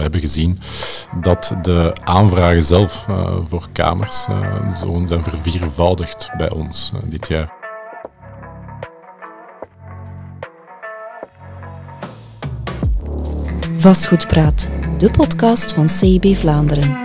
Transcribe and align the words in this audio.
We 0.00 0.06
hebben 0.06 0.28
gezien 0.28 0.58
dat 1.20 1.54
de 1.62 1.92
aanvragen 2.04 2.62
zelf 2.62 3.06
uh, 3.10 3.36
voor 3.48 3.68
kamers 3.72 4.26
uh, 4.30 4.76
zo 4.76 5.02
zijn 5.06 5.24
verviervoudigd 5.24 6.30
bij 6.36 6.50
ons 6.50 6.92
uh, 6.94 7.00
dit 7.04 7.28
jaar. 7.28 7.52
Vastgoedpraat, 13.76 14.68
de 14.98 15.10
podcast 15.10 15.72
van 15.72 15.88
CIB 15.88 16.36
Vlaanderen. 16.36 16.98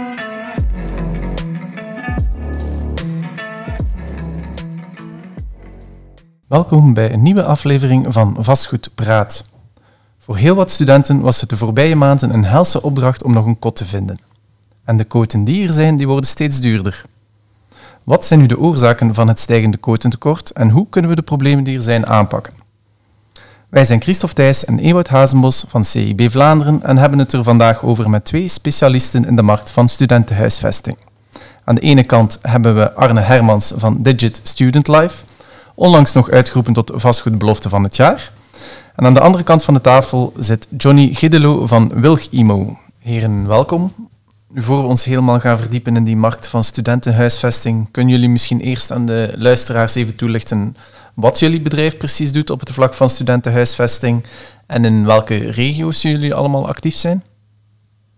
Welkom 6.47 6.93
bij 6.93 7.13
een 7.13 7.21
nieuwe 7.21 7.43
aflevering 7.43 8.13
van 8.13 8.35
Vastgoedpraat. 8.39 9.54
Voor 10.25 10.37
heel 10.37 10.55
wat 10.55 10.71
studenten 10.71 11.19
was 11.19 11.41
het 11.41 11.49
de 11.49 11.57
voorbije 11.57 11.95
maanden 11.95 12.33
een 12.33 12.45
helse 12.45 12.81
opdracht 12.81 13.23
om 13.23 13.33
nog 13.33 13.45
een 13.45 13.59
kot 13.59 13.75
te 13.75 13.85
vinden. 13.85 14.19
En 14.83 14.97
de 14.97 15.03
koten 15.03 15.43
die 15.43 15.67
er 15.67 15.73
zijn, 15.73 15.95
die 15.95 16.07
worden 16.07 16.29
steeds 16.29 16.59
duurder. 16.59 17.03
Wat 18.03 18.25
zijn 18.25 18.39
nu 18.39 18.45
de 18.45 18.59
oorzaken 18.59 19.13
van 19.13 19.27
het 19.27 19.39
stijgende 19.39 19.77
kotentekort 19.77 20.51
en 20.51 20.69
hoe 20.69 20.87
kunnen 20.89 21.09
we 21.09 21.15
de 21.15 21.21
problemen 21.21 21.63
die 21.63 21.77
er 21.77 21.83
zijn 21.83 22.07
aanpakken? 22.07 22.53
Wij 23.69 23.85
zijn 23.85 24.01
Christophe 24.01 24.35
Thijs 24.35 24.65
en 24.65 24.79
Ewout 24.79 25.07
Hazenbos 25.07 25.65
van 25.67 25.83
CIB 25.83 26.31
Vlaanderen 26.31 26.83
en 26.83 26.97
hebben 26.97 27.19
het 27.19 27.33
er 27.33 27.43
vandaag 27.43 27.83
over 27.83 28.09
met 28.09 28.25
twee 28.25 28.47
specialisten 28.47 29.25
in 29.25 29.35
de 29.35 29.41
markt 29.41 29.71
van 29.71 29.89
studentenhuisvesting. 29.89 30.97
Aan 31.63 31.75
de 31.75 31.81
ene 31.81 32.03
kant 32.03 32.39
hebben 32.41 32.75
we 32.75 32.93
Arne 32.93 33.21
Hermans 33.21 33.73
van 33.75 33.97
Digit 33.99 34.39
Student 34.43 34.87
Life, 34.87 35.23
onlangs 35.75 36.13
nog 36.13 36.29
uitgeroepen 36.29 36.73
tot 36.73 36.91
vastgoedbelofte 36.95 37.69
van 37.69 37.83
het 37.83 37.95
jaar. 37.95 38.31
En 38.95 39.05
aan 39.05 39.13
de 39.13 39.19
andere 39.19 39.43
kant 39.43 39.63
van 39.63 39.73
de 39.73 39.81
tafel 39.81 40.33
zit 40.37 40.67
Johnny 40.77 41.13
Giddelo 41.13 41.67
van 41.67 41.91
Wilg 42.01 42.21
Imo. 42.21 42.77
Heren, 42.99 43.47
welkom. 43.47 43.93
Voor 44.53 44.81
we 44.81 44.87
ons 44.87 45.03
helemaal 45.03 45.39
gaan 45.39 45.57
verdiepen 45.57 45.95
in 45.95 46.03
die 46.03 46.17
markt 46.17 46.47
van 46.47 46.63
studentenhuisvesting, 46.63 47.91
kunnen 47.91 48.13
jullie 48.13 48.29
misschien 48.29 48.59
eerst 48.59 48.91
aan 48.91 49.05
de 49.05 49.33
luisteraars 49.35 49.95
even 49.95 50.15
toelichten 50.15 50.75
wat 51.13 51.39
jullie 51.39 51.61
bedrijf 51.61 51.97
precies 51.97 52.31
doet 52.31 52.49
op 52.49 52.59
het 52.59 52.71
vlak 52.71 52.93
van 52.93 53.09
studentenhuisvesting 53.09 54.23
en 54.65 54.85
in 54.85 55.05
welke 55.05 55.37
regio's 55.37 56.01
jullie 56.01 56.33
allemaal 56.33 56.67
actief 56.67 56.95
zijn? 56.95 57.23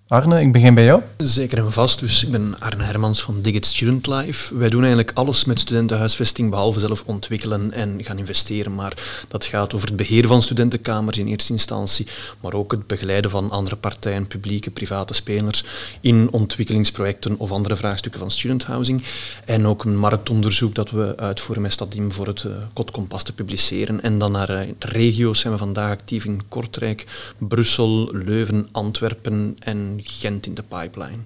Arne, 0.09 0.41
ik 0.41 0.51
begin 0.51 0.73
bij 0.73 0.83
jou. 0.83 1.01
Zeker 1.17 1.57
en 1.57 1.71
vast. 1.71 1.99
Dus 1.99 2.23
ik 2.23 2.31
ben 2.31 2.59
Arne 2.59 2.83
Hermans 2.83 3.21
van 3.21 3.41
Digit 3.41 3.65
Student 3.65 4.07
Life. 4.07 4.57
Wij 4.57 4.69
doen 4.69 4.79
eigenlijk 4.79 5.11
alles 5.13 5.45
met 5.45 5.59
studentenhuisvesting, 5.59 6.49
behalve 6.49 6.79
zelf 6.79 7.03
ontwikkelen 7.05 7.71
en 7.71 8.03
gaan 8.03 8.17
investeren. 8.17 8.75
Maar 8.75 8.93
dat 9.27 9.45
gaat 9.45 9.73
over 9.73 9.87
het 9.87 9.97
beheer 9.97 10.27
van 10.27 10.41
studentenkamers 10.41 11.17
in 11.17 11.27
eerste 11.27 11.51
instantie, 11.51 12.07
maar 12.41 12.53
ook 12.53 12.71
het 12.71 12.87
begeleiden 12.87 13.31
van 13.31 13.51
andere 13.51 13.75
partijen, 13.75 14.27
publieke, 14.27 14.71
private 14.71 15.13
spelers, 15.13 15.63
in 16.01 16.31
ontwikkelingsprojecten 16.31 17.37
of 17.37 17.51
andere 17.51 17.75
vraagstukken 17.75 18.19
van 18.19 18.31
student 18.31 18.63
housing. 18.63 19.03
En 19.45 19.65
ook 19.65 19.83
een 19.83 19.97
marktonderzoek 19.97 20.75
dat 20.75 20.89
we 20.89 21.17
uitvoeren 21.17 21.63
met 21.63 21.73
Stadim 21.73 22.11
voor 22.11 22.27
het 22.27 22.43
uh, 22.43 22.51
Kotkompas 22.73 23.23
te 23.23 23.33
publiceren. 23.33 24.01
En 24.01 24.19
dan 24.19 24.31
naar 24.31 24.49
uh, 24.49 24.59
regio's 24.79 25.39
zijn 25.39 25.53
we 25.53 25.59
vandaag 25.59 25.91
actief 25.91 26.25
in 26.25 26.41
Kortrijk, 26.47 27.05
Brussel, 27.39 28.09
Leuven, 28.11 28.67
Antwerpen 28.71 29.55
en 29.59 29.95
Gent 30.03 30.45
in 30.45 30.53
de 30.53 30.63
pipeline. 30.63 31.21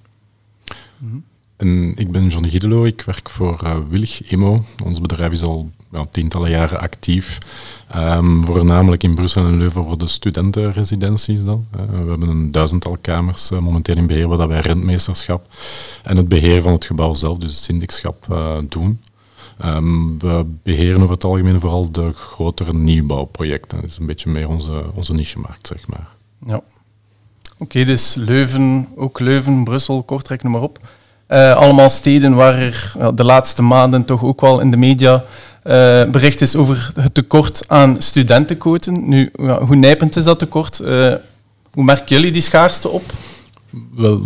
En 1.58 1.94
ik 1.98 2.12
ben 2.12 2.28
Johnny 2.28 2.50
Giedelo, 2.50 2.84
ik 2.84 3.02
werk 3.02 3.30
voor 3.30 3.62
uh, 3.64 3.78
Willig 3.90 4.32
Imo. 4.32 4.64
Ons 4.84 5.02
bedrijf 5.02 5.32
is 5.32 5.42
al 5.44 5.72
ja, 5.92 6.08
tientallen 6.12 6.50
jaren 6.50 6.80
actief. 6.80 7.38
Um, 7.96 8.46
voornamelijk 8.46 9.04
in 9.04 9.16
Brussel 9.16 9.46
en 9.46 9.58
Leuven 9.58 9.84
voor 9.84 9.98
de 9.98 10.08
studentenresidenties 10.08 11.44
dan. 11.44 11.66
Uh, 11.76 11.82
we 12.04 12.10
hebben 12.10 12.30
een 12.30 12.52
duizendtal 12.52 12.98
kamers 13.02 13.52
uh, 13.52 13.60
momenteel 13.60 13.96
in 13.96 14.08
beheer, 14.08 14.28
waar 14.28 14.48
wij 14.48 14.60
rentmeesterschap 14.60 15.48
en 16.04 16.18
het 16.18 16.28
beheer 16.28 16.62
van 16.62 16.72
het 16.72 16.86
gebouw 16.86 17.14
zelf, 17.14 17.38
dus 17.38 17.54
het 17.54 17.64
syndicschap, 17.64 18.26
doen. 18.70 19.00
Um, 19.66 20.20
we 20.20 20.46
beheren 20.64 21.02
over 21.02 21.14
het 21.14 21.24
algemeen 21.24 21.60
vooral 21.60 21.92
de 21.92 22.12
grotere 22.12 22.74
nieuwbouwprojecten. 22.74 23.82
Dat 23.82 23.90
is 23.90 23.98
een 23.98 24.06
beetje 24.06 24.30
meer 24.30 24.50
onze, 24.50 24.86
onze 24.94 25.14
niche-markt, 25.14 25.68
zeg 25.68 25.88
maar. 25.88 26.08
Ja. 26.46 26.62
Oké, 27.62 27.84
dus 27.84 28.16
Leuven, 28.16 28.88
ook 28.96 29.20
Leuven, 29.20 29.64
Brussel, 29.64 30.04
Kortrijk, 30.04 30.44
noem 30.44 30.52
maar 30.52 30.62
op. 30.62 30.80
Uh, 31.30 31.56
allemaal 31.56 31.90
steden 31.90 32.36
waar 32.36 32.60
er 32.60 32.94
de 33.16 33.24
laatste 33.24 33.62
maanden 33.62 34.06
toch 34.06 34.24
ook 34.24 34.42
wel 34.42 34.60
in 34.60 34.72
de 34.72 34.78
media 34.78 35.14
uh, 35.14 35.24
bericht 36.04 36.42
is 36.42 36.56
over 36.56 36.92
het 37.00 37.14
tekort 37.14 37.64
aan 37.68 37.96
studentenquoten. 38.02 39.10
Nu, 39.10 39.32
hoe 39.66 39.76
nijpend 39.76 40.16
is 40.16 40.24
dat 40.24 40.40
tekort? 40.40 40.78
hoe 41.74 41.84
merken 41.84 42.16
jullie 42.16 42.32
die 42.32 42.42
schaarste 42.42 42.90
op? 42.90 43.04
Wel, 43.96 44.22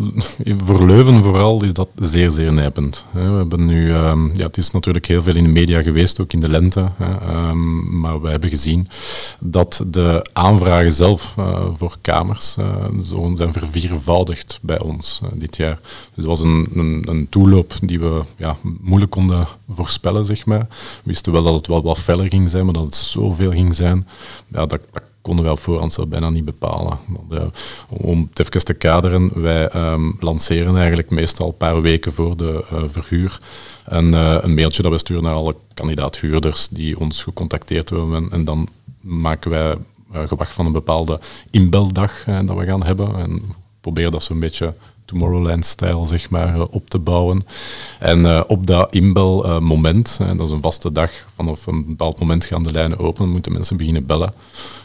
voor 0.57 0.85
Leuven 0.85 1.23
vooral 1.23 1.63
is 1.63 1.73
dat 1.73 1.89
zeer, 1.95 2.31
zeer 2.31 2.53
nijpend. 2.53 3.05
We 3.11 3.19
hebben 3.19 3.65
nu, 3.65 3.93
um, 3.93 4.31
ja, 4.33 4.45
het 4.45 4.57
is 4.57 4.71
natuurlijk 4.71 5.05
heel 5.05 5.23
veel 5.23 5.35
in 5.35 5.43
de 5.43 5.49
media 5.49 5.81
geweest, 5.81 6.21
ook 6.21 6.33
in 6.33 6.39
de 6.39 6.49
lente, 6.49 6.91
um, 7.29 7.99
maar 7.99 8.21
we 8.21 8.29
hebben 8.29 8.49
gezien 8.49 8.87
dat 9.39 9.83
de 9.87 10.25
aanvragen 10.33 10.91
zelf 10.93 11.35
uh, 11.39 11.65
voor 11.77 11.97
kamers 12.01 12.55
uh, 12.59 12.85
zo 13.03 13.33
zijn 13.35 13.53
verviervoudigd 13.53 14.59
bij 14.61 14.79
ons 14.79 15.19
uh, 15.23 15.29
dit 15.33 15.57
jaar. 15.57 15.79
Dus 15.81 16.09
het 16.15 16.25
was 16.25 16.39
een, 16.39 16.67
een, 16.73 17.03
een, 17.09 17.29
toeloop 17.29 17.73
die 17.81 17.99
we 17.99 18.21
ja, 18.37 18.57
moeilijk 18.81 19.11
konden 19.11 19.47
voorspellen, 19.71 20.25
zeg 20.25 20.45
maar. 20.45 20.65
We 20.69 21.01
wisten 21.03 21.31
wel 21.31 21.43
dat 21.43 21.53
het 21.53 21.67
wel 21.67 21.81
wat 21.81 21.99
feller 21.99 22.27
ging 22.27 22.49
zijn, 22.49 22.65
maar 22.65 22.73
dat 22.73 22.83
het 22.83 22.95
zoveel 22.95 23.51
ging 23.51 23.75
zijn, 23.75 24.07
ja, 24.47 24.65
dat 24.65 24.79
konden 25.25 25.43
wij 25.43 25.53
op 25.53 25.59
voorhand 25.59 25.93
zo 25.93 26.05
bijna 26.05 26.29
niet 26.29 26.45
bepalen. 26.45 26.97
Om 27.89 28.27
het 28.29 28.39
even 28.39 28.65
te 28.65 28.73
kaderen, 28.73 29.41
wij 29.41 29.75
um, 29.75 30.15
lanceren 30.19 30.77
eigenlijk 30.77 31.09
meestal 31.09 31.47
een 31.47 31.57
paar 31.57 31.81
weken 31.81 32.13
voor 32.13 32.37
de 32.37 32.65
uh, 32.73 32.83
verhuur. 32.87 33.39
Een, 33.85 34.13
uh, 34.13 34.37
een 34.41 34.53
mailtje 34.53 34.81
dat 34.81 34.91
we 34.91 34.97
sturen 34.97 35.23
naar 35.23 35.33
alle 35.33 35.55
kandidaat-huurders 35.73 36.67
die 36.67 36.99
ons 36.99 37.23
gecontacteerd 37.23 37.89
hebben. 37.89 38.31
En 38.31 38.45
dan 38.45 38.67
maken 39.01 39.51
wij 39.51 39.75
gewacht 40.27 40.53
van 40.53 40.65
een 40.65 40.71
bepaalde 40.71 41.19
inbeldag 41.51 42.23
dat 42.23 42.57
we 42.57 42.65
gaan 42.65 42.83
hebben. 42.83 43.15
En 43.15 43.41
proberen 43.81 44.11
dat 44.11 44.23
zo'n 44.23 44.39
beetje 44.39 44.73
Tomorrowland-stijl 45.05 46.05
zeg 46.05 46.29
maar, 46.29 46.61
op 46.61 46.89
te 46.89 46.99
bouwen. 46.99 47.45
En 47.99 48.19
uh, 48.19 48.41
op 48.47 48.67
dat 48.67 48.93
inbelmoment, 48.93 50.17
uh, 50.21 50.27
dat 50.37 50.47
is 50.47 50.53
een 50.53 50.61
vaste 50.61 50.91
dag, 50.91 51.11
vanaf 51.35 51.65
een 51.67 51.85
bepaald 51.85 52.19
moment 52.19 52.45
gaan 52.45 52.63
de 52.63 52.71
lijnen 52.71 52.99
open, 52.99 53.29
moeten 53.29 53.51
mensen 53.51 53.77
beginnen 53.77 54.05
bellen. 54.05 54.33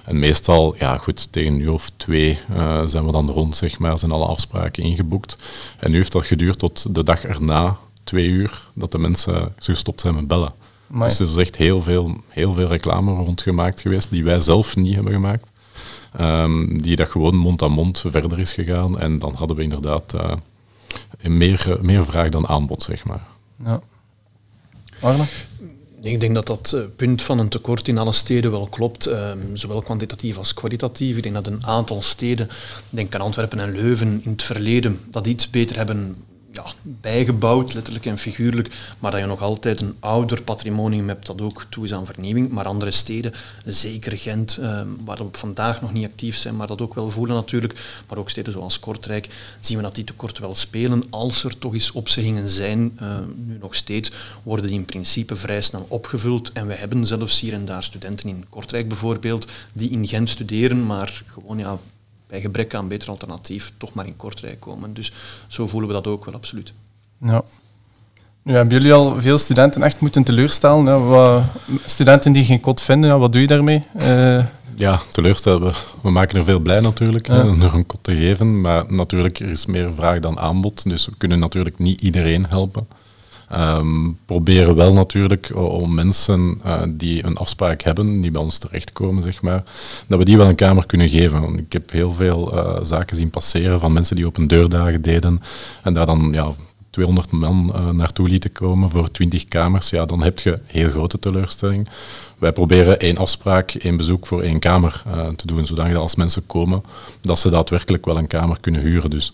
En 0.05 0.19
meestal, 0.19 0.75
ja 0.79 0.97
goed, 0.97 1.33
tegen 1.33 1.57
nu 1.57 1.69
of 1.69 1.91
twee 1.97 2.39
zijn 2.87 3.07
we 3.07 3.13
dan 3.13 3.31
rond, 3.31 3.57
zeg 3.57 3.79
maar, 3.79 3.99
zijn 3.99 4.11
alle 4.11 4.27
afspraken 4.27 4.83
ingeboekt. 4.83 5.37
En 5.79 5.91
nu 5.91 5.97
heeft 5.97 6.13
dat 6.13 6.27
geduurd 6.27 6.59
tot 6.59 6.95
de 6.95 7.05
dag 7.05 7.25
erna, 7.25 7.77
twee 8.05 8.27
uur, 8.29 8.63
dat 8.75 8.93
de 8.93 8.99
mensen 8.99 9.55
gestopt 9.59 10.01
zijn 10.01 10.15
met 10.15 10.29
bellen. 10.29 10.53
Dus 10.93 11.19
er 11.19 11.27
is 11.27 11.37
echt 11.37 11.57
heel 11.57 11.83
veel, 11.83 12.17
heel 12.29 12.53
veel 12.53 12.67
reclame 12.67 13.13
rondgemaakt 13.13 13.81
geweest, 13.81 14.11
die 14.11 14.25
wij 14.25 14.41
zelf 14.41 14.77
niet 14.77 14.95
hebben 14.95 15.13
gemaakt. 15.13 15.51
Um, 16.21 16.83
die 16.83 16.97
dat 16.97 17.09
gewoon 17.09 17.37
mond 17.37 17.63
aan 17.63 17.73
mond 17.73 18.05
verder 18.07 18.39
is 18.39 18.53
gegaan. 18.53 18.99
En 18.99 19.19
dan 19.19 19.35
hadden 19.35 19.57
we 19.57 19.63
inderdaad 19.63 20.15
uh, 20.15 20.33
meer, 21.23 21.79
meer 21.81 22.05
vraag 22.05 22.29
dan 22.29 22.49
aanbod, 22.49 22.83
zeg 22.83 23.05
maar. 23.05 23.23
Ja. 23.65 23.81
Arne? 25.01 25.25
Ik 26.03 26.21
denk 26.21 26.35
dat 26.35 26.47
dat 26.47 26.77
punt 26.97 27.23
van 27.23 27.39
een 27.39 27.49
tekort 27.49 27.89
in 27.89 27.99
alle 27.99 28.13
steden 28.13 28.51
wel 28.51 28.67
klopt, 28.67 29.07
um, 29.07 29.57
zowel 29.57 29.83
kwantitatief 29.83 30.39
als 30.39 30.55
kwalitatief. 30.55 31.17
Ik 31.17 31.23
denk 31.23 31.35
dat 31.35 31.47
een 31.47 31.67
aantal 31.67 32.03
steden, 32.03 32.49
denk 32.91 33.15
aan 33.15 33.21
Antwerpen 33.21 33.59
en 33.59 33.73
Leuven, 33.73 34.21
in 34.25 34.31
het 34.31 34.43
verleden 34.43 35.01
dat 35.11 35.27
iets 35.27 35.51
beter 35.51 35.77
hebben 35.77 36.17
ja, 36.53 36.65
bijgebouwd, 36.83 37.75
letterlijk 37.75 38.07
en 38.07 38.19
figuurlijk, 38.19 38.75
maar 38.99 39.11
dat 39.11 39.21
je 39.21 39.27
nog 39.27 39.43
altijd 39.43 39.81
een 39.81 39.97
ouder 40.01 40.43
patrimonium 40.43 41.09
hebt 41.09 41.27
dat 41.27 41.41
ook 41.41 41.67
toe 41.69 41.85
is 41.85 41.93
aan 41.95 42.07
vernieuwing. 42.07 42.51
Maar 42.51 42.65
andere 42.65 42.91
steden, 42.91 43.33
zeker 43.65 44.19
Gent, 44.19 44.57
eh, 44.57 44.83
waar 45.05 45.17
we 45.17 45.29
vandaag 45.33 45.81
nog 45.81 45.93
niet 45.93 46.05
actief 46.05 46.37
zijn, 46.37 46.57
maar 46.57 46.67
dat 46.67 46.81
ook 46.81 46.95
wel 46.95 47.11
voelen 47.11 47.35
natuurlijk, 47.37 48.03
maar 48.09 48.19
ook 48.19 48.31
steden 48.31 48.53
zoals 48.53 48.81
Kortrijk, 48.81 49.29
zien 49.61 49.77
we 49.77 49.83
dat 49.83 49.95
die 49.95 50.05
tekort 50.05 50.39
wel 50.39 50.55
spelen. 50.55 51.03
Als 51.11 51.45
er 51.45 51.59
toch 51.59 51.75
eens 51.75 51.93
opzeggingen 51.93 52.49
zijn, 52.49 52.99
uh, 53.03 53.19
nu 53.37 53.59
nog 53.59 53.75
steeds, 53.75 54.13
worden 54.43 54.67
die 54.67 54.79
in 54.79 54.85
principe 54.85 55.37
vrij 55.37 55.63
snel 55.63 55.87
opgevuld. 55.89 56.53
En 56.53 56.67
we 56.67 56.75
hebben 56.75 57.07
zelfs 57.07 57.41
hier 57.41 57.53
en 57.53 57.65
daar 57.65 57.83
studenten 57.83 58.29
in 58.29 58.45
Kortrijk 58.49 58.89
bijvoorbeeld, 58.89 59.47
die 59.73 59.91
in 59.91 60.09
Gent 60.09 60.31
studeren, 60.31 60.87
maar 60.87 61.23
gewoon 61.27 61.59
ja, 61.59 61.79
bij 62.31 62.41
gebrek 62.41 62.75
aan 62.75 62.89
beter 62.89 63.09
alternatief 63.09 63.73
toch 63.77 63.93
maar 63.93 64.07
in 64.07 64.17
Kortrijk 64.17 64.61
komen. 64.61 64.95
Dus 64.95 65.13
zo 65.49 65.67
voelen 65.67 65.89
we 65.89 65.95
dat 65.95 66.07
ook 66.07 66.25
wel 66.25 66.35
absoluut. 66.35 66.73
Ja. 67.21 67.43
Nu 68.43 68.55
hebben 68.55 68.77
jullie 68.77 68.93
al 68.93 69.21
veel 69.21 69.39
studenten 69.39 69.83
echt 69.83 70.01
moeten 70.01 70.23
teleurstellen. 70.25 70.85
Ja, 70.85 70.99
wat, 70.99 71.43
studenten 71.85 72.33
die 72.33 72.45
geen 72.45 72.61
kot 72.61 72.81
vinden, 72.81 73.11
ja, 73.11 73.19
wat 73.19 73.33
doe 73.33 73.41
je 73.41 73.47
daarmee? 73.47 73.85
Uh, 73.97 74.45
ja, 74.75 75.01
teleurstellen. 75.11 75.63
We, 75.63 75.73
we 76.03 76.11
maken 76.11 76.39
er 76.39 76.45
veel 76.45 76.59
blij 76.59 76.81
natuurlijk 76.81 77.27
ja. 77.27 77.35
hè, 77.35 77.59
door 77.59 77.73
een 77.73 77.87
kot 77.87 77.99
te 78.03 78.17
geven. 78.17 78.61
Maar 78.61 78.93
natuurlijk, 78.93 79.41
er 79.41 79.51
is 79.51 79.67
meer 79.67 79.91
vraag 79.97 80.21
dan 80.21 80.39
aanbod. 80.39 80.89
Dus 80.89 81.07
we 81.07 81.13
kunnen 81.19 81.39
natuurlijk 81.39 81.79
niet 81.79 82.01
iedereen 82.01 82.47
helpen. 82.47 82.87
Um, 83.57 84.19
proberen 84.27 84.75
wel 84.75 84.93
natuurlijk 84.93 85.51
om 85.55 85.95
mensen 85.95 86.61
uh, 86.67 86.83
die 86.89 87.25
een 87.25 87.37
afspraak 87.37 87.83
hebben, 87.83 88.21
die 88.21 88.31
bij 88.31 88.41
ons 88.43 88.59
terechtkomen, 88.59 89.23
zeg 89.23 89.43
maar, 89.43 89.65
dat 90.07 90.19
we 90.19 90.25
die 90.25 90.37
wel 90.37 90.49
een 90.49 90.55
kamer 90.55 90.87
kunnen 90.87 91.09
geven. 91.09 91.59
Ik 91.59 91.73
heb 91.73 91.91
heel 91.91 92.13
veel 92.13 92.55
uh, 92.55 92.79
zaken 92.83 93.17
zien 93.17 93.31
passeren 93.31 93.81
van 93.81 93.93
mensen 93.93 94.17
die 94.17 94.27
open 94.27 94.47
deurdagen 94.47 95.03
deden 95.03 95.41
en 95.83 95.95
daar 95.95 96.07
dan 96.07 96.29
ja, 96.33 96.53
200 96.91 97.31
man 97.31 97.73
uh, 97.75 97.91
naartoe 97.91 98.29
lieten 98.29 98.53
komen 98.53 98.91
voor 98.91 99.11
20 99.11 99.45
kamers, 99.45 99.91
ja, 99.91 100.05
dan 100.05 100.23
heb 100.23 100.39
je 100.39 100.59
heel 100.67 100.91
grote 100.91 101.19
teleurstelling. 101.19 101.89
Wij 102.39 102.53
proberen 102.53 103.01
één 103.01 103.17
afspraak, 103.17 103.71
één 103.71 103.97
bezoek 103.97 104.27
voor 104.27 104.43
één 104.43 104.59
kamer 104.59 105.03
uh, 105.07 105.29
te 105.29 105.47
doen, 105.47 105.67
zodat 105.67 105.95
als 105.95 106.15
mensen 106.15 106.47
komen, 106.47 106.83
dat 107.21 107.39
ze 107.39 107.51
daadwerkelijk 107.51 108.05
wel 108.05 108.17
een 108.17 108.27
kamer 108.27 108.61
kunnen 108.61 108.81
huren. 108.81 109.11
Dus 109.11 109.33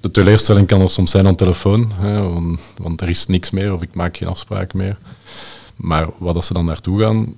de 0.00 0.10
teleurstelling 0.10 0.66
kan 0.66 0.80
er 0.80 0.90
soms 0.90 1.10
zijn 1.10 1.26
aan 1.26 1.34
telefoon, 1.34 1.92
hè, 1.94 2.28
want, 2.76 3.00
er 3.00 3.08
is 3.08 3.26
niks 3.26 3.50
meer 3.50 3.72
of 3.72 3.82
ik 3.82 3.94
maak 3.94 4.16
geen 4.16 4.28
afspraak 4.28 4.74
meer. 4.74 4.96
Maar 5.76 6.08
wat 6.18 6.36
als 6.36 6.46
ze 6.46 6.52
dan 6.52 6.64
naartoe 6.64 7.00
gaan, 7.00 7.34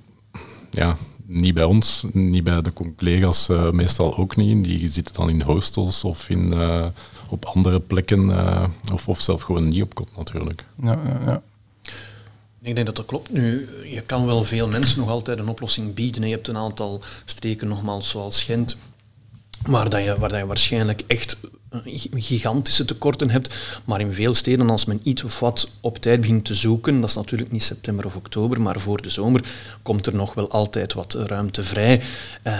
ja, 0.71 0.97
niet 1.25 1.53
bij 1.53 1.63
ons, 1.63 2.05
niet 2.11 2.43
bij 2.43 2.61
de 2.61 2.73
collega's, 2.73 3.49
uh, 3.49 3.69
meestal 3.69 4.17
ook 4.17 4.35
niet. 4.35 4.63
Die 4.63 4.89
zitten 4.91 5.13
dan 5.13 5.29
in 5.29 5.41
hostels 5.41 6.03
of 6.03 6.29
in 6.29 6.53
op 7.29 7.45
andere 7.45 7.79
plekken, 7.79 8.29
uh, 8.29 8.65
of, 8.93 9.07
of 9.07 9.21
zelf 9.21 9.41
gewoon 9.41 9.67
niet 9.67 9.81
op 9.81 9.95
kot 9.95 10.09
natuurlijk. 10.17 10.65
Ja, 10.81 10.99
ja, 11.05 11.19
ja. 11.25 11.41
Ik 12.61 12.73
denk 12.75 12.85
dat 12.85 12.95
dat 12.95 13.05
klopt. 13.05 13.31
Nu, 13.31 13.69
je 13.83 14.01
kan 14.01 14.25
wel 14.25 14.43
veel 14.43 14.67
mensen 14.67 14.99
nog 14.99 15.09
altijd 15.09 15.39
een 15.39 15.47
oplossing 15.47 15.93
bieden. 15.93 16.27
Je 16.27 16.33
hebt 16.33 16.47
een 16.47 16.57
aantal 16.57 17.01
streken, 17.25 17.67
nogmaals, 17.67 18.09
zoals 18.09 18.43
Gent, 18.43 18.77
waar, 19.67 19.89
dat 19.89 20.03
je, 20.03 20.19
waar 20.19 20.29
dat 20.29 20.39
je 20.39 20.45
waarschijnlijk 20.45 21.03
echt 21.07 21.37
gigantische 22.13 22.85
tekorten 22.85 23.29
hebt. 23.29 23.53
Maar 23.85 23.99
in 23.99 24.13
veel 24.13 24.33
steden, 24.33 24.69
als 24.69 24.85
men 24.85 24.99
iets 25.03 25.23
of 25.23 25.39
wat 25.39 25.69
op 25.81 25.97
tijd 25.97 26.21
begint 26.21 26.45
te 26.45 26.53
zoeken, 26.53 27.01
dat 27.01 27.09
is 27.09 27.15
natuurlijk 27.15 27.51
niet 27.51 27.63
september 27.63 28.05
of 28.05 28.15
oktober, 28.15 28.61
maar 28.61 28.79
voor 28.79 29.01
de 29.01 29.09
zomer, 29.09 29.43
komt 29.81 30.05
er 30.05 30.15
nog 30.15 30.33
wel 30.33 30.49
altijd 30.49 30.93
wat 30.93 31.13
ruimte 31.13 31.63
vrij. 31.63 32.01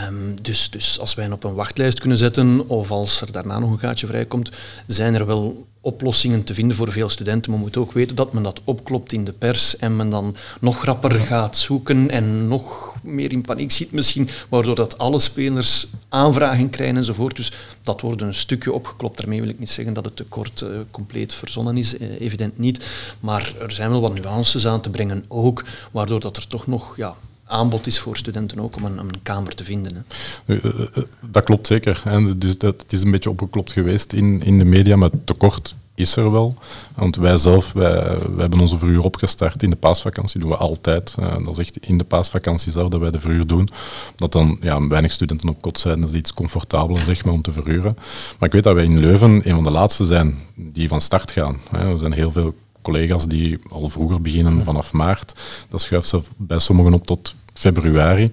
Um, 0.07 0.41
dus, 0.41 0.69
dus 0.69 0.99
als 0.99 1.15
wij 1.15 1.23
hen 1.23 1.33
op 1.33 1.43
een 1.43 1.53
wachtlijst 1.53 1.99
kunnen 1.99 2.17
zetten, 2.17 2.69
of 2.69 2.91
als 2.91 3.21
er 3.21 3.31
daarna 3.31 3.59
nog 3.59 3.71
een 3.71 3.79
gaatje 3.79 4.07
vrijkomt, 4.07 4.49
zijn 4.87 5.15
er 5.15 5.25
wel 5.25 5.67
oplossingen 5.85 6.43
te 6.43 6.53
vinden 6.53 6.77
voor 6.77 6.91
veel 6.91 7.09
studenten. 7.09 7.49
Maar 7.49 7.59
we 7.59 7.63
moeten 7.63 7.81
ook 7.81 7.91
weten 7.91 8.15
dat 8.15 8.33
men 8.33 8.43
dat 8.43 8.61
opklopt 8.63 9.11
in 9.11 9.25
de 9.25 9.33
pers 9.33 9.77
en 9.77 9.95
men 9.95 10.09
dan 10.09 10.35
nog 10.59 10.85
rapper 10.85 11.11
gaat 11.11 11.57
zoeken 11.57 12.09
en 12.09 12.47
nog 12.47 12.95
meer 13.03 13.31
in 13.31 13.41
paniek 13.41 13.71
ziet 13.71 13.91
misschien, 13.91 14.29
waardoor 14.49 14.75
dat 14.75 14.97
alle 14.97 15.19
spelers 15.19 15.87
aanvragen 16.09 16.69
krijgen 16.69 16.97
enzovoort. 16.97 17.35
Dus 17.35 17.51
dat 17.83 18.01
wordt 18.01 18.21
een 18.21 18.35
stukje 18.35 18.73
opgeklopt. 18.73 19.17
Daarmee 19.17 19.41
wil 19.41 19.49
ik 19.49 19.59
niet 19.59 19.71
zeggen 19.71 19.93
dat 19.93 20.05
het 20.05 20.15
tekort 20.15 20.61
uh, 20.61 20.69
compleet 20.91 21.33
verzonnen 21.33 21.77
is, 21.77 21.97
uh, 21.97 22.21
evident 22.21 22.57
niet. 22.57 22.85
Maar 23.19 23.53
er 23.59 23.71
zijn 23.71 23.89
wel 23.89 24.01
wat 24.01 24.13
nuances 24.13 24.67
aan 24.67 24.81
te 24.81 24.89
brengen 24.89 25.25
ook, 25.27 25.65
waardoor 25.91 26.19
dat 26.19 26.37
er 26.37 26.47
toch 26.47 26.67
nog 26.67 26.97
ja, 26.97 27.15
aanbod 27.45 27.87
is 27.87 27.99
voor 27.99 28.17
studenten 28.17 28.59
ook 28.59 28.75
om 28.75 28.85
een, 28.85 28.97
een 28.97 29.21
kamer 29.23 29.55
te 29.55 29.63
vinden. 29.63 30.05
Hè. 30.45 30.55
Eh, 30.55 31.03
dat 31.29 31.43
klopt 31.43 31.67
zeker. 31.67 32.01
En 32.05 32.39
dus 32.39 32.57
dat, 32.57 32.81
het 32.81 32.93
is 32.93 33.01
een 33.01 33.11
beetje 33.11 33.29
opgeklopt 33.29 33.71
geweest 33.71 34.13
in, 34.13 34.41
in 34.43 34.57
de 34.57 34.65
media, 34.65 34.95
maar 34.95 35.09
tekort 35.23 35.75
is 35.95 36.15
er 36.15 36.31
wel. 36.31 36.55
Want 36.95 37.15
wij 37.15 37.37
zelf, 37.37 37.73
wij, 37.73 37.93
wij 37.93 38.19
hebben 38.37 38.59
onze 38.59 38.77
verhuur 38.77 39.03
opgestart 39.03 39.63
in 39.63 39.69
de 39.69 39.75
paasvakantie, 39.75 40.39
doen 40.39 40.49
we 40.49 40.57
altijd. 40.57 41.15
Dat 41.43 41.47
is 41.51 41.57
echt 41.57 41.77
in 41.77 41.97
de 41.97 42.03
paasvakantie 42.03 42.71
zelf 42.71 42.89
dat 42.89 42.99
wij 42.99 43.11
de 43.11 43.19
verhuur 43.19 43.47
doen. 43.47 43.69
Dat 44.15 44.31
dan 44.31 44.57
ja, 44.61 44.87
weinig 44.87 45.11
studenten 45.11 45.49
op 45.49 45.61
kot 45.61 45.79
zijn, 45.79 46.01
dat 46.01 46.09
is 46.09 46.15
iets 46.15 46.33
comfortabeler 46.33 47.03
zeg 47.03 47.25
maar, 47.25 47.33
om 47.33 47.41
te 47.41 47.51
verhuren. 47.51 47.97
Maar 48.39 48.47
ik 48.47 48.51
weet 48.51 48.63
dat 48.63 48.73
wij 48.73 48.83
in 48.83 48.99
Leuven 48.99 49.49
een 49.49 49.55
van 49.55 49.63
de 49.63 49.71
laatste 49.71 50.05
zijn 50.05 50.37
die 50.55 50.87
van 50.87 51.01
start 51.01 51.31
gaan. 51.31 51.57
Er 51.71 51.99
zijn 51.99 52.13
heel 52.13 52.31
veel 52.31 52.55
collega's 52.85 53.27
die 53.27 53.59
al 53.69 53.89
vroeger 53.89 54.21
beginnen 54.21 54.63
vanaf 54.63 54.93
maart. 54.93 55.39
Dat 55.69 55.81
schuift 55.81 56.07
ze 56.07 56.21
bij 56.37 56.59
sommigen 56.59 56.93
op 56.93 57.05
tot 57.05 57.35
februari. 57.53 58.31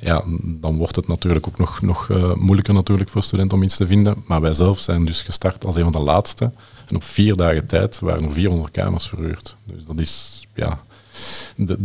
Ja, 0.00 0.24
dan 0.42 0.76
wordt 0.76 0.96
het 0.96 1.08
natuurlijk 1.08 1.46
ook 1.46 1.58
nog, 1.58 1.82
nog 1.82 2.08
uh, 2.08 2.34
moeilijker 2.34 2.74
natuurlijk 2.74 3.10
voor 3.10 3.22
studenten 3.22 3.58
om 3.58 3.62
iets 3.64 3.76
te 3.76 3.86
vinden. 3.86 4.14
Maar 4.26 4.40
wij 4.40 4.52
zelf 4.52 4.80
zijn 4.80 5.04
dus 5.04 5.22
gestart 5.22 5.64
als 5.64 5.76
een 5.76 5.82
van 5.82 5.92
de 5.92 6.00
laatste. 6.00 6.50
En 6.86 6.96
op 6.96 7.04
vier 7.04 7.36
dagen 7.36 7.66
tijd 7.66 7.98
waren 7.98 8.24
er 8.24 8.32
400 8.32 8.70
kamers 8.72 9.08
verhuurd. 9.08 9.56
Dus 9.64 9.84
dat 9.84 9.98
is, 9.98 10.46
ja... 10.54 10.80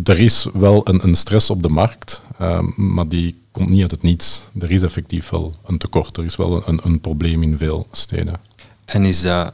er 0.03 0.19
is 0.19 0.47
wel 0.53 0.81
een, 0.87 1.03
een, 1.03 1.15
stress 1.15 1.49
op 1.49 1.63
de 1.63 1.69
markt, 1.69 2.21
uh, 2.41 2.59
maar 2.75 3.07
die 3.07 3.39
komt 3.51 3.69
niet 3.69 3.81
uit 3.81 3.91
het 3.91 4.01
niets. 4.01 4.41
Er 4.59 4.71
is 4.71 4.81
effectief 4.81 5.29
wel 5.29 5.53
een 5.65 5.77
tekort. 5.77 6.17
Er 6.17 6.25
is 6.25 6.35
wel 6.35 6.67
een, 6.67 6.79
een 6.83 6.99
probleem 6.99 7.43
in 7.43 7.57
veel 7.57 7.87
steden. 7.91 8.39
En 8.85 9.05
is 9.05 9.21
dat... 9.21 9.53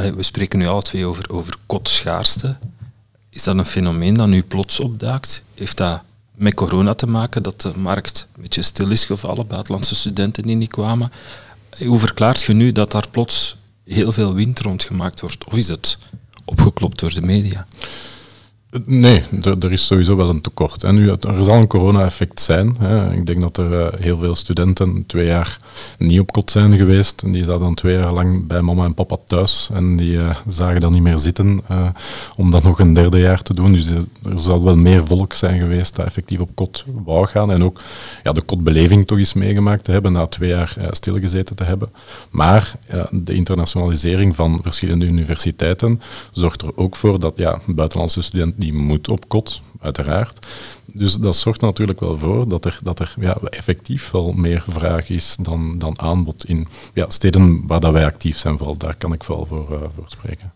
Eh, 0.00 0.12
we 0.12 0.22
spreken 0.22 0.58
nu 0.58 0.66
alle 0.66 0.82
twee 0.82 1.06
over, 1.06 1.30
over 1.30 1.54
kotschaarste. 1.66 2.56
Is 3.30 3.42
dat 3.42 3.56
een 3.56 3.64
fenomeen 3.64 4.14
dat 4.14 4.28
nu 4.28 4.42
plots 4.42 4.80
opduikt? 4.80 5.42
Heeft 5.54 5.76
dat 5.76 6.02
met 6.34 6.54
corona 6.54 6.94
te 6.94 7.06
maken, 7.06 7.42
dat 7.42 7.60
de 7.60 7.72
markt 7.76 8.26
een 8.36 8.42
beetje 8.42 8.62
stil 8.62 8.90
is 8.90 9.04
gevallen, 9.04 9.46
buitenlandse 9.46 9.94
studenten 9.94 10.42
die 10.42 10.56
niet 10.56 10.70
kwamen. 10.70 11.12
Hoe 11.78 11.98
verklaart 11.98 12.42
je 12.42 12.52
nu 12.52 12.72
dat 12.72 12.90
daar 12.90 13.08
plots 13.08 13.56
heel 13.84 14.12
veel 14.12 14.34
wind 14.34 14.60
rondgemaakt 14.60 15.20
wordt? 15.20 15.44
Of 15.44 15.56
is 15.56 15.68
het 15.68 15.98
opgeklopt 16.44 17.00
door 17.00 17.14
de 17.14 17.22
media? 17.22 17.66
Nee, 18.84 19.22
er, 19.42 19.72
is 19.72 19.86
sowieso 19.86 20.16
wel 20.16 20.28
een 20.28 20.40
tekort. 20.40 20.82
En 20.82 20.94
nu, 20.94 21.08
er 21.08 21.44
zal 21.44 21.54
een 21.54 21.66
corona-effect 21.66 22.40
zijn. 22.40 22.76
Hè. 22.78 23.12
Ik 23.12 23.26
denk 23.26 23.40
dat 23.40 23.56
er 23.56 23.80
eh, 23.80 24.00
heel 24.00 24.16
veel 24.16 24.34
studenten 24.34 25.04
twee 25.06 25.26
jaar 25.26 25.58
niet 25.98 26.20
op 26.20 26.32
kot 26.32 26.50
zijn 26.50 26.76
geweest. 26.76 27.22
En 27.22 27.32
die 27.32 27.44
zaten 27.44 27.60
dan 27.60 27.74
twee 27.74 27.94
jaar 27.94 28.12
lang 28.12 28.46
bij 28.46 28.62
mama 28.62 28.84
en 28.84 28.94
papa 28.94 29.16
thuis. 29.26 29.68
En 29.72 29.96
die 29.96 30.12
uh, 30.12 30.36
zagen 30.48 30.80
dan 30.80 30.92
niet 30.92 31.02
meer 31.02 31.18
zitten 31.18 31.60
uh, 31.70 31.88
om 32.36 32.50
dat 32.50 32.62
nog 32.62 32.78
een 32.78 32.92
derde 32.92 33.18
jaar 33.18 33.42
te 33.42 33.54
doen. 33.54 33.72
Dus 33.72 33.90
er 33.90 34.04
zal 34.34 34.64
wel 34.64 34.76
meer 34.76 35.06
volk 35.06 35.32
zijn 35.32 35.60
geweest 35.60 35.96
dat 35.96 36.06
effectief 36.06 36.40
op 36.40 36.50
kot 36.54 36.84
wou 37.04 37.26
gaan. 37.26 37.52
En 37.52 37.64
ook 37.64 37.80
ja, 38.22 38.32
de 38.32 38.42
kotbeleving 38.42 39.06
toch 39.06 39.18
eens 39.18 39.32
meegemaakt 39.32 39.84
te 39.84 39.92
hebben, 39.92 40.12
na 40.12 40.26
twee 40.26 40.48
jaar 40.48 40.76
stilgezeten 40.90 41.56
te 41.56 41.64
hebben. 41.64 41.88
Maar 42.30 42.74
de 43.10 43.34
internationalisering 43.34 44.36
van 44.36 44.58
verschillende 44.62 45.06
universiteiten 45.06 46.00
zorgt 46.32 46.62
er 46.62 46.76
ook 46.76 46.96
voor 46.96 47.20
dat 47.20 47.32
ja, 47.36 47.60
buitenlandse 47.66 48.22
studenten 48.22 48.58
die 48.60 48.72
moet 48.72 49.08
op 49.08 49.28
kot, 49.28 49.62
uiteraard. 49.80 50.46
Dus 50.94 51.14
dat 51.14 51.36
zorgt 51.36 51.60
natuurlijk 51.60 52.00
wel 52.00 52.18
voor 52.18 52.48
dat 52.48 52.64
er, 52.64 52.78
dat 52.82 52.98
er 52.98 53.14
ja, 53.20 53.34
effectief 53.34 54.10
wel 54.10 54.32
meer 54.32 54.64
vraag 54.68 55.08
is 55.08 55.36
dan, 55.40 55.78
dan 55.78 56.00
aanbod 56.00 56.44
in 56.44 56.68
ja, 56.94 57.04
steden 57.08 57.66
waar 57.66 57.80
dat 57.80 57.92
wij 57.92 58.04
actief 58.04 58.38
zijn. 58.38 58.56
Vooral 58.56 58.76
daar 58.76 58.94
kan 58.94 59.12
ik 59.12 59.22
wel 59.22 59.46
voor, 59.46 59.68
uh, 59.72 59.78
voor 59.94 60.04
spreken. 60.06 60.52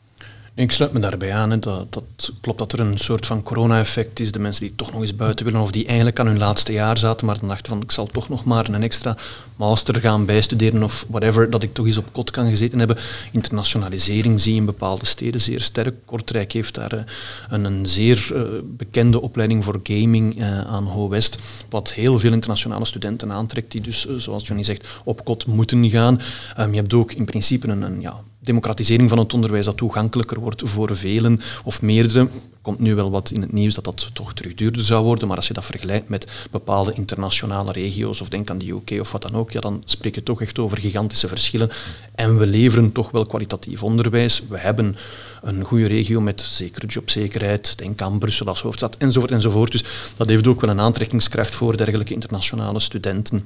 Ik 0.57 0.73
sluit 0.73 0.93
me 0.93 0.99
daarbij 1.01 1.35
aan. 1.35 1.61
Dat, 1.61 1.93
dat, 1.93 2.33
klopt 2.41 2.59
dat 2.59 2.73
er 2.73 2.81
een 2.81 2.99
soort 2.99 3.27
van 3.27 3.43
corona-effect 3.43 4.21
is. 4.21 4.33
De 4.33 4.39
mensen 4.39 4.65
die 4.65 4.75
toch 4.77 4.93
nog 4.93 5.01
eens 5.01 5.17
buiten 5.17 5.45
willen 5.45 5.61
of 5.61 5.71
die 5.71 5.87
eigenlijk 5.87 6.19
aan 6.19 6.27
hun 6.27 6.39
laatste 6.39 6.73
jaar 6.73 6.99
zaten, 6.99 7.27
maar 7.27 7.39
dan 7.39 7.49
dachten 7.49 7.69
van 7.69 7.83
ik 7.83 7.93
zal 7.93 8.07
toch 8.07 8.29
nog 8.29 8.45
maar 8.45 8.69
een 8.69 8.83
extra 8.83 9.17
master 9.57 10.01
gaan 10.01 10.27
bijstuderen 10.27 10.83
of 10.83 11.07
whatever, 11.09 11.51
dat 11.51 11.63
ik 11.63 11.75
toch 11.75 11.87
eens 11.87 11.97
op 11.97 12.13
kot 12.13 12.31
kan 12.31 12.49
gezeten 12.49 12.79
hebben. 12.79 12.97
Internationalisering 13.33 14.41
zie 14.41 14.53
je 14.53 14.61
in 14.61 14.67
bepaalde 14.67 15.07
steden 15.07 15.41
zeer 15.41 15.61
sterk. 15.61 15.95
Kortrijk 16.05 16.53
heeft 16.53 16.75
daar 16.75 16.95
uh, 16.95 17.01
een, 17.49 17.65
een, 17.65 17.87
zeer 17.87 18.31
uh, 18.33 18.43
bekende 18.65 19.21
opleiding 19.21 19.65
voor 19.65 19.81
gaming 19.83 20.41
uh, 20.41 20.61
aan 20.61 20.85
Ho 20.85 21.09
West, 21.09 21.39
wat 21.71 21.93
heel 21.93 22.19
veel 22.19 22.33
internationale 22.33 22.85
studenten 22.85 23.33
aantrekt, 23.33 23.73
die 23.73 23.81
dus, 23.81 24.07
zoals 24.17 24.47
Johnny 24.47 24.65
zegt, 24.65 24.87
op 25.05 25.25
kot 25.25 25.47
moeten 25.47 25.91
gaan. 25.91 26.21
Um, 26.59 26.71
je 26.71 26.81
hebt 26.81 26.93
ook 26.93 27.13
in 27.13 27.25
principe 27.25 27.69
een, 27.69 27.83
een 27.83 28.01
ja, 28.01 28.21
democratisering 28.45 29.09
van 29.09 29.19
het 29.19 29.35
onderwijs 29.35 29.65
dat 29.65 29.77
toegankelijker 29.77 30.41
wordt 30.41 30.63
voor 30.65 30.97
velen 30.97 31.41
of 31.65 31.83
meerdere. 31.83 32.21
Er 32.21 32.29
komt 32.63 32.79
nu 32.79 32.95
wel 32.95 33.11
wat 33.11 33.31
in 33.31 33.41
het 33.41 33.53
nieuws 33.53 33.75
dat 33.75 33.85
dat 33.85 34.11
toch 34.13 34.35
terug 34.35 34.55
duurder 34.55 34.85
zou 34.85 35.05
worden, 35.05 35.29
maar 35.29 35.37
als 35.37 35.47
je 35.47 35.55
dat 35.55 35.65
vergelijkt 35.65 36.09
met 36.09 36.27
bepaalde 36.51 36.93
internationale 36.93 37.73
regio's, 37.73 38.21
of 38.21 38.29
denk 38.29 38.51
aan 38.51 38.59
de 38.59 38.71
UK 38.71 39.01
of 39.01 39.13
wat 39.13 39.23
dan 39.23 39.35
ook, 39.35 39.51
ja, 39.51 39.61
dan 39.61 39.83
spreek 39.85 40.15
je 40.15 40.23
toch 40.23 40.43
echt 40.43 40.59
over 40.59 40.79
gigantische 40.79 41.29
verschillen. 41.29 41.71
En 42.15 42.39
we 42.39 42.47
leveren 42.47 42.93
toch 42.93 43.11
wel 43.11 43.27
kwalitatief 43.27 43.83
onderwijs. 43.83 44.43
We 44.49 44.59
hebben 44.59 44.97
een 45.43 45.65
goede 45.65 45.87
regio 45.87 46.21
met 46.21 46.41
zekere 46.41 46.87
jobzekerheid, 46.87 47.79
denk 47.79 48.03
aan 48.03 48.19
Brussel 48.19 48.47
als 48.47 48.63
hoofdstad, 48.63 48.97
enzovoort, 48.97 49.33
enzovoort. 49.33 49.73
Dus 49.73 49.85
dat 50.17 50.29
heeft 50.29 50.47
ook 50.47 50.61
wel 50.61 50.71
een 50.71 50.81
aantrekkingskracht 50.81 51.55
voor 51.55 51.77
dergelijke 51.77 52.15
internationale 52.15 52.81
studenten 52.81 53.45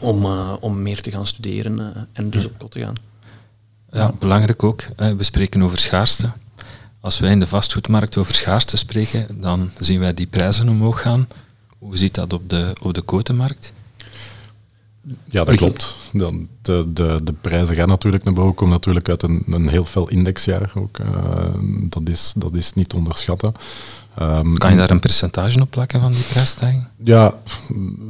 om, 0.00 0.24
uh, 0.24 0.56
om 0.60 0.82
meer 0.82 1.00
te 1.00 1.10
gaan 1.10 1.26
studeren 1.26 1.78
uh, 1.78 2.02
en 2.12 2.30
dus 2.30 2.44
op 2.44 2.58
kot 2.58 2.70
te 2.70 2.80
gaan. 2.80 3.13
Ja, 3.94 4.12
belangrijk 4.18 4.62
ook. 4.62 4.84
We 4.96 5.22
spreken 5.22 5.62
over 5.62 5.78
schaarste. 5.78 6.30
Als 7.00 7.18
wij 7.18 7.30
in 7.30 7.40
de 7.40 7.46
vastgoedmarkt 7.46 8.16
over 8.16 8.34
schaarste 8.34 8.76
spreken, 8.76 9.40
dan 9.40 9.70
zien 9.78 10.00
wij 10.00 10.14
die 10.14 10.26
prijzen 10.26 10.68
omhoog 10.68 11.00
gaan. 11.00 11.28
Hoe 11.78 11.96
ziet 11.96 12.14
dat 12.14 12.32
op 12.32 12.48
de, 12.48 12.72
op 12.82 12.94
de 12.94 13.00
kotenmarkt? 13.00 13.72
Ja, 15.24 15.44
dat 15.44 15.56
klopt. 15.56 15.96
De, 16.12 16.46
de, 16.92 17.20
de 17.22 17.32
prijzen 17.40 17.76
gaan 17.76 17.88
natuurlijk 17.88 18.24
naar 18.24 18.34
boven, 18.34 18.54
komen 18.54 18.74
natuurlijk 18.74 19.08
uit 19.08 19.22
een, 19.22 19.42
een 19.46 19.68
heel 19.68 19.84
fel 19.84 20.08
indexjaar 20.08 20.72
ook. 20.74 20.98
Uh, 20.98 21.46
dat, 21.88 22.02
is, 22.04 22.32
dat 22.36 22.54
is 22.54 22.72
niet 22.72 22.92
onderschatten. 22.92 23.54
Um, 24.22 24.58
kan 24.58 24.70
je 24.70 24.76
daar 24.76 24.90
een 24.90 25.00
percentage 25.00 25.60
op 25.60 25.70
plakken 25.70 26.00
van 26.00 26.12
die 26.12 26.22
prijsstijging? 26.22 26.86
Ja, 26.96 27.34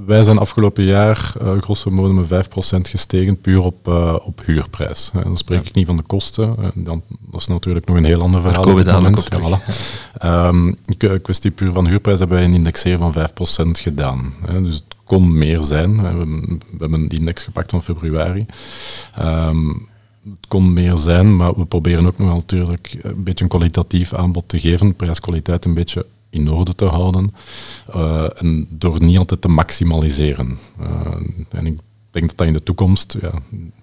wij 0.06 0.22
zijn 0.22 0.38
afgelopen 0.38 0.84
jaar 0.84 1.32
uh, 1.42 1.62
grosso 1.62 1.90
modo 1.90 2.12
met 2.12 2.46
5% 2.46 2.48
gestegen, 2.80 3.40
puur 3.40 3.60
op, 3.60 3.88
uh, 3.88 4.14
op 4.24 4.40
huurprijs. 4.44 5.10
Uh, 5.16 5.22
dan 5.22 5.36
spreek 5.36 5.66
ik 5.66 5.74
niet 5.74 5.86
van 5.86 5.96
de 5.96 6.02
kosten, 6.02 6.56
dan, 6.74 7.02
dat 7.30 7.40
is 7.40 7.46
natuurlijk 7.46 7.86
nog 7.86 7.96
een 7.96 8.04
heel 8.04 8.20
ander 8.20 8.40
verhaal. 8.40 8.64
Daar 8.64 8.70
komen 8.70 8.84
we 8.84 8.90
dadelijk 8.90 9.18
op. 9.18 9.26
Ja, 9.32 9.60
voilà. 9.60 10.54
um, 10.54 11.22
kwestie 11.22 11.50
puur 11.50 11.72
van 11.72 11.86
huurprijs 11.86 12.18
hebben 12.18 12.38
wij 12.38 12.46
een 12.46 12.54
indexeer 12.54 12.98
van 12.98 13.14
5% 13.14 13.70
gedaan. 13.70 14.32
Hè. 14.46 14.62
Dus 14.62 14.74
het 14.74 14.94
kon 15.04 15.38
meer 15.38 15.62
zijn. 15.62 16.00
We 16.00 16.06
hebben, 16.06 16.60
we 16.70 16.76
hebben 16.78 17.08
die 17.08 17.18
index 17.18 17.42
gepakt 17.42 17.70
van 17.70 17.82
februari. 17.82 18.46
Um, 19.20 19.88
het 20.30 20.46
kon 20.48 20.72
meer 20.72 20.96
zijn, 20.96 21.36
maar 21.36 21.54
we 21.54 21.64
proberen 21.64 22.06
ook 22.06 22.18
nog 22.18 22.32
natuurlijk 22.32 22.98
een 23.02 23.22
beetje 23.22 23.44
een 23.44 23.50
kwalitatief 23.50 24.14
aanbod 24.14 24.48
te 24.48 24.60
geven, 24.60 24.94
prijskwaliteit 24.94 25.64
een 25.64 25.74
beetje 25.74 26.06
in 26.30 26.50
orde 26.50 26.74
te 26.74 26.84
houden 26.84 27.34
uh, 27.96 28.26
en 28.36 28.66
door 28.70 29.02
niet 29.02 29.18
altijd 29.18 29.40
te 29.40 29.48
maximaliseren. 29.48 30.58
Uh, 30.80 31.16
en 31.50 31.66
ik 31.66 31.78
denk 32.10 32.28
dat 32.28 32.36
dat 32.36 32.46
in 32.46 32.52
de 32.52 32.62
toekomst 32.62 33.16
ja, 33.20 33.32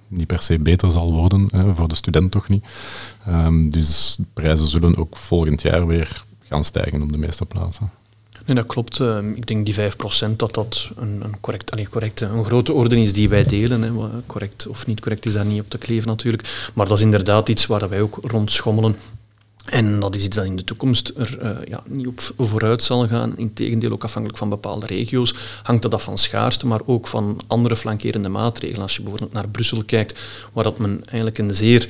niet 0.07 0.27
per 0.27 0.41
se 0.41 0.59
beter 0.59 0.91
zal 0.91 1.13
worden, 1.13 1.47
hè, 1.51 1.75
voor 1.75 1.87
de 1.87 1.95
student 1.95 2.31
toch 2.31 2.47
niet. 2.47 2.63
Um, 3.27 3.69
dus 3.69 4.15
de 4.19 4.25
prijzen 4.33 4.67
zullen 4.67 4.97
ook 4.97 5.17
volgend 5.17 5.61
jaar 5.61 5.87
weer 5.87 6.23
gaan 6.43 6.63
stijgen 6.63 7.01
op 7.01 7.11
de 7.11 7.17
meeste 7.17 7.45
plaatsen. 7.45 7.89
Nee, 8.45 8.55
dat 8.55 8.65
klopt. 8.65 8.99
Ehm, 8.99 9.29
ik 9.29 9.47
denk 9.47 9.65
die 9.65 9.73
5% 9.73 10.39
dat 10.39 10.53
dat 10.53 10.89
een, 10.95 11.21
een, 11.23 11.39
correct, 11.39 11.71
allee, 11.71 11.89
correct, 11.89 12.21
een 12.21 12.45
grote 12.45 12.73
orde 12.73 13.01
is 13.01 13.13
die 13.13 13.29
wij 13.29 13.43
delen. 13.43 13.81
Hè. 13.81 13.89
Correct 14.25 14.67
of 14.67 14.87
niet 14.87 14.99
correct 14.99 15.25
is 15.25 15.33
daar 15.33 15.45
niet 15.45 15.61
op 15.61 15.69
te 15.69 15.77
kleven 15.77 16.07
natuurlijk. 16.07 16.71
Maar 16.73 16.87
dat 16.87 16.97
is 16.97 17.03
inderdaad 17.03 17.49
iets 17.49 17.65
waar 17.65 17.89
wij 17.89 18.01
ook 18.01 18.19
rond 18.21 18.51
schommelen. 18.51 18.95
En 19.65 19.99
dat 19.99 20.15
is 20.15 20.25
iets 20.25 20.35
dat 20.35 20.45
in 20.45 20.55
de 20.55 20.63
toekomst 20.63 21.11
er 21.17 21.37
uh, 21.43 21.57
ja, 21.67 21.83
niet 21.87 22.07
op 22.07 22.19
vooruit 22.37 22.83
zal 22.83 23.07
gaan. 23.07 23.37
Integendeel, 23.37 23.91
ook 23.91 24.03
afhankelijk 24.03 24.39
van 24.39 24.49
bepaalde 24.49 24.85
regio's 24.85 25.35
hangt 25.63 25.81
dat 25.81 25.93
af 25.93 26.03
van 26.03 26.17
schaarste, 26.17 26.67
maar 26.67 26.81
ook 26.85 27.07
van 27.07 27.41
andere 27.47 27.75
flankerende 27.75 28.29
maatregelen. 28.29 28.81
Als 28.81 28.95
je 28.95 29.01
bijvoorbeeld 29.01 29.33
naar 29.33 29.47
Brussel 29.47 29.83
kijkt, 29.83 30.19
waar 30.53 30.63
dat 30.63 30.77
men 30.77 31.01
eigenlijk 31.05 31.37
een 31.37 31.53
zeer 31.53 31.87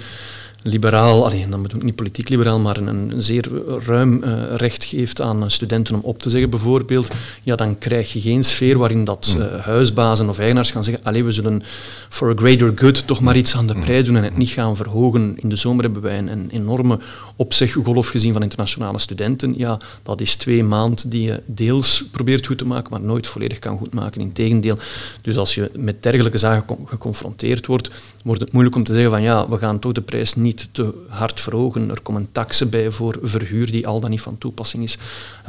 liberaal, 0.64 1.26
alleen, 1.26 1.50
dan 1.50 1.62
bedoel 1.62 1.80
ik 1.80 1.86
niet 1.86 1.96
politiek 1.96 2.30
liberaal, 2.30 2.60
maar 2.60 2.78
een, 2.78 2.88
een 2.88 3.24
zeer 3.24 3.48
ruim 3.86 4.24
uh, 4.24 4.44
recht 4.56 4.84
geeft 4.84 5.22
aan 5.22 5.52
studenten 5.52 5.96
om 5.96 6.02
op 6.04 6.20
te 6.20 6.30
zeggen 6.30 6.50
bijvoorbeeld, 6.50 7.08
ja, 7.44 7.56
dan 7.56 7.78
krijg 7.78 8.14
je 8.14 8.22
geen 8.22 8.44
sfeer 8.44 8.78
waarin 8.78 9.04
dat 9.04 9.36
uh, 9.38 9.60
huisbazen 9.60 10.30
of 10.30 10.40
eigenaars 10.40 10.72
gaan 10.72 10.84
zeggen, 10.84 11.04
alleen 11.04 11.26
we 11.26 11.32
zullen 11.32 11.64
for 12.10 12.30
a 12.30 12.34
greater 12.36 12.72
good 12.76 13.08
toch 13.08 13.22
maar 13.22 13.38
iets 13.38 13.56
aan 13.56 13.68
de 13.68 13.76
prijs 13.76 14.04
doen 14.04 14.16
en 14.16 14.24
het 14.24 14.38
niet 14.38 14.50
gaan 14.50 14.76
verhogen. 14.76 15.36
In 15.38 15.50
de 15.50 15.56
zomer 15.56 15.84
hebben 15.84 16.02
wij 16.02 16.18
een, 16.18 16.32
een 16.32 16.50
enorme 16.50 17.00
opzeggolf 17.36 18.08
gezien 18.08 18.34
van 18.34 18.44
internationale 18.44 19.00
studenten. 19.00 19.54
Ja, 19.58 19.80
dat 20.04 20.22
is 20.22 20.36
twee 20.36 20.64
maanden 20.64 21.10
die 21.10 21.22
je 21.22 21.42
deels 21.46 22.04
probeert 22.12 22.48
goed 22.48 22.58
te 22.58 22.66
maken, 22.66 22.92
maar 22.92 23.02
nooit 23.02 23.28
volledig 23.28 23.60
kan 23.60 23.78
goedmaken. 23.78 24.22
Integendeel. 24.22 24.78
Dus 25.22 25.38
als 25.38 25.56
je 25.56 25.72
met 25.76 26.04
dergelijke 26.04 26.38
zaken 26.38 26.78
geconfronteerd 26.86 27.66
wordt, 27.66 27.90
wordt 28.24 28.42
het 28.42 28.52
moeilijk 28.52 28.76
om 28.76 28.84
te 28.84 28.94
zeggen 28.94 29.12
van 29.12 29.22
ja, 29.22 29.50
we 29.50 29.58
gaan 29.58 29.80
toch 29.80 29.92
de 29.92 30.02
prijs 30.02 30.36
niet 30.36 30.51
te 30.54 31.06
hard 31.10 31.40
verhogen. 31.40 31.90
Er 31.90 32.02
komen 32.02 32.32
taxen 32.32 32.70
bij 32.70 32.92
voor 32.92 33.18
verhuur 33.22 33.72
die 33.72 33.88
al 33.88 34.00
dan 34.00 34.10
niet 34.10 34.22
van 34.22 34.38
toepassing 34.38 34.84
is, 34.84 34.98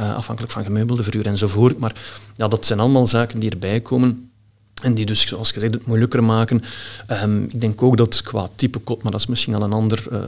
uh, 0.00 0.14
afhankelijk 0.14 0.52
van 0.52 0.64
gemeubelde 0.64 1.02
verhuur 1.02 1.26
enzovoort. 1.26 1.78
Maar 1.78 1.94
ja, 2.36 2.48
dat 2.48 2.66
zijn 2.66 2.80
allemaal 2.80 3.06
zaken 3.06 3.40
die 3.40 3.50
erbij 3.50 3.80
komen. 3.80 4.31
En 4.82 4.94
die 4.94 5.06
dus, 5.06 5.26
zoals 5.26 5.52
gezegd, 5.52 5.74
het 5.74 5.86
moeilijker 5.86 6.24
maken. 6.24 6.62
Um, 7.22 7.42
ik 7.42 7.60
denk 7.60 7.82
ook 7.82 7.96
dat 7.96 8.22
qua 8.22 8.48
type 8.54 8.78
kot, 8.78 9.02
maar 9.02 9.12
dat 9.12 9.20
is 9.20 9.26
misschien 9.26 9.54
al 9.54 9.62
een 9.62 9.72
ander 9.72 10.04
uh, 10.12 10.20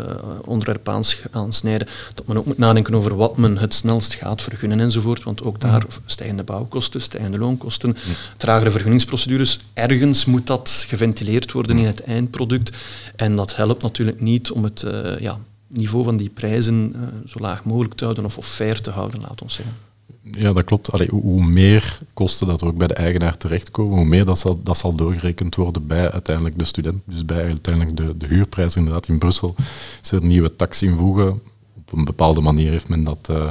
onderwerp 0.45 0.89
aansnijden, 1.31 1.89
dat 2.15 2.27
men 2.27 2.37
ook 2.37 2.47
moet 2.47 2.59
nadenken 2.59 2.95
over 2.95 3.17
wat 3.17 3.37
men 3.37 3.59
het 3.59 3.75
snelst 3.75 4.15
gaat 4.15 4.43
vergunnen 4.43 4.81
enzovoort. 4.81 5.23
Want 5.23 5.43
ook 5.43 5.61
daar 5.61 5.87
stijgende 6.07 6.43
bouwkosten, 6.43 7.03
stijgende 7.03 7.39
loonkosten, 7.39 7.97
ja. 8.07 8.13
tragere 8.37 8.71
vergunningsprocedures. 8.71 9.59
Ergens 9.73 10.25
moet 10.25 10.47
dat 10.47 10.85
geventileerd 10.89 11.53
worden 11.53 11.79
in 11.79 11.87
het 11.87 12.03
eindproduct. 12.03 12.73
En 13.17 13.37
dat 13.37 13.57
helpt 13.57 13.83
natuurlijk 13.83 14.21
niet 14.21 14.51
om 14.51 14.65
het 14.65 14.83
uh, 14.87 15.19
ja, 15.19 15.39
niveau 15.67 16.05
van 16.05 16.17
die 16.17 16.31
prijzen 16.31 16.93
uh, 16.97 17.03
zo 17.27 17.39
laag 17.39 17.65
mogelijk 17.65 17.95
te 17.95 18.05
houden 18.05 18.25
of, 18.25 18.39
of 18.39 18.47
fair 18.47 18.81
te 18.81 18.91
houden, 18.91 19.21
laat 19.21 19.43
ons 19.43 19.55
zeggen. 19.55 19.75
Ja, 20.31 20.53
dat 20.53 20.65
klopt. 20.65 20.93
Allee, 20.93 21.09
hoe, 21.11 21.45
meer 21.45 21.99
kosten 22.15 22.47
dat 22.47 22.63
ook 22.63 22.77
bij 22.77 22.87
de 22.87 22.95
eigenaar 22.95 23.37
terechtkomen, 23.37 23.97
hoe 23.97 24.07
meer 24.07 24.25
dat 24.25 24.39
zal, 24.39 24.63
dat 24.63 24.79
zal 24.79 24.95
doorgerekend 24.95 25.55
worden 25.55 25.87
bij 25.87 26.11
uiteindelijk 26.11 26.59
de 26.59 26.65
student. 26.65 27.03
Dus 27.05 27.25
bij 27.25 27.45
uiteindelijk 27.45 27.97
de, 27.97 28.17
de 28.17 28.27
huurprijs 28.27 28.77
inderdaad 28.77 29.09
in 29.09 29.19
Brussel. 29.19 29.55
Er 30.11 30.13
een 30.13 30.27
nieuwe 30.27 30.57
tax 30.57 30.83
invoegen 30.83 31.41
een 31.99 32.05
bepaalde 32.05 32.41
manier 32.41 32.71
heeft 32.71 32.89
men 32.89 33.05
dat 33.05 33.29
uh, 33.31 33.49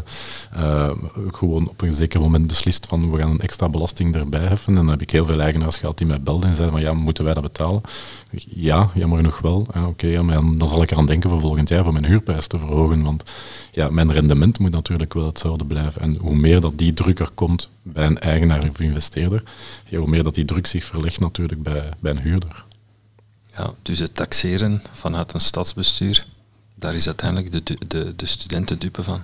uh, 0.57 0.89
gewoon 1.31 1.69
op 1.69 1.81
een 1.81 1.93
zeker 1.93 2.19
moment 2.19 2.47
beslist 2.47 2.85
van 2.85 3.11
we 3.11 3.17
gaan 3.17 3.29
een 3.29 3.41
extra 3.41 3.69
belasting 3.69 4.15
erbij 4.15 4.39
heffen. 4.39 4.67
En 4.67 4.75
dan 4.75 4.87
heb 4.87 5.01
ik 5.01 5.09
heel 5.09 5.25
veel 5.25 5.39
eigenaars 5.39 5.77
gehad 5.77 5.97
die 5.97 6.07
mij 6.07 6.21
belden 6.21 6.49
en 6.49 6.55
zeiden 6.55 6.77
van 6.77 6.85
ja, 6.85 6.93
moeten 6.93 7.23
wij 7.23 7.33
dat 7.33 7.43
betalen? 7.43 7.81
Ja, 8.49 8.89
jammer 8.93 9.17
genoeg 9.17 9.39
wel. 9.39 9.67
Oké, 9.87 10.07
ja, 10.07 10.21
dan 10.57 10.67
zal 10.67 10.81
ik 10.81 10.91
eraan 10.91 11.05
denken 11.05 11.29
voor 11.29 11.39
volgend 11.39 11.69
jaar 11.69 11.83
voor 11.83 11.93
mijn 11.93 12.05
huurprijs 12.05 12.47
te 12.47 12.57
verhogen. 12.57 13.03
Want 13.03 13.23
ja, 13.71 13.89
mijn 13.89 14.11
rendement 14.11 14.59
moet 14.59 14.71
natuurlijk 14.71 15.13
wel 15.13 15.25
hetzelfde 15.25 15.65
blijven. 15.65 16.01
En 16.01 16.17
hoe 16.17 16.35
meer 16.35 16.61
dat 16.61 16.77
die 16.77 16.93
druk 16.93 17.19
er 17.19 17.29
komt 17.35 17.69
bij 17.81 18.05
een 18.05 18.19
eigenaar 18.19 18.69
of 18.69 18.79
investeerder, 18.79 19.43
hoe 19.95 20.07
meer 20.07 20.23
dat 20.23 20.35
die 20.35 20.45
druk 20.45 20.67
zich 20.67 20.83
verlegt 20.83 21.19
natuurlijk 21.19 21.63
bij, 21.63 21.89
bij 21.99 22.11
een 22.11 22.19
huurder. 22.19 22.65
Ja, 23.57 23.73
dus 23.81 23.99
het 23.99 24.15
taxeren 24.15 24.81
vanuit 24.91 25.33
een 25.33 25.39
stadsbestuur 25.39 26.25
daar 26.75 26.95
is 26.95 27.07
uiteindelijk 27.07 27.51
de, 27.51 27.77
de, 27.87 28.13
de 28.15 28.25
studenten 28.25 28.79
dupe 28.79 29.03
van. 29.03 29.23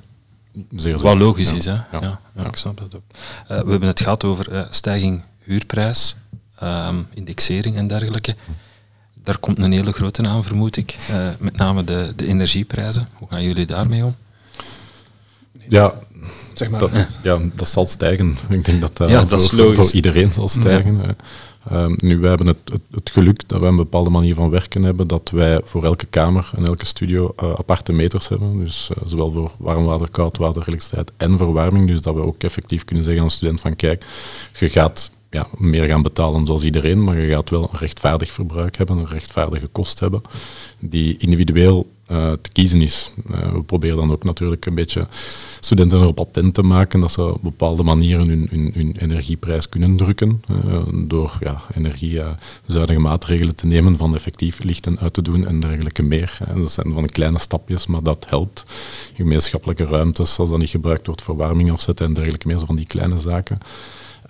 Zeer 0.76 0.98
Wat 0.98 1.18
logisch 1.18 1.54
is, 1.54 1.66
hè? 1.66 1.72
Ja, 1.72 1.88
ja, 1.92 2.20
ja, 2.36 2.46
ik 2.46 2.56
snap 2.56 2.80
het 2.80 2.96
ook. 2.96 3.04
Uh, 3.12 3.48
we 3.48 3.70
hebben 3.70 3.88
het 3.88 4.02
gehad 4.02 4.24
over 4.24 4.54
uh, 4.54 4.62
stijging 4.70 5.24
huurprijs, 5.44 6.16
um, 6.64 7.08
indexering 7.14 7.76
en 7.76 7.88
dergelijke. 7.88 8.36
Daar 9.24 9.38
komt 9.38 9.58
een 9.58 9.72
hele 9.72 9.92
grote 9.92 10.28
aan, 10.28 10.44
vermoed 10.44 10.78
ik. 10.78 10.96
Uh, 11.10 11.28
met 11.40 11.58
name 11.58 11.84
de, 11.84 12.14
de 12.16 12.28
energieprijzen. 12.28 13.08
Hoe 13.14 13.28
gaan 13.30 13.44
jullie 13.44 13.66
daarmee 13.66 14.06
om? 14.06 14.16
Ja, 15.68 15.94
zeg 16.54 16.70
maar. 16.70 16.80
Dat, 16.80 16.92
ja, 17.24 17.40
dat 17.54 17.70
zal 17.70 17.86
stijgen. 17.86 18.38
Ik 18.50 18.66
denk 18.66 18.82
dat 18.82 18.98
dat, 18.98 19.10
ja, 19.10 19.24
dat 19.24 19.50
voor, 19.50 19.76
voor, 19.76 19.92
iedereen 19.92 20.32
zal 20.32 20.48
stijgen. 20.48 21.18
Um, 21.72 21.96
nu, 21.98 22.20
wij 22.20 22.30
hebben 22.30 22.48
het, 22.48 22.58
het, 22.72 22.82
het, 22.92 23.10
geluk 23.10 23.48
dat 23.48 23.60
wij 23.60 23.70
een 23.70 23.76
bepaalde 23.76 24.10
manier 24.10 24.36
van 24.36 24.50
werken 24.50 24.84
hebben, 24.84 25.08
dat 25.08 25.30
wij 25.30 25.62
voor 25.64 25.84
elke 25.84 26.06
kamer 26.06 26.52
en 26.56 26.66
elke 26.66 26.86
studio 26.86 27.34
uh, 27.44 27.52
aparte 27.58 27.94
meters 27.94 28.28
hebben. 28.28 28.60
Dus 28.60 28.90
uh, 28.92 29.08
zowel 29.08 29.32
voor 29.32 29.52
warm 29.58 29.86
water, 29.86 30.10
koud 30.12 30.38
water, 30.38 30.62
elektriciteit 30.68 31.12
en 31.18 31.38
verwarming. 31.38 31.88
Dus 31.88 32.02
dat 32.02 32.16
we 32.16 32.22
ook 32.22 32.44
effectief 32.44 32.86
kunnen 32.86 33.04
zeggen 33.04 33.22
aan 33.22 33.30
een 33.30 33.36
student 33.36 33.60
van 33.60 33.76
kijk, 33.76 34.06
je 34.60 34.70
gaat 34.70 35.12
ja, 35.30 35.48
meer 35.58 35.88
gaan 35.88 36.02
betalen 36.02 36.46
zoals 36.46 36.64
iedereen, 36.64 37.04
maar 37.04 37.20
je 37.20 37.34
gaat 37.34 37.50
wel 37.50 37.62
een 37.62 37.80
rechtvaardig 37.80 38.32
verbruik 38.32 38.78
hebben, 38.78 38.98
een 38.98 39.08
rechtvaardige 39.08 39.68
kost 39.68 40.00
hebben, 40.00 40.22
die 40.80 41.18
individueel 41.18 41.88
uh, 42.12 42.32
te 42.32 42.50
kiezen 42.52 42.82
is. 42.82 43.14
Uh, 43.32 43.52
we 43.52 43.64
proberen 43.64 43.98
dan 43.98 44.12
ook 44.12 44.24
natuurlijk 44.24 44.66
een 44.66 44.76
beetje 44.76 45.02
studenten 45.60 46.00
erop 46.00 46.20
attent 46.20 46.54
te 46.54 46.62
maken 46.62 47.00
dat 47.00 47.12
ze 47.12 47.34
op 47.34 47.42
bepaalde 47.42 47.84
manieren 47.84 48.28
hun, 48.28 48.48
hun, 48.50 48.72
hun 48.74 48.96
energieprijs 48.98 49.70
kunnen 49.70 49.96
drukken 49.96 50.42
uh, 50.52 50.80
door 50.94 51.38
ja, 51.40 51.62
energiezuinige 51.76 53.00
maatregelen 53.00 53.56
te 53.56 53.68
nemen 53.68 53.98
van 53.98 54.16
effectief 54.16 54.64
lichten 54.64 55.00
uit 55.00 55.14
te 55.14 55.22
doen 55.22 55.48
en 55.48 55.60
dergelijke 55.60 56.04
meer. 56.04 56.38
dat 56.56 56.72
zijn 56.72 56.94
van 56.94 57.06
kleine 57.06 57.40
stapjes, 57.40 57.88
maar 57.88 58.04
dat 58.04 58.26
helpt. 58.30 58.64
Gemeenschappelijke 59.16 59.86
ruimtes, 59.86 60.40
als 60.40 60.50
dat 60.50 60.60
niet 60.60 60.70
gebruikt 60.70 61.06
wordt 61.06 61.22
voor 61.22 61.36
warming 61.36 61.72
afzetten 61.72 62.06
en 62.06 62.14
dergelijke 62.14 62.48
meer, 62.48 62.60
zo 62.60 62.66
van 62.66 62.76
die 62.76 62.88
kleine 62.88 63.18
zaken. 63.18 63.58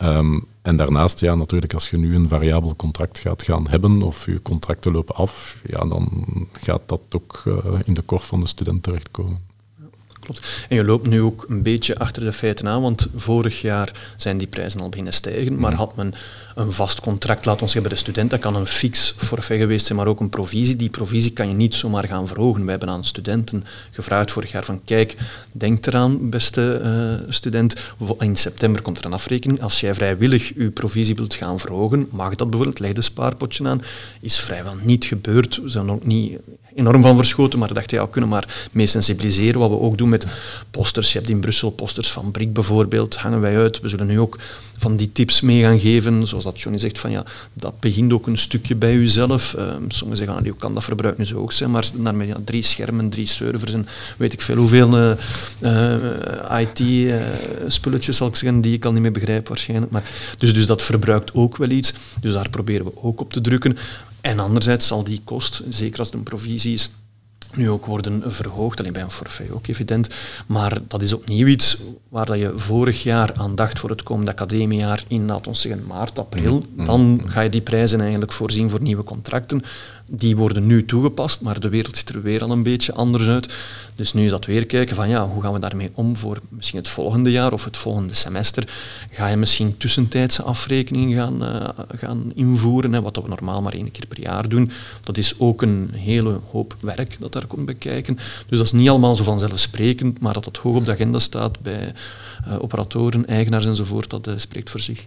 Um, 0.03 0.45
en 0.61 0.75
daarnaast, 0.75 1.19
ja, 1.19 1.35
natuurlijk, 1.35 1.73
als 1.73 1.89
je 1.89 1.97
nu 1.97 2.15
een 2.15 2.27
variabel 2.27 2.75
contract 2.75 3.19
gaat 3.19 3.43
gaan 3.43 3.69
hebben 3.69 4.01
of 4.01 4.25
je 4.25 4.41
contracten 4.41 4.91
lopen 4.91 5.15
af, 5.15 5.57
ja, 5.65 5.85
dan 5.85 6.25
gaat 6.51 6.81
dat 6.85 7.01
ook 7.09 7.43
uh, 7.47 7.55
in 7.83 7.93
de 7.93 8.01
korf 8.01 8.25
van 8.25 8.39
de 8.39 8.47
student 8.47 8.83
terechtkomen. 8.83 9.48
Klopt. 10.29 10.65
En 10.69 10.75
je 10.75 10.83
loopt 10.83 11.07
nu 11.07 11.21
ook 11.21 11.45
een 11.47 11.63
beetje 11.63 11.97
achter 11.97 12.23
de 12.23 12.33
feiten 12.33 12.67
aan, 12.67 12.81
want 12.81 13.07
vorig 13.15 13.61
jaar 13.61 13.91
zijn 14.17 14.37
die 14.37 14.47
prijzen 14.47 14.81
al 14.81 14.89
beginnen 14.89 15.13
stijgen, 15.13 15.59
maar 15.59 15.73
had 15.73 15.95
men 15.95 16.13
een 16.55 16.71
vast 16.71 16.99
contract, 16.99 17.45
laat 17.45 17.61
ons 17.61 17.71
zeggen 17.71 17.89
bij 17.89 17.99
de 17.99 18.05
student, 18.05 18.29
dat 18.29 18.39
kan 18.39 18.55
een 18.55 18.65
fix 18.65 19.13
forfait 19.17 19.59
geweest 19.61 19.85
zijn, 19.85 19.97
maar 19.97 20.07
ook 20.07 20.19
een 20.19 20.29
provisie. 20.29 20.75
Die 20.75 20.89
provisie 20.89 21.31
kan 21.31 21.47
je 21.47 21.53
niet 21.53 21.75
zomaar 21.75 22.07
gaan 22.07 22.27
verhogen. 22.27 22.61
Wij 22.61 22.69
hebben 22.69 22.89
aan 22.89 23.05
studenten 23.05 23.63
gevraagd 23.91 24.31
vorig 24.31 24.51
jaar 24.51 24.65
van 24.65 24.81
kijk, 24.85 25.15
denk 25.51 25.85
eraan, 25.85 26.29
beste 26.29 26.81
uh, 26.83 27.31
student, 27.31 27.75
in 28.19 28.35
september 28.35 28.81
komt 28.81 28.97
er 28.97 29.05
een 29.05 29.13
afrekening. 29.13 29.61
Als 29.61 29.79
jij 29.79 29.93
vrijwillig 29.93 30.51
je 30.55 30.71
provisie 30.71 31.15
wilt 31.15 31.33
gaan 31.33 31.59
verhogen, 31.59 32.07
mag 32.11 32.35
dat 32.35 32.49
bijvoorbeeld, 32.49 32.79
leg 32.79 32.93
de 32.93 33.01
spaarpotje 33.01 33.67
aan, 33.67 33.81
is 34.21 34.39
vrijwel 34.39 34.75
niet 34.81 35.05
gebeurd. 35.05 35.61
We 35.61 35.69
zijn 35.69 35.91
ook 35.91 36.05
niet 36.05 36.39
enorm 36.75 37.01
van 37.01 37.15
verschoten, 37.15 37.59
maar 37.59 37.73
dacht, 37.73 37.91
ja, 37.91 38.03
we 38.03 38.09
kunnen 38.09 38.29
maar 38.29 38.69
mee 38.71 38.85
sensibiliseren. 38.85 39.59
Wat 39.59 39.69
we 39.69 39.79
ook 39.79 39.97
doen 39.97 40.09
met 40.09 40.25
posters. 40.71 41.11
Je 41.11 41.17
hebt 41.17 41.29
in 41.29 41.39
Brussel 41.39 41.69
posters 41.69 42.11
van 42.11 42.31
Brik 42.31 42.53
bijvoorbeeld, 42.53 43.15
hangen 43.15 43.41
wij 43.41 43.57
uit. 43.57 43.79
We 43.79 43.89
zullen 43.89 44.07
nu 44.07 44.19
ook 44.19 44.37
van 44.77 44.95
die 44.95 45.11
tips 45.11 45.41
mee 45.41 45.61
gaan 45.61 45.79
geven, 45.79 46.27
zoals 46.27 46.43
dat 46.43 46.61
Johnny 46.61 46.79
zegt, 46.79 46.99
van 46.99 47.11
ja, 47.11 47.23
dat 47.53 47.79
begint 47.79 48.13
ook 48.13 48.27
een 48.27 48.37
stukje 48.37 48.75
bij 48.75 48.93
jezelf. 48.93 49.55
Uh, 49.57 49.63
sommigen 49.87 50.17
zeggen, 50.17 50.35
ah, 50.35 50.43
hoe 50.43 50.55
kan 50.55 50.73
dat 50.73 50.83
verbruik 50.83 51.17
nu 51.17 51.25
zo 51.25 51.35
hoog 51.35 51.53
zijn, 51.53 51.71
maar 51.71 51.89
naar 51.93 52.15
met 52.15 52.45
drie 52.45 52.63
schermen, 52.63 53.09
drie 53.09 53.25
servers 53.25 53.71
en 53.71 53.87
weet 54.17 54.33
ik 54.33 54.41
veel 54.41 54.55
hoeveel 54.55 54.97
uh, 54.97 55.11
uh, 55.59 56.59
IT-spulletjes, 56.59 58.17
zal 58.17 58.27
ik 58.27 58.35
zeggen, 58.35 58.61
die 58.61 58.73
ik 58.73 58.85
al 58.85 58.91
niet 58.91 59.01
meer 59.01 59.11
begrijp 59.11 59.47
waarschijnlijk. 59.47 59.91
Maar, 59.91 60.03
dus, 60.37 60.53
dus 60.53 60.65
dat 60.65 60.81
verbruikt 60.81 61.33
ook 61.33 61.57
wel 61.57 61.69
iets, 61.69 61.93
dus 62.19 62.33
daar 62.33 62.49
proberen 62.49 62.85
we 62.85 62.91
ook 62.95 63.21
op 63.21 63.33
te 63.33 63.41
drukken. 63.41 63.77
En 64.21 64.39
anderzijds 64.39 64.87
zal 64.87 65.03
die 65.03 65.21
kost, 65.23 65.61
zeker 65.69 65.99
als 65.99 66.07
het 66.07 66.17
een 66.17 66.23
provisie 66.23 66.73
is, 66.73 66.89
nu 67.53 67.69
ook 67.69 67.85
worden 67.85 68.31
verhoogd. 68.31 68.79
Alleen 68.79 68.93
bij 68.93 69.01
een 69.01 69.11
forfait 69.11 69.51
ook 69.51 69.67
evident. 69.67 70.07
Maar 70.45 70.77
dat 70.87 71.01
is 71.01 71.13
opnieuw 71.13 71.47
iets 71.47 71.77
waar 72.09 72.25
dat 72.25 72.37
je 72.37 72.51
vorig 72.55 73.03
jaar 73.03 73.33
aan 73.33 73.55
dacht 73.55 73.79
voor 73.79 73.89
het 73.89 74.03
komende 74.03 74.31
academiejaar 74.31 75.03
in, 75.07 75.25
laten 75.25 75.51
we 75.51 75.57
zeggen, 75.57 75.85
maart, 75.87 76.19
april. 76.19 76.65
Mm-hmm. 76.69 76.85
Dan 76.85 77.21
ga 77.25 77.41
je 77.41 77.49
die 77.49 77.61
prijzen 77.61 78.01
eigenlijk 78.01 78.31
voorzien 78.31 78.69
voor 78.69 78.81
nieuwe 78.81 79.03
contracten 79.03 79.63
die 80.09 80.37
worden 80.37 80.65
nu 80.65 80.85
toegepast, 80.85 81.41
maar 81.41 81.59
de 81.59 81.69
wereld 81.69 81.97
ziet 81.97 82.09
er 82.09 82.21
weer 82.21 82.43
al 82.43 82.51
een 82.51 82.63
beetje 82.63 82.93
anders 82.93 83.27
uit. 83.27 83.53
Dus 83.95 84.13
nu 84.13 84.23
is 84.23 84.29
dat 84.29 84.45
weer 84.45 84.65
kijken 84.65 84.95
van 84.95 85.09
ja, 85.09 85.27
hoe 85.27 85.41
gaan 85.41 85.53
we 85.53 85.59
daarmee 85.59 85.89
om 85.93 86.15
voor 86.15 86.39
misschien 86.49 86.79
het 86.79 86.87
volgende 86.87 87.31
jaar 87.31 87.53
of 87.53 87.63
het 87.63 87.77
volgende 87.77 88.13
semester. 88.13 88.73
Ga 89.09 89.27
je 89.27 89.35
misschien 89.35 89.77
tussentijdse 89.77 90.43
afrekeningen 90.43 91.17
gaan, 91.17 91.43
uh, 91.43 91.69
gaan 91.99 92.31
invoeren, 92.35 92.93
hè, 92.93 93.01
wat 93.01 93.15
we 93.15 93.27
normaal 93.27 93.61
maar 93.61 93.73
één 93.73 93.91
keer 93.91 94.05
per 94.07 94.19
jaar 94.19 94.49
doen. 94.49 94.71
Dat 95.01 95.17
is 95.17 95.39
ook 95.39 95.61
een 95.61 95.89
hele 95.93 96.39
hoop 96.51 96.75
werk 96.79 97.17
dat 97.19 97.33
daar 97.33 97.47
komt 97.47 97.65
bekijken. 97.65 98.15
Dus 98.47 98.57
dat 98.57 98.67
is 98.67 98.71
niet 98.71 98.89
allemaal 98.89 99.15
zo 99.15 99.23
vanzelfsprekend, 99.23 100.19
maar 100.19 100.33
dat 100.33 100.43
dat 100.43 100.57
hoog 100.57 100.75
op 100.75 100.85
de 100.85 100.91
agenda 100.91 101.19
staat 101.19 101.59
bij 101.59 101.93
uh, 102.47 102.53
operatoren, 102.61 103.27
eigenaars 103.27 103.65
enzovoort, 103.65 104.09
dat 104.09 104.27
uh, 104.27 104.33
spreekt 104.37 104.69
voor 104.69 104.79
zich. 104.79 105.05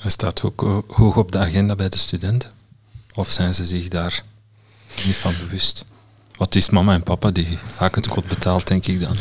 Hij 0.00 0.10
staat 0.10 0.42
ook 0.42 0.84
hoog 0.86 1.16
op 1.16 1.32
de 1.32 1.38
agenda 1.38 1.74
bij 1.74 1.88
de 1.88 1.98
studenten? 1.98 2.50
Of 3.14 3.30
zijn 3.30 3.54
ze 3.54 3.66
zich 3.66 3.88
daar 3.88 4.22
niet 5.04 5.16
van 5.16 5.34
bewust. 5.40 5.84
Wat 6.40 6.54
is 6.54 6.70
mama 6.70 6.94
en 6.94 7.02
papa 7.02 7.30
die 7.30 7.58
vaak 7.64 7.94
het 7.94 8.08
kot 8.08 8.28
betaalt, 8.28 8.66
denk 8.66 8.86
ik 8.86 9.00
dan? 9.00 9.16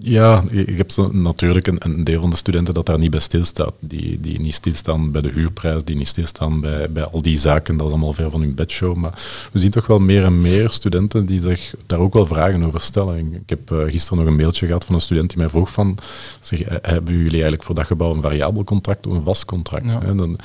Ja, 0.00 0.42
je 0.50 0.74
hebt 0.76 0.96
natuurlijk 1.12 1.66
een, 1.66 1.76
een, 1.78 2.04
deel 2.04 2.20
van 2.20 2.30
de 2.30 2.36
studenten 2.36 2.74
dat 2.74 2.86
daar 2.86 2.98
niet 2.98 3.10
bij 3.10 3.20
stilstaat. 3.20 3.72
Die, 3.80 4.20
die 4.20 4.40
niet 4.40 4.54
stilstaan 4.54 5.10
bij 5.10 5.22
de 5.22 5.30
huurprijs, 5.30 5.84
die 5.84 5.96
niet 5.96 6.08
stilstaan 6.08 6.60
bij, 6.60 6.90
bij 6.90 7.04
al 7.04 7.22
die 7.22 7.38
zaken. 7.38 7.76
Dat 7.76 7.86
is 7.86 7.92
allemaal 7.92 8.12
ver 8.12 8.30
van 8.30 8.40
hun 8.40 8.54
bedshow. 8.54 8.96
Maar 8.96 9.12
we 9.52 9.58
zien 9.58 9.70
toch 9.70 9.86
wel 9.86 9.98
meer 9.98 10.24
en 10.24 10.40
meer 10.40 10.70
studenten 10.70 11.26
die 11.26 11.40
zich 11.40 11.74
daar 11.86 11.98
ook 11.98 12.14
wel 12.14 12.26
vragen 12.26 12.64
over 12.64 12.80
stellen. 12.80 13.34
Ik 13.34 13.48
heb 13.48 13.70
uh, 13.70 13.90
gisteren 13.90 14.18
nog 14.18 14.26
een 14.26 14.36
mailtje 14.36 14.66
gehad 14.66 14.84
van 14.84 14.94
een 14.94 15.00
student 15.00 15.28
die 15.28 15.38
mij 15.38 15.48
vroeg 15.48 15.70
van, 15.70 15.98
zeg, 16.40 16.62
eh, 16.62 16.76
hebben 16.82 17.14
jullie 17.14 17.30
eigenlijk 17.30 17.62
voor 17.62 17.74
dat 17.74 17.86
gebouw 17.86 18.14
een 18.14 18.22
variabel 18.22 18.64
contract 18.64 19.06
of 19.06 19.12
een 19.12 19.22
vast 19.22 19.44
contract? 19.44 19.92
Ja. 19.92 20.12
Dan, 20.12 20.38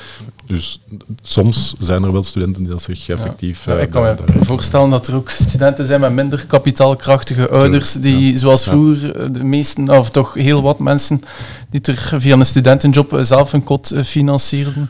dus 0.45 0.79
soms 1.21 1.75
zijn 1.79 2.03
er 2.03 2.11
wel 2.11 2.23
studenten 2.23 2.61
die 2.61 2.71
dat 2.71 2.81
zich 2.81 3.09
effectief... 3.09 3.65
Ja. 3.65 3.75
Uh, 3.75 3.81
ik 3.81 3.89
kan 3.89 4.03
me 4.03 4.15
voorstellen 4.41 4.89
dat 4.89 5.07
er 5.07 5.15
ook 5.15 5.29
studenten 5.29 5.69
zijn 5.77 5.99
met 5.99 6.11
minder 6.11 6.45
kapitaalkrachtige 6.45 7.49
ouders, 7.49 7.93
die 7.93 8.37
zoals 8.37 8.63
vroeger 8.63 9.15
eh, 9.15 9.27
de 9.31 9.43
meesten, 9.43 9.89
of 9.89 10.09
toch 10.09 10.33
heel 10.33 10.61
wat 10.61 10.79
mensen, 10.79 11.21
die 11.69 11.81
er 11.81 12.21
via 12.21 12.35
een 12.35 12.45
studentenjob 12.45 13.17
zelf 13.21 13.53
een 13.53 13.63
kot 13.63 13.91
eh, 13.91 14.03
financierden. 14.03 14.89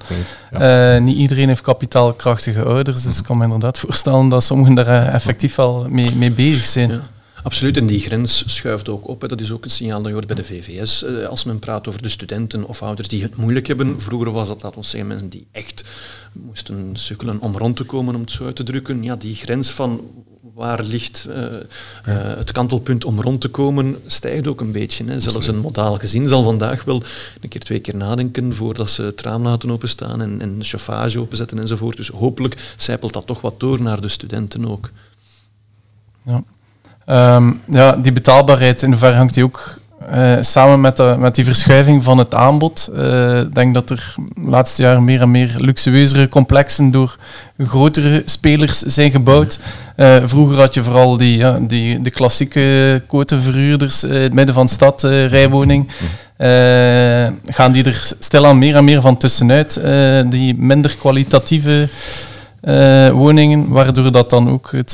Uh, 0.54 0.98
niet 0.98 1.18
iedereen 1.18 1.48
heeft 1.48 1.62
kapitaalkrachtige 1.62 2.64
ouders, 2.64 3.02
dus 3.02 3.18
ik 3.18 3.24
kan 3.24 3.38
me 3.38 3.44
inderdaad 3.44 3.80
voorstellen 3.86 4.30
dat 4.30 4.44
sommigen 4.44 4.76
daar 4.76 5.14
effectief 5.14 5.60
al 5.60 5.86
mee, 5.90 6.16
mee 6.16 6.32
bezig 6.32 6.66
zijn. 6.66 7.02
Absoluut, 7.44 7.78
en 7.78 7.86
die 7.86 8.00
grens 8.00 8.44
schuift 8.56 8.90
ook 8.90 9.08
op. 9.08 9.22
Hè. 9.22 9.28
Dat 9.28 9.42
is 9.42 9.52
ook 9.52 9.64
een 9.64 9.70
signaal 9.70 9.98
dat 9.98 10.08
je 10.08 10.14
hoort 10.14 10.28
bij 10.28 10.36
de 10.36 10.44
VVS. 10.44 11.06
Als 11.30 11.44
men 11.44 11.60
praat 11.60 11.88
over 11.88 12.02
de 12.02 12.10
studenten 12.10 12.68
of 12.68 12.82
ouders 12.82 13.08
die 13.08 13.24
het 13.24 13.36
moeilijk 13.36 13.68
hebben. 13.68 14.02
Vroeger 14.02 14.32
was 14.32 14.48
dat, 14.48 14.64
laten 14.64 14.82
we 14.82 14.88
zeggen, 14.88 15.08
mensen 15.08 15.30
die 15.30 15.48
echt 15.52 15.84
moesten 16.32 16.90
sukkelen 16.94 17.40
om 17.40 17.58
rond 17.58 17.76
te 17.76 17.84
komen, 17.84 18.16
om 18.16 18.22
het 18.22 18.32
zo 18.32 18.46
uit 18.46 18.56
te 18.56 18.64
drukken. 18.64 19.04
Ja, 19.04 19.16
die 19.16 19.36
grens 19.36 19.70
van 19.70 20.02
waar 20.54 20.84
ligt 20.84 21.26
uh, 21.30 21.36
uh, 21.36 21.48
het 22.38 22.52
kantelpunt 22.52 23.06
om 23.06 23.22
rond 23.22 23.42
te 23.42 23.48
komen, 23.48 23.98
stijgt 24.06 24.48
ook 24.48 24.62
een 24.62 24.72
beetje. 24.72 25.06
Hè. 25.06 25.20
Zelfs 25.20 25.48
een 25.48 25.60
modaal 25.60 25.98
gezin 25.98 26.28
zal 26.28 26.44
vandaag 26.44 26.84
wel 26.84 27.04
een 27.42 27.50
keer 27.50 27.62
twee 27.62 27.80
keer 27.80 27.96
nadenken 27.96 28.54
voordat 28.54 28.90
ze 28.90 29.02
het 29.02 29.22
raam 29.22 29.44
laten 29.44 29.72
openstaan 29.72 30.22
en, 30.22 30.42
en 30.42 30.60
de 30.60 30.66
chauffage 30.66 31.20
openzetten 31.20 31.60
enzovoort. 31.60 31.98
Dus 31.98 32.08
hopelijk 32.08 32.74
zijpelt 32.78 33.14
dat 33.14 33.26
toch 33.26 33.42
wat 33.42 33.60
door 33.60 33.82
naar 33.82 34.02
de 34.02 34.10
studenten 34.10 34.68
ook. 34.68 34.90
Ja, 36.26 36.44
um, 37.36 37.62
ja 37.72 37.96
die 37.96 38.12
betaalbaarheid, 38.12 38.84
in 38.84 38.90
hoeverre 38.90 39.16
hangt 39.16 39.34
die 39.34 39.44
ook 39.44 39.80
uh, 40.14 40.38
samen 40.42 40.82
met, 40.82 40.98
de, 40.98 41.16
met 41.20 41.36
die 41.36 41.46
verschuiving 41.46 42.04
van 42.04 42.18
het 42.18 42.34
aanbod, 42.34 42.90
uh, 42.96 43.42
denk 43.54 43.74
dat 43.74 43.90
er 43.90 44.14
de 44.18 44.50
laatste 44.50 44.82
jaren 44.82 45.04
meer 45.04 45.22
en 45.22 45.32
meer 45.32 45.54
luxueuzere 45.58 46.30
complexen 46.30 46.92
door 46.92 47.18
grotere 47.58 48.22
spelers 48.26 48.80
zijn 48.80 49.12
gebouwd. 49.12 49.60
Uh, 49.98 50.16
vroeger 50.26 50.58
had 50.58 50.74
je 50.74 50.84
vooral 50.84 51.18
die, 51.18 51.38
ja, 51.38 51.60
die, 51.62 52.02
de 52.02 52.10
klassieke 52.10 53.02
quoteverhuurders 53.08 54.04
in 54.04 54.14
het 54.14 54.34
midden 54.34 54.56
van 54.56 54.66
de 54.66 54.72
stad, 54.72 55.04
rijwoning. 55.04 55.90
gaan 57.46 57.72
die 57.72 57.84
er 57.84 58.12
stilaan 58.20 58.58
meer 58.58 58.76
en 58.76 58.84
meer 58.84 59.02
van 59.02 59.18
tussenuit, 59.18 59.82
die 60.30 60.56
minder 60.58 60.96
kwalitatieve 61.00 61.90
woningen, 63.14 63.68
waardoor 63.68 64.12
dat 64.12 64.30
dan 64.30 64.50
ook 64.50 64.72
het, 64.72 64.94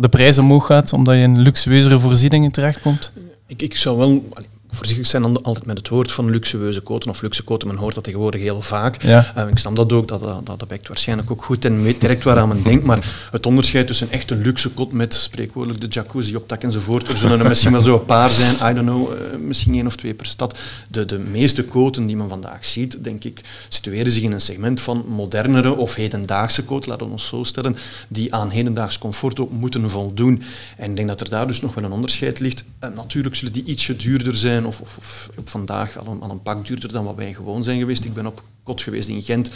de 0.00 0.08
prijs 0.10 0.38
omhoog 0.38 0.66
gaat, 0.66 0.92
omdat 0.92 1.14
je 1.14 1.20
in 1.20 1.40
luxueuzere 1.40 1.98
voorzieningen 1.98 2.52
terechtkomt? 2.52 3.12
Ik, 3.50 3.62
ik 3.62 3.76
zou 3.76 3.98
wel 3.98 4.28
voorzichtig 4.72 5.06
zijn 5.06 5.22
dan 5.22 5.42
altijd 5.42 5.66
met 5.66 5.78
het 5.78 5.88
woord 5.88 6.12
van 6.12 6.30
luxueuze 6.30 6.80
koten 6.80 7.10
of 7.10 7.22
luxe 7.22 7.42
koten. 7.42 7.68
Men 7.68 7.76
hoort 7.76 7.94
dat 7.94 8.04
tegenwoordig 8.04 8.40
heel 8.40 8.62
vaak. 8.62 9.02
Ja. 9.02 9.32
Uh, 9.36 9.48
ik 9.48 9.58
snap 9.58 9.76
dat 9.76 9.92
ook, 9.92 10.08
dat, 10.08 10.20
dat, 10.20 10.58
dat 10.58 10.68
wekt 10.68 10.88
waarschijnlijk 10.88 11.30
ook 11.30 11.44
goed 11.44 11.64
en 11.64 11.82
weet 11.82 12.00
direct 12.00 12.24
waaraan 12.24 12.48
men 12.48 12.62
denkt. 12.62 12.84
Maar 12.84 13.28
het 13.30 13.46
onderscheid 13.46 13.86
tussen 13.86 14.10
echt 14.10 14.30
een 14.30 14.42
luxe 14.42 14.70
kot 14.70 14.92
met 14.92 15.14
spreekwoordelijk 15.14 15.80
de 15.80 15.86
jacuzzi 15.86 16.36
op 16.36 16.48
tak 16.48 16.62
enzovoort. 16.62 17.08
Er 17.08 17.16
zullen 17.16 17.40
er 17.40 17.48
misschien 17.48 17.72
wel 17.72 17.82
zo 17.82 17.94
een 17.94 18.04
paar 18.04 18.30
zijn, 18.30 18.54
I 18.54 18.74
don't 18.74 18.88
know, 18.88 19.12
uh, 19.12 19.16
misschien 19.38 19.74
één 19.74 19.86
of 19.86 19.96
twee 19.96 20.14
per 20.14 20.26
stad. 20.26 20.58
De, 20.88 21.04
de 21.04 21.18
meeste 21.18 21.64
koten 21.64 22.06
die 22.06 22.16
men 22.16 22.28
vandaag 22.28 22.64
ziet, 22.64 23.04
denk 23.04 23.24
ik, 23.24 23.40
situeren 23.68 24.12
zich 24.12 24.22
in 24.22 24.32
een 24.32 24.40
segment 24.40 24.80
van 24.80 25.04
modernere 25.08 25.76
of 25.76 25.94
hedendaagse 25.94 26.64
koten, 26.64 26.90
laten 26.90 27.06
we 27.06 27.12
ons 27.12 27.26
zo 27.26 27.44
stellen, 27.44 27.76
die 28.08 28.34
aan 28.34 28.50
hedendaags 28.50 28.98
comfort 28.98 29.40
ook 29.40 29.50
moeten 29.50 29.90
voldoen. 29.90 30.42
En 30.76 30.90
ik 30.90 30.96
denk 30.96 31.08
dat 31.08 31.20
er 31.20 31.28
daar 31.28 31.46
dus 31.46 31.60
nog 31.60 31.74
wel 31.74 31.84
een 31.84 31.92
onderscheid 31.92 32.40
ligt. 32.40 32.64
Uh, 32.84 32.90
natuurlijk 32.94 33.34
zullen 33.34 33.52
die 33.52 33.64
ietsje 33.64 33.96
duurder 33.96 34.36
zijn 34.36 34.59
of, 34.66 34.80
of, 34.80 35.30
vandaag 35.44 35.98
al 35.98 36.06
een, 36.06 36.20
al 36.20 36.30
een 36.30 36.42
pak 36.42 36.66
duurder 36.66 36.92
dan 36.92 37.04
wat 37.04 37.14
wij 37.14 37.34
gewoon 37.34 37.64
zijn 37.64 37.78
geweest. 37.78 38.04
Ik 38.04 38.14
ben 38.14 38.26
op 38.26 38.42
kot 38.62 38.80
geweest 38.80 39.08
in 39.08 39.22
Gent 39.22 39.50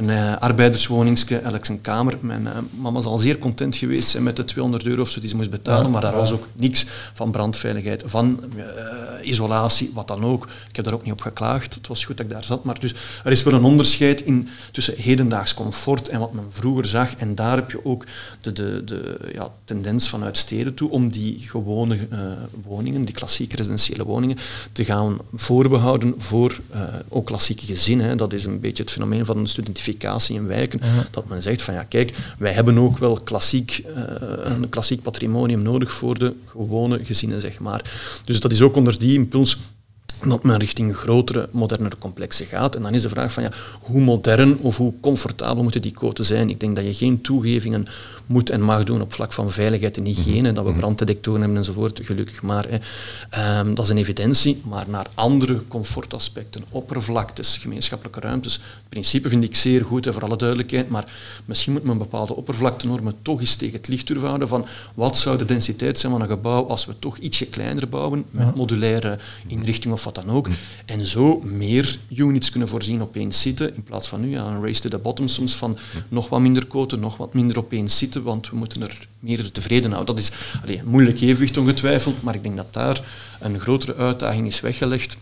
een 0.00 0.08
uh, 0.08 0.36
arbeiderswoningske, 0.36 1.36
elk 1.36 1.64
zijn 1.64 1.80
kamer. 1.80 2.18
Mijn 2.20 2.42
uh, 2.42 2.50
mama 2.70 3.00
zal 3.00 3.18
zeer 3.18 3.38
content 3.38 3.76
geweest 3.76 4.08
zijn 4.08 4.22
met 4.22 4.36
de 4.36 4.44
200 4.44 4.84
euro 4.84 5.02
of 5.02 5.10
zo 5.10 5.20
die 5.20 5.28
ze 5.28 5.36
moest 5.36 5.50
betalen, 5.50 5.90
maar 5.90 6.00
daar 6.00 6.14
was 6.14 6.30
ook 6.30 6.46
niks 6.52 6.86
van 7.14 7.30
brandveiligheid, 7.30 8.02
van 8.06 8.40
uh, 8.56 8.64
isolatie, 9.22 9.90
wat 9.94 10.08
dan 10.08 10.24
ook. 10.24 10.48
Ik 10.68 10.76
heb 10.76 10.84
daar 10.84 10.94
ook 10.94 11.04
niet 11.04 11.12
op 11.12 11.20
geklaagd, 11.20 11.74
het 11.74 11.86
was 11.86 12.04
goed 12.04 12.16
dat 12.16 12.26
ik 12.26 12.32
daar 12.32 12.44
zat, 12.44 12.64
maar 12.64 12.80
dus 12.80 12.94
er 13.24 13.32
is 13.32 13.42
wel 13.42 13.54
een 13.54 13.64
onderscheid 13.64 14.20
in, 14.20 14.48
tussen 14.72 14.94
hedendaags 14.96 15.54
comfort 15.54 16.08
en 16.08 16.20
wat 16.20 16.32
men 16.32 16.44
vroeger 16.50 16.86
zag. 16.86 17.14
En 17.14 17.34
daar 17.34 17.56
heb 17.56 17.70
je 17.70 17.84
ook 17.84 18.04
de, 18.40 18.52
de, 18.52 18.84
de 18.84 19.18
ja, 19.32 19.52
tendens 19.64 20.08
vanuit 20.08 20.36
steden 20.36 20.74
toe 20.74 20.90
om 20.90 21.10
die 21.10 21.38
gewone 21.38 21.98
woningen, 22.62 23.04
die 23.04 23.14
klassieke 23.14 23.56
residentiële 23.56 24.04
woningen, 24.04 24.38
te 24.72 24.84
gaan 24.84 25.18
voorbehouden 25.34 26.14
voor 26.18 26.60
ook 27.08 27.26
klassieke 27.26 27.66
gezinnen. 27.66 28.16
Dat 28.16 28.32
is 28.32 28.44
een 28.44 28.60
beetje 28.60 28.82
het 28.82 28.92
fenomeen 28.92 29.24
van 29.24 29.42
de 29.42 29.48
studenten 29.48 29.82
in 30.28 30.46
wijken, 30.46 30.80
dat 31.10 31.28
men 31.28 31.42
zegt 31.42 31.62
van 31.62 31.74
ja 31.74 31.82
kijk, 31.82 32.12
wij 32.38 32.52
hebben 32.52 32.78
ook 32.78 32.98
wel 32.98 33.20
klassiek, 33.20 33.82
uh, 33.86 34.02
een 34.42 34.68
klassiek 34.68 35.02
patrimonium 35.02 35.62
nodig 35.62 35.92
voor 35.92 36.18
de 36.18 36.34
gewone 36.46 37.04
gezinnen, 37.04 37.40
zeg 37.40 37.58
maar. 37.58 37.90
Dus 38.24 38.40
dat 38.40 38.52
is 38.52 38.62
ook 38.62 38.76
onder 38.76 38.98
die 38.98 39.14
impuls 39.14 39.58
dat 40.28 40.44
men 40.44 40.56
richting 40.56 40.96
grotere, 40.96 41.48
modernere 41.52 41.98
complexen 41.98 42.46
gaat. 42.46 42.76
En 42.76 42.82
dan 42.82 42.94
is 42.94 43.02
de 43.02 43.08
vraag 43.08 43.32
van 43.32 43.42
ja, 43.42 43.50
hoe 43.80 44.00
modern 44.00 44.58
of 44.58 44.76
hoe 44.76 44.92
comfortabel 45.00 45.62
moeten 45.62 45.82
die 45.82 45.92
koten 45.92 46.24
zijn? 46.24 46.50
Ik 46.50 46.60
denk 46.60 46.76
dat 46.76 46.84
je 46.84 46.94
geen 46.94 47.20
toegevingen 47.20 47.86
moet 48.30 48.50
en 48.50 48.60
mag 48.62 48.84
doen 48.84 49.00
op 49.00 49.12
vlak 49.12 49.32
van 49.32 49.50
veiligheid 49.50 49.96
en 49.96 50.04
hygiëne, 50.04 50.46
mhm. 50.46 50.54
dat 50.54 50.64
we 50.64 50.70
mhm. 50.70 50.78
branddetectoren 50.78 51.40
hebben 51.40 51.58
enzovoort, 51.58 52.00
gelukkig 52.02 52.42
maar. 52.42 52.66
Hè. 52.68 53.58
Um, 53.58 53.74
dat 53.74 53.84
is 53.84 53.90
een 53.90 53.96
evidentie, 53.96 54.60
maar 54.64 54.84
naar 54.88 55.06
andere 55.14 55.62
comfortaspecten, 55.68 56.64
oppervlaktes, 56.68 57.56
gemeenschappelijke 57.56 58.20
ruimtes. 58.20 58.52
Het 58.54 58.88
principe 58.88 59.28
vind 59.28 59.44
ik 59.44 59.56
zeer 59.56 59.84
goed, 59.84 60.04
hè, 60.04 60.12
voor 60.12 60.22
alle 60.22 60.36
duidelijkheid, 60.36 60.88
maar 60.88 61.12
misschien 61.44 61.72
moet 61.72 61.84
men 61.84 61.98
bepaalde 61.98 62.36
oppervlaktenormen 62.36 63.14
toch 63.22 63.40
eens 63.40 63.56
tegen 63.56 63.76
het 63.76 63.88
licht 63.88 64.06
durven 64.06 64.26
houden 64.26 64.48
van 64.48 64.66
wat 64.94 65.18
zou 65.18 65.38
de 65.38 65.44
densiteit 65.44 65.98
zijn 65.98 66.12
van 66.12 66.20
een 66.20 66.28
gebouw 66.28 66.66
als 66.66 66.86
we 66.86 66.98
toch 66.98 67.16
ietsje 67.18 67.46
kleiner 67.46 67.88
bouwen, 67.88 68.24
met 68.30 68.54
modulaire 68.54 69.18
inrichting 69.46 69.92
of 69.92 70.00
dan 70.14 70.30
ook. 70.30 70.48
En 70.84 71.06
zo 71.06 71.40
meer 71.44 71.98
units 72.08 72.50
kunnen 72.50 72.68
voorzien 72.68 73.02
op 73.02 73.16
één 73.16 73.32
zitten, 73.32 73.74
in 73.74 73.82
plaats 73.82 74.08
van 74.08 74.20
nu 74.20 74.30
ja, 74.30 74.44
een 74.44 74.64
race 74.64 74.80
to 74.80 74.88
the 74.88 74.98
bottom 74.98 75.28
soms 75.28 75.54
van 75.54 75.78
nog 76.08 76.28
wat 76.28 76.40
minder 76.40 76.66
koten, 76.66 77.00
nog 77.00 77.16
wat 77.16 77.34
minder 77.34 77.58
op 77.58 77.72
één 77.72 77.90
zitten, 77.90 78.22
want 78.22 78.50
we 78.50 78.56
moeten 78.56 78.82
er 78.82 79.06
meer 79.18 79.52
tevreden 79.52 79.92
houden. 79.92 80.14
Dat 80.14 80.24
is 80.24 80.32
allee, 80.62 80.82
moeilijk 80.84 81.20
evenwicht 81.20 81.56
ongetwijfeld, 81.56 82.22
maar 82.22 82.34
ik 82.34 82.42
denk 82.42 82.56
dat 82.56 82.72
daar 82.72 83.04
een 83.40 83.60
grotere 83.60 83.94
uitdaging 83.94 84.46
is 84.46 84.60
weggelegd 84.60 85.16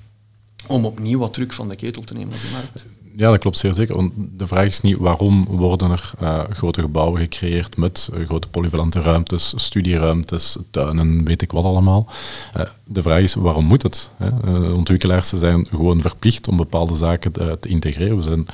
om 0.66 0.84
opnieuw 0.84 1.18
wat 1.18 1.32
druk 1.32 1.52
van 1.52 1.68
de 1.68 1.76
ketel 1.76 2.02
te 2.02 2.14
nemen 2.14 2.34
op 2.34 2.40
de 2.40 2.50
markt. 2.52 2.84
Ja, 3.18 3.30
dat 3.30 3.38
klopt 3.38 3.56
zeer 3.56 3.74
zeker. 3.74 3.94
Want 3.94 4.12
de 4.16 4.46
vraag 4.46 4.66
is 4.66 4.80
niet 4.80 4.96
waarom 4.96 5.44
worden 5.44 5.90
er 5.90 6.12
uh, 6.22 6.40
grote 6.50 6.80
gebouwen 6.80 7.20
gecreëerd 7.20 7.76
met 7.76 8.08
uh, 8.14 8.26
grote 8.26 8.48
polyvalente 8.48 9.00
ruimtes, 9.00 9.52
studieruimtes, 9.56 10.58
tuinen, 10.70 11.24
weet 11.24 11.42
ik 11.42 11.52
wat 11.52 11.64
allemaal. 11.64 12.06
Uh, 12.56 12.62
de 12.84 13.02
vraag 13.02 13.20
is 13.20 13.34
waarom 13.34 13.64
moet 13.64 13.82
het? 13.82 14.10
Hè? 14.16 14.28
ontwikkelaars 14.70 15.28
zijn 15.28 15.66
gewoon 15.66 16.00
verplicht 16.00 16.48
om 16.48 16.56
bepaalde 16.56 16.94
zaken 16.94 17.32
te 17.32 17.68
integreren. 17.68 18.16
We 18.16 18.22
zijn 18.22 18.46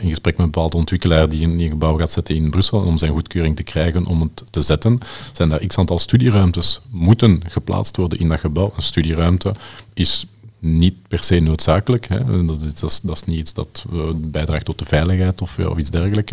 in 0.00 0.08
gesprek 0.08 0.36
met 0.36 0.46
een 0.46 0.52
bepaalde 0.52 0.76
ontwikkelaar 0.76 1.28
die 1.28 1.44
een, 1.44 1.56
die 1.56 1.68
gebouw 1.68 1.96
gaat 1.96 2.10
zetten 2.10 2.34
in 2.34 2.50
Brussel 2.50 2.80
om 2.80 2.96
zijn 2.96 3.12
goedkeuring 3.12 3.56
te 3.56 3.62
krijgen 3.62 4.06
om 4.06 4.20
het 4.20 4.44
te 4.50 4.60
zetten. 4.60 4.98
Zijn 5.32 5.48
daar 5.48 5.66
x 5.66 5.78
aantal 5.78 5.98
studieruimtes 5.98 6.80
moeten 6.90 7.40
geplaatst 7.46 7.96
worden 7.96 8.18
in 8.18 8.28
dat 8.28 8.40
gebouw. 8.40 8.72
Een 8.76 8.82
studieruimte 8.82 9.54
is 9.94 10.26
niet 10.64 10.94
per 11.08 11.22
se 11.22 11.40
noodzakelijk. 11.40 12.08
Hè. 12.08 12.44
Dat, 12.44 12.62
is, 12.62 12.74
dat, 12.74 12.90
is, 12.90 13.00
dat, 13.00 13.26
niet 13.26 13.38
iets 13.38 13.52
dat 13.52 13.84
bijdraagt 14.16 14.64
tot 14.64 14.78
de 14.78 14.84
veiligheid 14.84 15.42
of, 15.42 15.58
of 15.58 15.78
iets 15.78 15.90
dergelijks. 15.90 16.32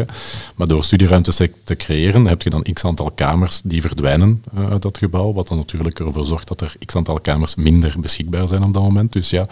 Maar 0.55 0.67
door 0.67 0.83
studieruimtes 0.83 1.41
te 1.63 1.75
creëren 1.75 2.27
heb 2.27 2.41
je 2.41 2.49
dan 2.49 2.65
x 2.73 2.85
aantal 2.85 3.11
kamers 3.11 3.61
die 3.63 3.81
verdwijnen 3.81 4.43
uh, 4.57 4.69
uit 4.69 4.81
dat 4.81 4.97
gebouw, 4.97 5.33
wat 5.33 5.47
dan 5.47 5.57
natuurlijk 5.57 5.99
ervoor 5.99 6.25
zorgt 6.25 6.47
dat 6.47 6.61
er 6.61 6.75
x 6.85 6.95
aantal 6.95 7.19
kamers 7.19 7.55
minder 7.55 7.95
beschikbaar 7.99 8.47
zijn 8.47 8.63
op 8.63 8.73
dat 8.73 8.83
moment. 8.83 9.13
Dus 9.13 9.29
ja, 9.29 9.45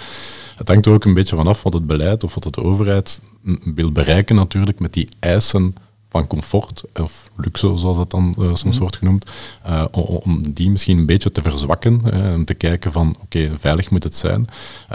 het 0.56 0.68
hangt 0.68 0.86
er 0.86 0.94
ook 0.94 1.06
een 1.06 1.13
beetje 1.13 1.36
vanaf 1.36 1.63
wat 1.63 1.74
het 1.74 1.88
beleid 1.88 2.24
of 2.24 2.34
wat 2.34 2.54
de 2.54 2.63
overheid 2.63 3.22
wil 3.63 3.92
bereiken 3.92 4.36
natuurlijk 4.36 4.80
met 4.80 4.94
die 4.94 5.08
eisen 5.20 5.76
van 6.10 6.28
comfort, 6.28 6.84
of 7.00 7.30
luxe 7.36 7.72
zoals 7.76 7.98
dat 7.98 8.12
dan 8.12 8.36
uh, 8.39 8.45
soms 8.45 8.63
mhm. 8.63 8.80
wordt 8.80 8.98
genoemd, 8.98 9.32
uh, 9.67 9.86
om 9.91 10.54
die 10.54 10.72
misschien 10.72 10.98
een 10.98 11.06
beetje 11.06 11.32
te 11.32 11.41
verzwakken 11.41 12.02
uh, 12.06 12.13
en 12.13 12.45
te 12.45 12.54
kijken 12.54 12.91
van 12.91 13.15
oké, 13.22 13.52
veilig 13.60 13.89
moet 13.89 14.04
het 14.04 14.15
zijn, 14.15 14.45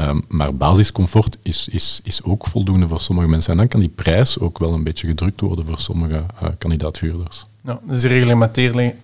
um, 0.01 0.25
maar 0.29 0.55
basiscomfort 0.55 1.39
is, 1.43 1.69
is, 1.71 2.01
is 2.03 2.23
ook 2.23 2.47
voldoende 2.47 2.89
voor 2.89 3.01
sommige 3.01 3.29
mensen. 3.29 3.53
En 3.53 3.59
dan 3.59 3.69
kan 3.69 3.81
die 3.81 3.89
prijs 3.89 4.39
ook 4.39 4.59
wel 4.59 4.73
een 4.73 4.85
beetje 4.85 5.07
gedrukt 5.07 5.41
worden 5.41 5.67
voor 5.67 5.81
sommige 5.81 6.25
kandidaathuurders. 6.59 7.47
Ja, 7.61 7.81
dus 7.85 8.01
de 8.01 8.09
reglementering, 8.09 8.95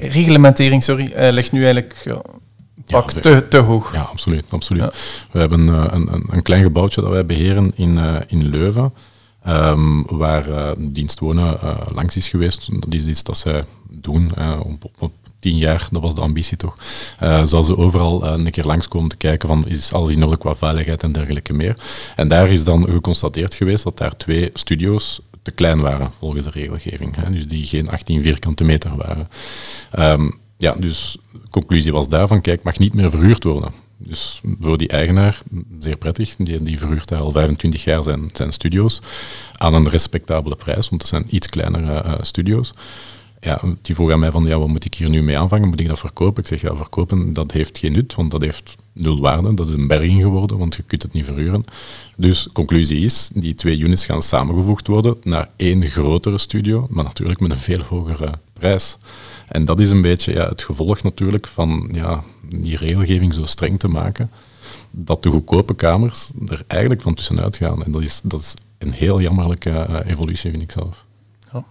reglementering 0.00 0.82
sorry, 0.82 1.12
ligt 1.16 1.52
nu 1.52 1.62
eigenlijk 1.64 2.20
pak 2.86 3.10
ja, 3.10 3.20
te, 3.20 3.46
te 3.48 3.58
hoog. 3.58 3.92
Ja, 3.92 4.00
absoluut. 4.00 4.44
absoluut. 4.48 5.26
We 5.30 5.38
hebben 5.38 5.68
een, 5.68 5.94
een, 5.94 6.24
een, 6.30 6.42
klein 6.42 6.62
gebouwtje 6.62 7.00
dat 7.00 7.10
wij 7.10 7.26
beheren 7.26 7.72
in, 7.74 7.98
in 8.28 8.48
Leuven. 8.48 8.92
Um, 9.48 10.04
waar 10.06 10.48
uh, 10.48 10.70
dienst 10.78 11.20
uh, 11.22 11.52
langs 11.94 12.16
is 12.16 12.28
geweest. 12.28 12.68
Dat 12.80 12.94
is 12.94 13.06
iets 13.06 13.22
dat 13.22 13.38
zij 13.38 13.64
doen 13.90 14.30
uh, 14.38 14.60
op, 14.62 14.90
op, 14.98 15.12
tien 15.40 15.56
jaar, 15.56 15.88
dat 15.90 16.02
was 16.02 16.14
de 16.14 16.20
ambitie 16.20 16.56
toch. 16.56 16.76
zal 17.44 17.64
ze 17.64 17.76
overal 17.76 18.26
een 18.26 18.50
keer 18.50 18.64
langskomen 18.64 19.08
te 19.08 19.16
kijken 19.16 19.48
van 19.48 19.68
is 19.68 19.92
alles 19.92 20.14
in 20.14 20.24
orde 20.24 20.38
qua 20.38 20.54
veiligheid 20.54 21.02
en 21.02 21.12
dergelijke 21.12 21.52
meer. 21.52 21.76
En 22.16 22.28
daar 22.28 22.48
is 22.48 22.64
dan 22.64 22.84
geconstateerd 22.84 23.54
geweest 23.54 23.84
dat 23.84 23.98
daar 23.98 24.16
twee 24.16 24.50
studio's 24.54 25.20
te 25.42 25.50
klein 25.50 25.80
waren 25.80 26.10
volgens 26.18 26.44
de 26.44 26.50
regelgeving. 26.50 27.16
Hè, 27.16 27.30
dus 27.30 27.46
die 27.46 27.66
geen 27.66 27.90
18 27.90 28.22
vierkante 28.22 28.64
meter 28.64 28.96
waren. 28.96 29.28
Um, 29.98 30.38
ja, 30.56 30.72
dus 30.78 31.16
de 31.32 31.48
conclusie 31.50 31.92
was 31.92 32.08
daarvan, 32.08 32.40
kijk, 32.40 32.62
mag 32.62 32.78
niet 32.78 32.94
meer 32.94 33.10
verhuurd 33.10 33.44
worden. 33.44 33.72
Dus 33.98 34.40
voor 34.60 34.78
die 34.78 34.88
eigenaar, 34.88 35.42
zeer 35.78 35.96
prettig, 35.96 36.36
die, 36.36 36.62
die 36.62 36.78
verhuurt 36.78 37.12
al 37.12 37.32
25 37.32 37.84
jaar 37.84 38.02
zijn, 38.02 38.30
zijn 38.32 38.52
studio's 38.52 39.00
aan 39.52 39.74
een 39.74 39.88
respectabele 39.88 40.56
prijs, 40.56 40.88
want 40.88 41.00
het 41.00 41.10
zijn 41.10 41.34
iets 41.34 41.48
kleinere 41.48 42.04
uh, 42.04 42.14
studio's. 42.20 42.70
Ja, 43.40 43.60
die 43.82 43.94
vroeg 43.94 44.12
aan 44.12 44.18
mij 44.18 44.30
van, 44.30 44.46
ja, 44.46 44.58
wat 44.58 44.68
moet 44.68 44.84
ik 44.84 44.94
hier 44.94 45.10
nu 45.10 45.22
mee 45.22 45.38
aanvangen? 45.38 45.68
Moet 45.68 45.80
ik 45.80 45.88
dat 45.88 45.98
verkopen? 45.98 46.42
Ik 46.42 46.48
zeg, 46.48 46.60
ja, 46.60 46.76
verkopen, 46.76 47.32
dat 47.32 47.52
heeft 47.52 47.78
geen 47.78 47.92
nut, 47.92 48.14
want 48.14 48.30
dat 48.30 48.40
heeft 48.40 48.76
nul 48.92 49.20
waarde. 49.20 49.54
Dat 49.54 49.68
is 49.68 49.74
een 49.74 49.86
berging 49.86 50.22
geworden, 50.22 50.58
want 50.58 50.74
je 50.74 50.82
kunt 50.82 51.02
het 51.02 51.12
niet 51.12 51.24
verhuren. 51.24 51.64
Dus 52.16 52.48
conclusie 52.52 53.04
is, 53.04 53.30
die 53.34 53.54
twee 53.54 53.78
units 53.78 54.04
gaan 54.04 54.22
samengevoegd 54.22 54.86
worden 54.86 55.16
naar 55.22 55.48
één 55.56 55.86
grotere 55.86 56.38
studio, 56.38 56.86
maar 56.90 57.04
natuurlijk 57.04 57.40
met 57.40 57.50
een 57.50 57.58
veel 57.58 57.82
hogere 57.82 58.32
prijs. 58.52 58.98
En 59.48 59.64
dat 59.64 59.80
is 59.80 59.90
een 59.90 60.02
beetje 60.02 60.32
ja, 60.32 60.48
het 60.48 60.62
gevolg 60.62 61.02
natuurlijk 61.02 61.46
van 61.46 61.88
ja, 61.92 62.22
die 62.50 62.76
regelgeving 62.76 63.34
zo 63.34 63.44
streng 63.44 63.78
te 63.78 63.88
maken, 63.88 64.30
dat 64.90 65.22
de 65.22 65.30
goedkope 65.30 65.74
kamers 65.74 66.30
er 66.46 66.62
eigenlijk 66.66 67.02
van 67.02 67.14
tussenuit 67.14 67.56
gaan. 67.56 67.84
En 67.84 67.92
dat 67.92 68.02
is, 68.02 68.20
dat 68.24 68.40
is 68.40 68.54
een 68.78 68.92
heel 68.92 69.20
jammerlijke 69.20 69.70
uh, 69.70 69.96
evolutie, 70.04 70.50
vind 70.50 70.62
ik 70.62 70.72
zelf. 70.72 71.04
Ja, 71.52 71.64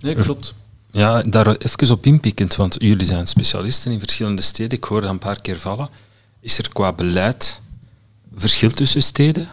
nee, 0.00 0.14
klopt. 0.14 0.54
Ja, 0.90 1.22
daar 1.22 1.56
even 1.56 1.90
op 1.90 2.06
inpikkend, 2.06 2.56
want 2.56 2.76
jullie 2.78 3.06
zijn 3.06 3.26
specialisten 3.26 3.92
in 3.92 3.98
verschillende 3.98 4.42
steden. 4.42 4.78
Ik 4.78 4.84
hoor 4.84 5.00
dat 5.00 5.10
een 5.10 5.18
paar 5.18 5.40
keer 5.40 5.58
vallen. 5.58 5.88
Is 6.40 6.58
er 6.58 6.68
qua 6.72 6.92
beleid 6.92 7.60
verschil 8.34 8.70
tussen 8.70 9.02
steden? 9.02 9.48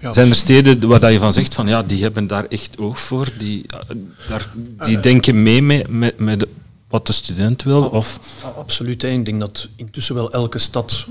Ja, 0.00 0.12
zijn 0.12 0.28
er 0.28 0.34
steden 0.34 0.88
waar 0.88 1.12
je 1.12 1.18
van 1.18 1.32
zegt 1.32 1.54
van 1.54 1.68
ja, 1.68 1.82
die 1.82 2.02
hebben 2.02 2.26
daar 2.26 2.44
echt 2.44 2.78
oog 2.78 3.00
voor, 3.00 3.28
die, 3.38 3.66
eh, 3.66 3.96
daar, 4.28 4.50
die 4.84 4.96
uh, 4.96 5.02
denken 5.02 5.42
mee 5.42 5.62
met, 5.62 5.88
met, 5.88 6.18
met 6.18 6.46
wat 6.88 7.06
de 7.06 7.12
student 7.12 7.62
wil? 7.62 7.82
Of? 7.82 8.20
Absoluut. 8.56 9.02
Ik 9.02 9.24
denk 9.24 9.40
dat 9.40 9.68
intussen 9.76 10.14
wel 10.14 10.32
elke 10.32 10.58
stad 10.58 11.06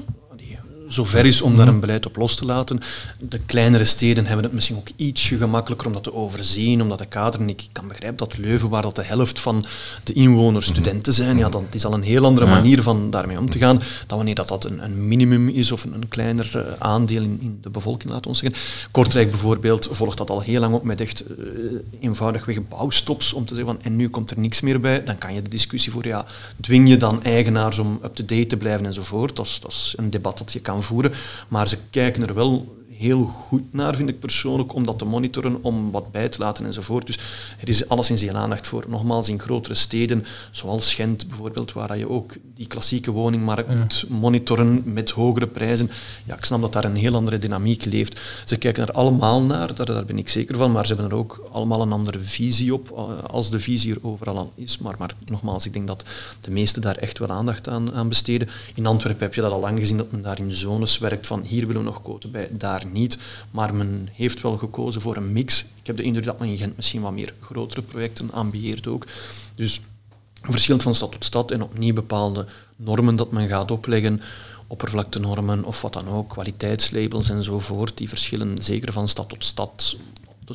zover 0.88 1.26
is 1.26 1.42
om 1.42 1.58
daar 1.58 1.68
een 1.68 1.80
beleid 1.80 2.06
op 2.06 2.16
los 2.16 2.36
te 2.36 2.46
laten. 2.46 2.80
De 3.20 3.40
kleinere 3.40 3.86
steden 3.86 4.26
hebben 4.26 4.46
het 4.46 4.54
misschien 4.54 4.78
ook 4.78 4.88
ietsje 4.96 5.38
gemakkelijker 5.38 5.88
om 5.88 5.94
dat 5.94 6.04
te 6.04 6.14
overzien, 6.14 6.82
omdat 6.82 6.98
de 6.98 7.06
kader, 7.06 7.48
ik 7.48 7.68
kan 7.72 7.88
begrijpen 7.88 8.18
dat 8.18 8.38
Leuven, 8.38 8.70
waar 8.70 8.82
dat 8.82 8.96
de 8.96 9.04
helft 9.04 9.40
van 9.40 9.66
de 10.04 10.14
inwoners 10.14 10.66
mhm. 10.66 10.76
studenten 10.76 11.14
zijn, 11.14 11.38
ja, 11.38 11.50
dan 11.50 11.66
is 11.72 11.86
al 11.86 11.94
een 11.94 12.02
heel 12.02 12.26
andere 12.26 12.46
manier 12.46 12.82
van 12.82 13.10
daarmee 13.10 13.40
om 13.40 13.50
te 13.50 13.58
gaan, 13.58 13.82
dan 14.08 14.18
wanneer 14.18 14.36
dat, 14.36 14.48
dat 14.48 14.66
een, 14.66 14.84
een 14.84 15.08
minimum 15.08 15.50
is 15.50 15.72
of 15.72 15.84
een, 15.84 15.94
een 15.94 16.08
kleiner 16.08 16.52
uh, 16.56 16.62
aandeel 16.80 17.22
in, 17.22 17.38
in, 17.42 17.60
de 17.62 17.70
bevolking, 17.70 18.12
laten 18.12 18.32
we 18.32 18.38
zeggen. 18.38 18.62
Kortrijk 18.92 19.30
bijvoorbeeld 19.30 19.88
volgt 19.92 20.18
dat 20.18 20.30
al 20.30 20.42
heel 20.42 20.60
lang 20.60 20.74
op 20.74 20.84
met 20.84 21.02
echt 21.02 21.24
uh, 21.30 21.46
eenvoudigweg 22.00 22.68
bouwstops, 22.68 23.34
om 23.34 23.46
te 23.46 23.56
zeggen 23.56 23.74
van 23.74 23.84
en 23.84 23.96
nu 23.96 24.10
komt 24.10 24.32
er 24.32 24.40
niks 24.40 24.62
meer 24.62 24.80
bij, 24.80 25.04
dan 25.04 25.18
kan 25.18 25.34
je 25.34 25.42
de 25.42 25.50
discussie 25.50 25.92
voor, 25.92 26.08
ja, 26.08 26.26
dwing 26.62 26.90
je 26.90 26.98
dan 26.98 27.24
eigenaars 27.24 27.78
om 27.78 28.00
up-to-date 28.04 28.48
te 28.48 28.58
blijven 28.58 28.86
enzovoort. 28.86 29.36
Dat 29.36 29.46
is, 29.46 29.60
dat 29.62 29.72
is 29.72 29.94
een 29.98 30.10
debat 30.10 30.38
dat 30.38 30.54
je 30.54 30.60
kan 30.60 30.77
voeren. 30.84 31.12
Maar 31.48 31.68
ze 31.68 31.78
kijken 31.90 32.28
er 32.28 32.34
wel 32.34 32.77
heel 32.98 33.24
goed 33.26 33.74
naar, 33.74 33.96
vind 33.96 34.10
ik 34.10 34.20
persoonlijk, 34.20 34.74
om 34.74 34.86
dat 34.86 35.00
te 35.00 35.06
monitoren, 35.06 35.64
om 35.64 35.92
wat 35.92 36.12
bij 36.12 36.30
te 36.30 36.40
laten 36.40 36.66
enzovoort. 36.66 37.06
Dus 37.06 37.20
er 37.60 37.70
is 37.70 37.90
alleszins 37.90 38.22
heel 38.22 38.36
aandacht 38.36 38.68
voor. 38.68 38.86
Nogmaals, 38.88 39.30
in 39.30 39.40
grotere 39.40 39.76
steden, 39.76 40.26
zoals 40.52 40.94
Gent 40.94 41.28
bijvoorbeeld, 41.28 41.74
waar 41.74 41.98
je 41.98 42.10
ook 42.10 42.34
die 42.56 42.68
klassieke 42.68 43.12
woningmarkt 43.12 43.76
moet 43.76 44.06
monitoren 44.10 44.82
met 44.86 45.10
hogere 45.10 45.48
prijzen. 45.48 45.90
Ja, 46.24 46.36
ik 46.36 46.46
snap 46.46 46.62
dat 46.62 46.74
daar 46.74 46.84
een 46.84 46.96
heel 46.96 47.16
andere 47.16 47.40
dynamiek 47.40 47.86
leeft. 47.86 48.20
Ze 48.46 48.58
kijken 48.58 48.88
er 48.88 48.94
allemaal 48.94 49.42
naar, 49.42 49.76
daar, 49.76 49.86
daar 49.86 50.06
ben 50.06 50.18
ik 50.18 50.30
zeker 50.30 50.58
van, 50.58 50.72
maar 50.72 50.86
ze 50.86 50.94
hebben 50.94 51.12
er 51.12 51.18
ook 51.18 51.48
allemaal 51.52 51.82
een 51.82 51.92
andere 51.92 52.20
visie 52.20 52.74
op, 52.74 52.92
eh, 52.92 53.24
als 53.24 53.50
de 53.50 53.60
visie 53.60 53.94
er 53.94 54.00
overal 54.02 54.38
al 54.38 54.52
is. 54.56 54.78
Maar, 54.78 54.96
maar 54.98 55.16
nogmaals, 55.26 55.66
ik 55.66 55.74
denk 55.74 55.88
dat 55.88 56.04
de 56.40 56.52
meesten 56.52 56.82
daar 56.82 56.96
echt 56.96 57.20
wel 57.20 57.30
aandacht 57.30 57.68
aan, 57.68 57.94
aan 57.94 58.10
besteden. 58.10 58.50
In 58.74 58.86
Antwerpen 58.86 59.24
heb 59.24 59.34
je 59.34 59.42
dat 59.42 59.52
al 59.52 59.60
lang 59.60 59.80
gezien, 59.80 59.98
dat 59.98 60.12
men 60.12 60.22
daar 60.22 60.40
in 60.40 60.54
zones 60.54 60.98
werkt 60.98 61.28
van 61.28 61.42
hier 61.42 61.68
willen 61.68 61.82
we 61.82 61.88
nog 61.88 62.02
koten 62.02 62.32
bij, 62.32 62.48
daar 62.52 62.87
niet. 62.92 63.18
Maar 63.52 63.76
men 63.76 64.10
heeft 64.12 64.42
wel 64.42 64.58
gekozen 64.58 65.02
voor 65.02 65.16
een 65.16 65.34
mix. 65.34 65.66
Ik 65.80 65.88
heb 65.88 65.98
de 65.98 66.04
indruk 66.04 66.26
dat 66.26 66.40
men 66.40 66.50
in 66.50 66.58
Gent 66.58 66.76
misschien 66.76 67.02
wat 67.02 67.12
meer 67.12 67.34
grotere 67.42 67.82
projecten 67.82 68.32
ambieert 68.32 68.88
ook. 68.88 69.08
Dus 69.56 69.82
verschillend 70.42 70.84
van 70.84 70.96
stad 70.96 71.12
tot 71.12 71.26
stad 71.26 71.52
en 71.52 71.62
opnieuw 71.62 71.94
bepaalde 71.94 72.46
normen 72.76 73.16
dat 73.16 73.32
men 73.32 73.48
gaat 73.48 73.72
opleggen, 73.72 74.22
oppervlaktenormen 74.68 75.64
of 75.64 75.82
wat 75.82 75.94
dan 75.94 76.08
ook, 76.08 76.30
kwaliteitslabels 76.30 77.30
enzovoort, 77.30 77.98
die 77.98 78.10
verschillen 78.10 78.64
zeker 78.64 78.94
van 78.94 79.08
stad 79.08 79.30
tot 79.30 79.46
stad 79.46 79.98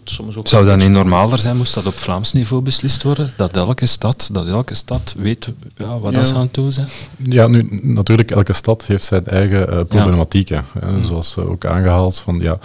soms 0.04 0.36
ook 0.36 0.48
Zou 0.48 0.64
dat 0.64 0.78
niet 0.78 0.90
normaler 0.90 1.38
zijn, 1.38 1.56
moest 1.56 1.74
dat 1.74 1.86
op 1.86 1.94
Vlaams 1.94 2.32
niveau 2.32 2.62
beslist 2.62 3.02
worden? 3.02 3.32
Dat 3.36 3.56
elke 3.56 3.86
stad, 3.86 4.28
dat 4.32 4.46
elke 4.46 4.74
stad 4.74 5.14
weet 5.18 5.50
ja, 5.76 5.98
wat 5.98 6.12
ja. 6.12 6.18
dat 6.18 6.28
ze 6.28 6.34
aan 6.34 6.40
het 6.40 6.54
doen 6.54 6.72
zijn? 6.72 6.88
Ja, 7.16 7.46
nu, 7.46 7.80
natuurlijk, 7.82 8.30
elke 8.30 8.52
stad 8.52 8.86
heeft 8.86 9.04
zijn 9.04 9.26
eigen 9.26 9.72
uh, 9.72 9.80
problematieken. 9.88 10.64
Hè, 10.78 11.02
zoals 11.02 11.36
uh, 11.38 11.50
ook 11.50 11.64
aangehaald, 11.64 12.18
van, 12.18 12.40
ja, 12.40 12.58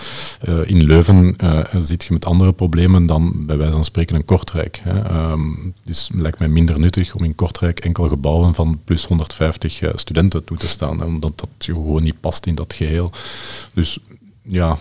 uh, 0.47 0.69
in 0.69 0.83
Leuven 0.83 1.35
zit 1.77 2.03
je 2.03 2.13
met 2.13 2.25
andere 2.25 2.53
problemen 2.53 3.05
dan 3.05 3.45
bij 3.45 3.57
wijze 3.57 3.73
van 3.73 3.83
spreken 3.83 4.15
in 4.15 4.25
Kortrijk. 4.25 4.81
Hè. 4.83 5.31
Um, 5.31 5.73
dus 5.83 6.07
het 6.07 6.21
lijkt 6.21 6.39
mij 6.39 6.47
minder 6.47 6.79
nuttig 6.79 7.15
om 7.15 7.23
in 7.23 7.35
Kortrijk 7.35 7.79
enkel 7.79 8.07
gebouwen 8.07 8.53
van 8.53 8.79
plus 8.83 9.05
150 9.05 9.81
studenten 9.95 10.43
toe 10.43 10.57
te 10.57 10.67
staan, 10.67 10.99
hè, 10.99 11.05
omdat 11.05 11.33
dat 11.35 11.49
gewoon 11.57 12.03
niet 12.03 12.19
past 12.19 12.45
in 12.45 12.55
dat 12.55 12.73
geheel. 12.73 13.11
Dus 13.73 13.99
ja, 14.47 14.77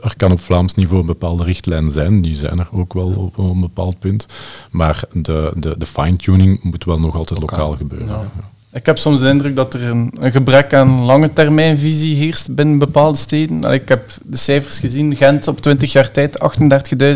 er 0.00 0.14
kan 0.16 0.32
op 0.32 0.40
Vlaams 0.40 0.74
niveau 0.74 1.00
een 1.00 1.06
bepaalde 1.06 1.44
richtlijn 1.44 1.90
zijn, 1.90 2.22
die 2.22 2.34
zijn 2.34 2.58
er 2.58 2.68
ook 2.72 2.92
wel 2.92 3.08
op, 3.08 3.38
een 3.38 3.60
bepaald 3.60 3.98
punt. 3.98 4.26
Maar 4.70 5.02
de, 5.12 5.52
de, 5.56 5.74
de 5.78 5.86
fine-tuning 5.86 6.62
moet 6.62 6.84
wel 6.84 7.00
nog 7.00 7.16
altijd 7.16 7.40
lokaal, 7.40 7.72
gebeuren. 7.72 8.30
Ik 8.72 8.86
heb 8.86 8.98
soms 8.98 9.20
de 9.20 9.28
indruk 9.28 9.56
dat 9.56 9.74
er 9.74 9.82
een, 9.82 10.12
een 10.20 10.32
gebrek 10.32 10.74
aan 10.74 11.04
lange 11.04 11.32
termijnvisie 11.32 12.16
heerst 12.16 12.54
binnen 12.54 12.78
bepaalde 12.78 13.18
steden. 13.18 13.62
Ik 13.62 13.88
heb 13.88 14.10
de 14.22 14.36
cijfers 14.36 14.78
gezien. 14.78 15.16
Gent 15.16 15.48
op 15.48 15.60
20 15.60 15.92
jaar 15.92 16.10
tijd, 16.10 16.38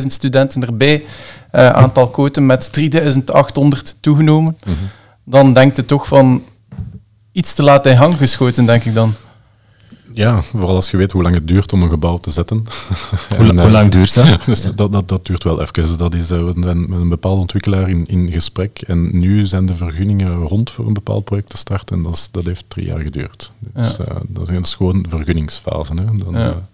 38.000 0.01 0.07
studenten 0.07 0.63
erbij. 0.63 1.05
Uh, 1.53 1.71
aantal 1.71 2.09
quoten 2.09 2.47
met 2.47 2.71
3.800 2.81 4.01
toegenomen. 4.01 4.57
Mhm. 4.65 4.77
Dan 5.25 5.53
denkt 5.53 5.77
het 5.77 5.87
toch 5.87 6.07
van 6.07 6.43
iets 7.33 7.55
te 7.55 7.63
laat 7.63 7.87
in 7.87 7.97
gang 7.97 8.17
geschoten, 8.17 8.67
denk 8.67 8.85
ik 8.85 8.95
dan. 8.95 9.15
Ja, 10.15 10.43
vooral 10.43 10.75
als 10.75 10.91
je 10.91 10.97
weet 10.97 11.13
hoe 11.13 11.23
lang 11.23 11.35
het 11.35 11.49
duurt 11.49 11.73
om 11.73 11.83
een 11.83 11.89
gebouw 11.89 12.19
te 12.19 12.31
zetten. 12.31 12.57
hoe, 13.37 13.61
hoe, 13.61 13.71
lang 13.71 13.89
duurt 13.89 14.15
dat? 14.15 14.45
dus 14.45 14.75
dat, 14.75 14.93
dat, 14.93 15.09
dat 15.09 15.27
duurt 15.27 15.43
wel 15.43 15.61
even. 15.61 15.99
Dat 15.99 16.15
is 16.15 16.31
uh, 16.31 16.53
met 16.53 16.67
een 16.67 17.09
bepaalde 17.09 17.41
ontwikkelaar 17.41 17.89
in, 17.89 18.07
in 18.07 18.31
gesprek. 18.31 18.83
En 18.87 19.19
nu 19.19 19.47
zijn 19.47 19.67
de 19.67 19.75
vergunningen 19.75 20.35
rond 20.37 20.71
voor 20.71 20.87
een 20.87 20.93
bepaald 20.93 21.25
project 21.25 21.51
te 21.51 21.57
starten. 21.57 21.97
En 21.97 22.03
dat, 22.03 22.15
is, 22.15 22.29
dat 22.31 22.45
heeft 22.45 22.65
drie 22.69 22.87
jaar 22.87 23.01
geduurd. 23.01 23.51
Dus 23.59 23.97
ja. 23.97 24.05
uh, 24.13 24.17
dat 24.29 24.51
is 24.51 24.75
gewoon 24.75 25.07
vergunningsfase. 25.09 25.95
Hè. 25.95 26.05
Dan, 26.05 26.33
ja. 26.33 26.67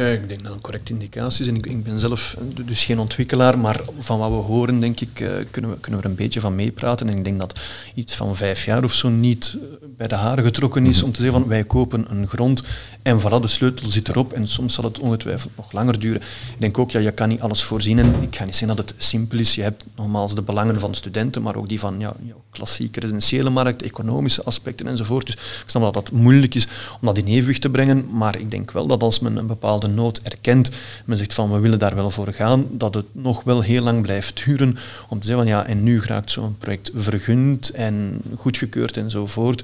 Ja, 0.00 0.06
ik 0.06 0.28
denk 0.28 0.42
dat 0.42 0.52
een 0.52 0.60
correcte 0.60 0.92
indicatie 0.92 1.44
is. 1.44 1.48
En 1.48 1.56
ik, 1.56 1.84
ben 1.84 2.00
zelf 2.00 2.36
dus 2.64 2.84
geen 2.84 2.98
ontwikkelaar, 2.98 3.58
maar 3.58 3.80
van 3.98 4.18
wat 4.18 4.30
we 4.30 4.36
horen, 4.36 4.80
denk 4.80 5.00
ik, 5.00 5.20
uh, 5.20 5.28
kunnen, 5.50 5.70
we, 5.70 5.80
kunnen 5.80 6.00
we 6.00 6.06
er 6.06 6.10
een 6.10 6.16
beetje 6.16 6.40
van 6.40 6.54
meepraten. 6.54 7.08
En 7.08 7.16
ik 7.16 7.24
denk 7.24 7.38
dat 7.38 7.58
iets 7.94 8.14
van 8.14 8.36
vijf 8.36 8.64
jaar 8.64 8.84
of 8.84 8.94
zo 8.94 9.08
niet 9.08 9.56
bij 9.96 10.08
de 10.08 10.14
haren 10.14 10.44
getrokken 10.44 10.86
is 10.86 11.02
om 11.02 11.12
te 11.12 11.20
zeggen 11.20 11.40
van 11.40 11.48
wij 11.48 11.64
kopen 11.64 12.06
een 12.10 12.28
grond 12.28 12.62
en 13.02 13.20
voilà, 13.20 13.40
de 13.40 13.48
sleutel 13.48 13.88
zit 13.88 14.08
erop 14.08 14.32
en 14.32 14.48
soms 14.48 14.74
zal 14.74 14.84
het 14.84 14.98
ongetwijfeld 14.98 15.56
nog 15.56 15.72
langer 15.72 15.98
duren. 15.98 16.20
Ik 16.54 16.60
denk 16.60 16.78
ook, 16.78 16.90
ja, 16.90 17.00
je 17.00 17.10
kan 17.10 17.28
niet 17.28 17.40
alles 17.40 17.62
voorzien 17.62 17.98
en 17.98 18.14
ik 18.20 18.36
ga 18.36 18.44
niet 18.44 18.56
zeggen 18.56 18.76
dat 18.76 18.88
het 18.88 19.04
simpel 19.04 19.38
is. 19.38 19.54
Je 19.54 19.62
hebt 19.62 19.84
nogmaals 19.96 20.34
de 20.34 20.42
belangen 20.42 20.80
van 20.80 20.94
studenten, 20.94 21.42
maar 21.42 21.56
ook 21.56 21.68
die 21.68 21.80
van 21.80 21.98
ja, 21.98 22.16
klassieke 22.50 23.00
residentiële 23.00 23.50
markt, 23.50 23.82
economische 23.82 24.44
aspecten 24.44 24.86
enzovoort. 24.86 25.26
Dus 25.26 25.34
ik 25.34 25.64
snap 25.66 25.82
dat 25.82 25.94
dat 25.94 26.12
moeilijk 26.12 26.54
is 26.54 26.66
om 27.00 27.06
dat 27.06 27.18
in 27.18 27.26
evenwicht 27.26 27.60
te 27.60 27.70
brengen, 27.70 28.06
maar 28.10 28.38
ik 28.38 28.50
denk 28.50 28.70
wel 28.70 28.86
dat 28.86 29.02
als 29.02 29.18
men 29.18 29.36
een 29.36 29.46
bepaalde 29.46 29.88
nood 29.94 30.20
erkent, 30.22 30.70
men 31.04 31.18
zegt 31.18 31.34
van 31.34 31.52
we 31.52 31.58
willen 31.58 31.78
daar 31.78 31.94
wel 31.94 32.10
voor 32.10 32.32
gaan, 32.32 32.66
dat 32.70 32.94
het 32.94 33.06
nog 33.12 33.42
wel 33.42 33.60
heel 33.60 33.82
lang 33.82 34.02
blijft 34.02 34.44
duren 34.44 34.78
om 35.08 35.20
te 35.20 35.26
zeggen 35.26 35.44
van 35.44 35.54
ja, 35.54 35.66
en 35.66 35.82
nu 35.82 36.00
raakt 36.00 36.30
zo'n 36.30 36.58
project 36.58 36.90
vergund 36.94 37.70
en 37.70 38.22
goedgekeurd 38.36 38.96
enzovoort. 38.96 39.60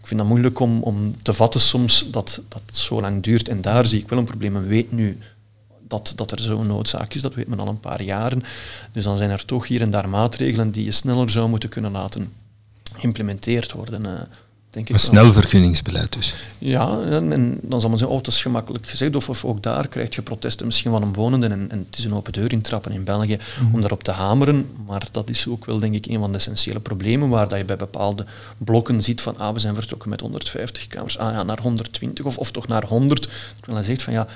Ik 0.00 0.12
vind 0.12 0.20
dat 0.20 0.28
moeilijk 0.28 0.60
om, 0.60 0.82
om 0.82 1.22
te 1.22 1.32
vatten 1.32 1.60
soms 1.60 2.06
dat, 2.10 2.40
dat 2.48 2.62
zo 2.72 3.00
lang 3.00 3.22
duurt. 3.22 3.48
En 3.48 3.60
daar 3.60 3.86
zie 3.86 4.00
ik 4.00 4.08
wel 4.08 4.18
een 4.18 4.24
probleem. 4.24 4.52
Men 4.52 4.68
weet 4.68 4.92
nu 4.92 5.18
dat, 5.88 6.12
dat 6.16 6.30
er 6.30 6.38
zo'n 6.38 6.66
noodzaak 6.66 7.14
is, 7.14 7.20
dat 7.20 7.34
weet 7.34 7.48
men 7.48 7.60
al 7.60 7.68
een 7.68 7.80
paar 7.80 8.02
jaren. 8.02 8.42
Dus 8.92 9.04
dan 9.04 9.16
zijn 9.16 9.30
er 9.30 9.44
toch 9.44 9.68
hier 9.68 9.80
en 9.80 9.90
daar 9.90 10.08
maatregelen 10.08 10.70
die 10.70 10.84
je 10.84 10.92
sneller 10.92 11.30
zou 11.30 11.48
moeten 11.48 11.68
kunnen 11.68 11.92
laten 11.92 12.32
implementeerd 12.98 13.72
worden. 13.72 14.28
Denk 14.76 14.88
ik. 14.88 14.94
Een 14.94 15.00
snel 15.00 15.32
vergunningsbeleid 15.32 16.12
dus. 16.12 16.34
Ja, 16.58 17.00
en, 17.00 17.32
en, 17.32 17.58
dan 17.62 17.80
zal 17.80 17.88
men 17.88 17.98
zeggen, 17.98 18.16
oh, 18.16 18.22
dat 18.24 18.32
is 18.34 18.42
gemakkelijk 18.42 18.86
gezegd. 18.86 19.16
Of, 19.16 19.28
of 19.28 19.44
ook 19.44 19.62
daar 19.62 19.88
krijg 19.88 20.14
je 20.14 20.22
protesten 20.22 20.66
misschien 20.66 20.90
van 20.90 21.02
een 21.02 21.12
wonende 21.12 21.46
en, 21.46 21.70
en 21.70 21.86
het 21.88 21.98
is 21.98 22.04
een 22.04 22.14
open 22.14 22.32
deur 22.32 22.52
intrappen 22.52 22.92
in 22.92 23.04
België 23.04 23.38
mm 23.60 23.74
om 23.74 23.80
daarop 23.80 24.02
te 24.02 24.10
hameren. 24.10 24.68
Maar 24.86 25.08
dat 25.12 25.28
is 25.28 25.48
ook 25.48 25.64
wel, 25.64 25.78
denk 25.78 25.94
ik, 25.94 26.06
een 26.06 26.18
van 26.18 26.32
de 26.32 26.38
essentiële 26.38 26.80
problemen 26.80 27.28
waar 27.28 27.48
dat 27.48 27.58
je 27.58 27.64
bij 27.64 27.76
bepaalde 27.76 28.26
blokken 28.58 29.02
ziet 29.02 29.20
van, 29.20 29.38
ah, 29.38 29.52
we 29.52 29.58
zijn 29.58 29.74
vertrokken 29.74 30.10
met 30.10 30.20
150 30.20 30.86
kamers, 30.86 31.18
ah 31.18 31.32
ja, 31.32 31.42
naar 31.42 31.60
120 31.60 32.24
of, 32.24 32.38
of 32.38 32.50
toch 32.50 32.66
naar 32.66 32.84
100. 32.84 33.28
Terwijl 33.56 33.76
hij 33.76 33.86
zegt 33.86 34.02
van, 34.02 34.12
ja, 34.12 34.26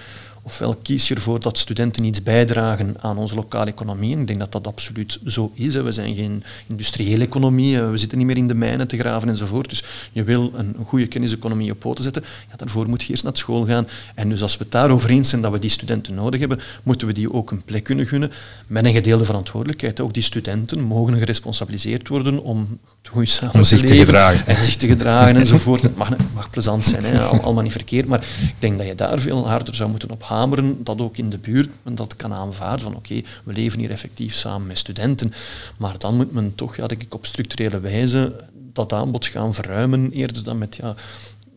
Ofwel 0.43 0.77
kies 0.83 1.09
je 1.09 1.15
ervoor 1.15 1.41
dat 1.41 1.59
studenten 1.59 2.05
iets 2.05 2.23
bijdragen 2.23 2.95
aan 3.01 3.17
onze 3.17 3.35
lokale 3.35 3.71
economie. 3.71 4.19
ik 4.19 4.27
denk 4.27 4.39
dat 4.39 4.53
dat 4.53 4.67
absoluut 4.67 5.19
zo 5.27 5.53
is. 5.55 5.75
We 5.75 5.93
zijn 5.93 6.15
geen 6.15 6.45
industriële 6.67 7.25
economie, 7.25 7.81
we 7.81 7.99
zitten 7.99 8.19
niet 8.19 8.27
meer 8.27 8.37
in 8.37 8.49
de 8.49 8.55
mijnen 8.55 8.89
te 8.89 8.99
graven 8.99 9.29
enzovoort. 9.29 9.69
Dus 9.69 9.85
je 10.13 10.25
wil 10.25 10.53
een, 10.55 10.77
goede 10.85 11.07
kenniseconomie 11.07 11.71
op 11.71 11.79
poten 11.79 12.05
zetten. 12.05 12.25
Ja, 12.51 12.57
daarvoor 12.57 12.89
moet 12.89 13.03
je 13.03 13.11
eerst 13.11 13.25
naar 13.25 13.37
school 13.37 13.65
gaan. 13.65 13.89
En 14.15 14.29
dus 14.29 14.43
als 14.43 14.57
we 14.57 14.63
het 14.63 14.73
daarover 14.73 15.11
eens 15.11 15.29
zijn 15.29 15.43
dat 15.43 15.53
we 15.53 15.59
die 15.59 15.71
studenten 15.71 16.15
nodig 16.15 16.41
hebben, 16.41 16.61
moeten 16.83 17.07
we 17.07 17.13
die 17.13 17.33
ook 17.33 17.51
een 17.51 17.63
plek 17.63 17.85
kunnen 17.85 18.07
gunnen 18.07 18.33
met 18.67 18.85
een 18.85 18.93
gedeelde 18.93 19.25
verantwoordelijkheid. 19.25 20.01
Ook 20.01 20.15
die 20.15 20.23
studenten 20.23 20.81
mogen 20.81 21.19
geresponsabiliseerd 21.19 22.09
worden 22.09 22.43
om 22.43 22.79
hoe 23.11 23.27
samen 23.27 23.67
zich 23.67 23.81
te 23.81 23.97
gedragen. 23.97 24.47
En 24.47 24.65
zich 24.65 24.77
te 24.77 24.87
gedragen 24.87 25.37
enzovoort. 25.43 25.83
Het 25.83 25.97
mag, 25.97 26.11
mag 26.35 26.51
plezant 26.51 26.87
zijn, 26.87 27.05
hè, 27.05 27.19
allemaal 27.21 27.63
niet 27.63 27.73
verkeerd. 27.73 28.07
Maar 28.07 28.25
ik 28.41 28.55
denk 28.59 28.79
dat 28.79 28.87
je 28.87 28.95
daar 28.95 29.21
veel 29.21 29.49
harder 29.49 29.75
zou 29.75 29.91
moeten 29.91 30.11
op 30.11 30.23
hameren, 30.31 30.85
dat 30.85 31.01
ook 31.01 31.17
in 31.17 31.31
de 31.31 31.39
buurt 31.39 31.71
men 31.83 31.95
dat 31.95 32.17
kan 32.17 32.33
aanvaarden 32.33 32.81
van 32.81 32.97
oké, 32.97 33.21
we 33.45 33.53
leven 33.53 33.79
hier 33.79 33.91
effectief 33.91 34.35
samen 34.35 34.67
met 34.67 34.79
studenten. 34.79 35.33
Maar 35.77 35.99
dan 35.99 36.17
moet 36.17 36.33
men 36.33 36.55
toch, 36.55 36.77
ja, 36.77 36.87
denk 36.87 37.03
ik, 37.03 37.15
op 37.15 37.27
structurele 37.27 37.81
wijze 37.81 38.49
dat 38.73 38.93
aanbod 38.93 39.27
gaan 39.27 39.55
verruimen, 39.55 40.11
eerder 40.11 40.45
dan 40.45 40.59
met 40.59 40.77
ja, 40.77 40.95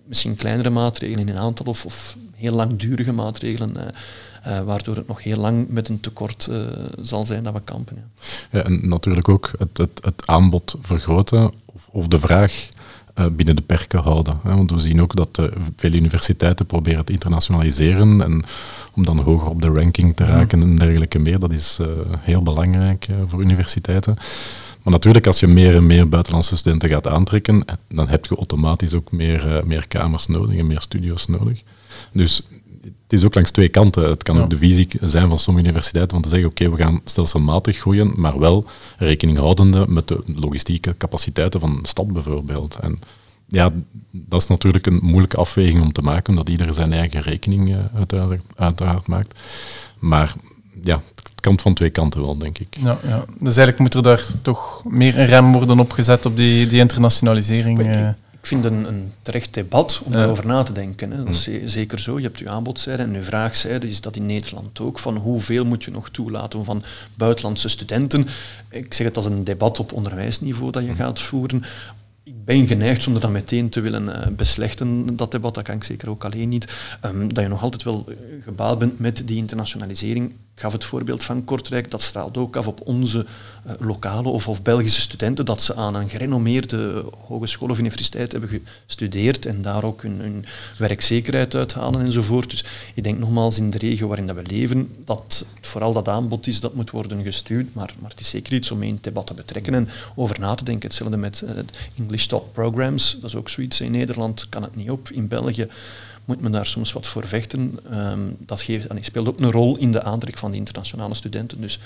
misschien 0.05 0.35
kleinere 0.35 0.69
maatregelen 0.69 1.27
in 1.27 1.35
een 1.35 1.41
aantal 1.41 1.65
of, 1.65 1.85
of 1.85 2.17
heel 2.35 2.53
langdurige 2.53 3.11
maatregelen. 3.11 3.77
Eh, 3.77 3.87
uh, 4.47 4.61
waardoor 4.61 4.95
het 4.95 5.07
nog 5.07 5.23
heel 5.23 5.37
lang 5.37 5.69
met 5.69 5.89
een 5.89 5.99
tekort 5.99 6.47
uh, 6.51 6.57
zal 7.01 7.25
zijn 7.25 7.43
dat 7.43 7.53
we 7.53 7.61
kampen. 7.63 7.95
Ja. 7.95 8.57
ja. 8.59 8.65
en 8.65 8.89
natuurlijk 8.89 9.29
ook 9.29 9.51
het, 9.57 9.77
het, 9.77 9.99
het 10.03 10.27
aanbod 10.27 10.75
vergroten 10.81 11.51
of, 11.65 11.87
of 11.91 12.07
de 12.07 12.19
vraag 12.19 12.69
binnen 13.31 13.55
de 13.55 13.61
perken 13.61 14.01
houden. 14.01 14.39
Hè. 14.43 14.55
Want 14.55 14.71
we 14.71 14.79
zien 14.79 15.01
ook 15.01 15.15
dat 15.15 15.49
veel 15.75 15.93
universiteiten 15.93 16.65
proberen 16.65 17.05
te 17.05 17.11
internationaliseren 17.11 18.21
en 18.21 18.43
om 18.93 19.05
dan 19.05 19.19
hoger 19.19 19.47
op 19.47 19.61
de 19.61 19.67
ranking 19.67 20.15
te 20.15 20.25
raken 20.25 20.61
en 20.61 20.75
dergelijke 20.77 21.19
meer. 21.19 21.39
Dat 21.39 21.51
is 21.51 21.79
heel 22.19 22.41
belangrijk 22.41 23.07
voor 23.27 23.41
universiteiten. 23.41 24.13
Maar 24.83 24.93
natuurlijk, 24.93 25.27
als 25.27 25.39
je 25.39 25.47
meer 25.47 25.75
en 25.75 25.85
meer 25.85 26.09
buitenlandse 26.09 26.57
studenten 26.57 26.89
gaat 26.89 27.07
aantrekken, 27.07 27.65
dan 27.89 28.07
heb 28.07 28.25
je 28.25 28.35
automatisch 28.35 28.93
ook 28.93 29.11
meer, 29.11 29.61
meer 29.65 29.87
kamers 29.87 30.27
nodig 30.27 30.57
en 30.57 30.67
meer 30.67 30.81
studio's 30.81 31.27
nodig. 31.27 31.61
Dus 32.11 32.41
het 32.83 33.13
is 33.13 33.25
ook 33.25 33.35
langs 33.35 33.51
twee 33.51 33.69
kanten. 33.69 34.09
Het 34.09 34.23
kan 34.23 34.41
ook 34.41 34.49
de 34.49 34.57
visie 34.57 34.87
zijn 35.01 35.29
van 35.29 35.39
sommige 35.39 35.65
universiteiten 35.65 36.17
om 36.17 36.23
te 36.23 36.29
zeggen, 36.29 36.49
oké, 36.49 36.69
we 36.69 36.77
gaan 36.77 37.01
stelselmatig 37.03 37.77
groeien, 37.77 38.13
maar 38.15 38.39
wel 38.39 38.65
rekening 38.97 39.37
houdende 39.37 39.85
met 39.87 40.07
de 40.07 40.23
logistieke 40.25 40.97
capaciteiten 40.97 41.59
van 41.59 41.77
een 41.77 41.85
stad 41.85 42.13
bijvoorbeeld. 42.13 42.77
En 42.81 42.99
ja, 43.47 43.71
dat 44.11 44.41
is 44.41 44.47
natuurlijk 44.47 44.85
een 44.85 44.99
moeilijke 45.01 45.37
afweging 45.37 45.81
om 45.81 45.91
te 45.91 46.01
maken, 46.01 46.29
omdat 46.29 46.49
ieder 46.49 46.73
zijn 46.73 46.93
eigen 46.93 47.21
rekening 47.21 47.69
uh, 47.69 47.77
uiteraard, 47.95 48.41
uiteraard, 48.55 49.07
maakt. 49.07 49.39
Maar 49.99 50.33
ja, 50.83 51.01
het 51.15 51.41
kan 51.41 51.59
van 51.59 51.73
twee 51.73 51.89
kanten 51.89 52.21
wel, 52.21 52.37
denk 52.37 52.59
ik. 52.59 52.77
Ja, 52.79 52.97
ja. 53.03 53.25
Dus 53.27 53.57
eigenlijk 53.57 53.79
moet 53.79 53.93
er 53.93 54.03
daar 54.03 54.25
toch 54.41 54.81
meer 54.85 55.19
een 55.19 55.25
rem 55.25 55.51
worden 55.51 55.79
opgezet 55.79 56.25
op 56.25 56.37
die, 56.37 56.67
die 56.67 56.79
internationalisering. 56.79 57.79
Ik 58.43 58.49
vind 58.49 58.65
een, 58.65 58.87
een 58.87 59.11
terecht 59.21 59.53
debat 59.53 60.01
om 60.03 60.13
erover 60.13 60.45
na 60.45 60.63
te 60.63 60.71
denken. 60.71 61.11
Hè. 61.11 61.17
Dat 61.17 61.33
is 61.33 61.47
mm. 61.47 61.67
zeker 61.67 61.99
zo. 61.99 62.17
Je 62.17 62.23
hebt 62.23 62.39
uw 62.39 62.49
aanbodzijde 62.49 63.03
en 63.03 63.15
uw 63.15 63.21
vraagzijde. 63.21 63.87
Is 63.87 64.01
dat 64.01 64.15
in 64.15 64.25
Nederland 64.25 64.79
ook? 64.79 64.99
Van 64.99 65.17
hoeveel 65.17 65.65
moet 65.65 65.83
je 65.83 65.91
nog 65.91 66.09
toelaten 66.09 66.65
van 66.65 66.83
buitenlandse 67.15 67.69
studenten? 67.69 68.27
Ik 68.69 68.93
zeg 68.93 69.07
het 69.07 69.15
als 69.15 69.25
een 69.25 69.43
debat 69.43 69.79
op 69.79 69.91
onderwijsniveau 69.91 70.71
dat 70.71 70.83
je 70.83 70.89
mm. 70.89 70.95
gaat 70.95 71.19
voeren. 71.21 71.63
Ben 72.45 72.67
geneigd, 72.67 73.03
zonder 73.03 73.21
dat 73.21 73.31
meteen 73.31 73.69
te 73.69 73.81
willen 73.81 74.03
uh, 74.03 74.35
beslechten, 74.35 75.15
dat 75.15 75.31
debat, 75.31 75.53
dat 75.53 75.63
kan 75.63 75.75
ik 75.75 75.83
zeker 75.83 76.09
ook 76.09 76.25
alleen 76.25 76.49
niet, 76.49 76.67
um, 77.05 77.33
dat 77.33 77.43
je 77.43 77.49
nog 77.49 77.61
altijd 77.61 77.83
wel 77.83 78.05
gebaat 78.43 78.79
bent 78.79 78.99
met 78.99 79.21
die 79.25 79.37
internationalisering. 79.37 80.33
Ik 80.55 80.59
gaf 80.59 80.71
het 80.71 80.83
voorbeeld 80.83 81.23
van 81.23 81.43
Kortrijk, 81.43 81.91
dat 81.91 82.01
straalt 82.01 82.37
ook 82.37 82.55
af 82.55 82.67
op 82.67 82.81
onze 82.83 83.25
uh, 83.67 83.73
lokale 83.79 84.29
of, 84.29 84.47
of, 84.47 84.61
Belgische 84.61 85.01
studenten, 85.01 85.45
dat 85.45 85.61
ze 85.61 85.75
aan 85.75 85.95
een 85.95 86.09
gerenommeerde 86.09 87.05
hogeschool 87.27 87.69
of 87.69 87.79
universiteit 87.79 88.31
hebben 88.31 88.61
gestudeerd 88.85 89.45
en 89.45 89.61
daar 89.61 89.83
ook 89.83 90.01
hun, 90.01 90.45
werkzekerheid 90.77 91.55
uithalen 91.55 92.01
enzovoort. 92.01 92.49
Dus 92.49 92.65
ik 92.93 93.03
denk 93.03 93.19
nogmaals 93.19 93.57
in 93.57 93.69
de 93.69 93.77
regio 93.77 94.07
waarin 94.07 94.27
dat 94.27 94.35
we 94.35 94.41
leven, 94.45 94.95
dat 95.05 95.45
vooral 95.61 95.93
dat 95.93 96.07
aanbod 96.07 96.47
is 96.47 96.59
dat 96.59 96.73
moet 96.73 96.91
worden 96.91 97.23
gestuurd, 97.23 97.73
maar, 97.73 97.93
maar 98.01 98.09
het 98.09 98.19
is 98.19 98.29
zeker 98.29 98.53
iets 98.53 98.71
om 98.71 98.83
in 98.83 98.93
het 98.93 99.03
debat 99.03 99.27
te 99.27 99.33
betrekken 99.33 99.73
en 99.73 99.89
over 100.15 100.39
na 100.39 100.55
te 100.55 100.63
denken. 100.63 100.87
Hetzelfde 100.87 101.17
met 101.17 101.43
uh, 101.45 101.49
English 101.97 102.25
Top 102.33 102.53
Programs, 102.53 103.17
dat 103.21 103.29
is 103.29 103.35
ook 103.35 103.49
zoiets. 103.49 103.81
In 103.81 103.91
Nederland 103.91 104.49
kan 104.49 104.63
het 104.63 104.75
niet 104.75 104.89
op, 104.89 105.09
in 105.09 105.27
België 105.27 105.67
moet 106.25 106.41
men 106.41 106.51
daar 106.51 106.65
soms 106.65 106.93
wat 106.93 107.07
voor 107.07 107.27
vechten. 107.27 107.79
Um, 107.93 108.35
dat 108.39 108.61
geeft, 108.61 108.87
en 108.87 109.03
speelt 109.03 109.27
ook 109.27 109.39
een 109.39 109.51
rol 109.51 109.77
in 109.77 109.91
de 109.91 110.03
aantrek 110.03 110.37
van 110.37 110.51
de 110.51 110.57
internationale 110.57 111.13
studenten. 111.13 111.61
Dus. 111.61 111.79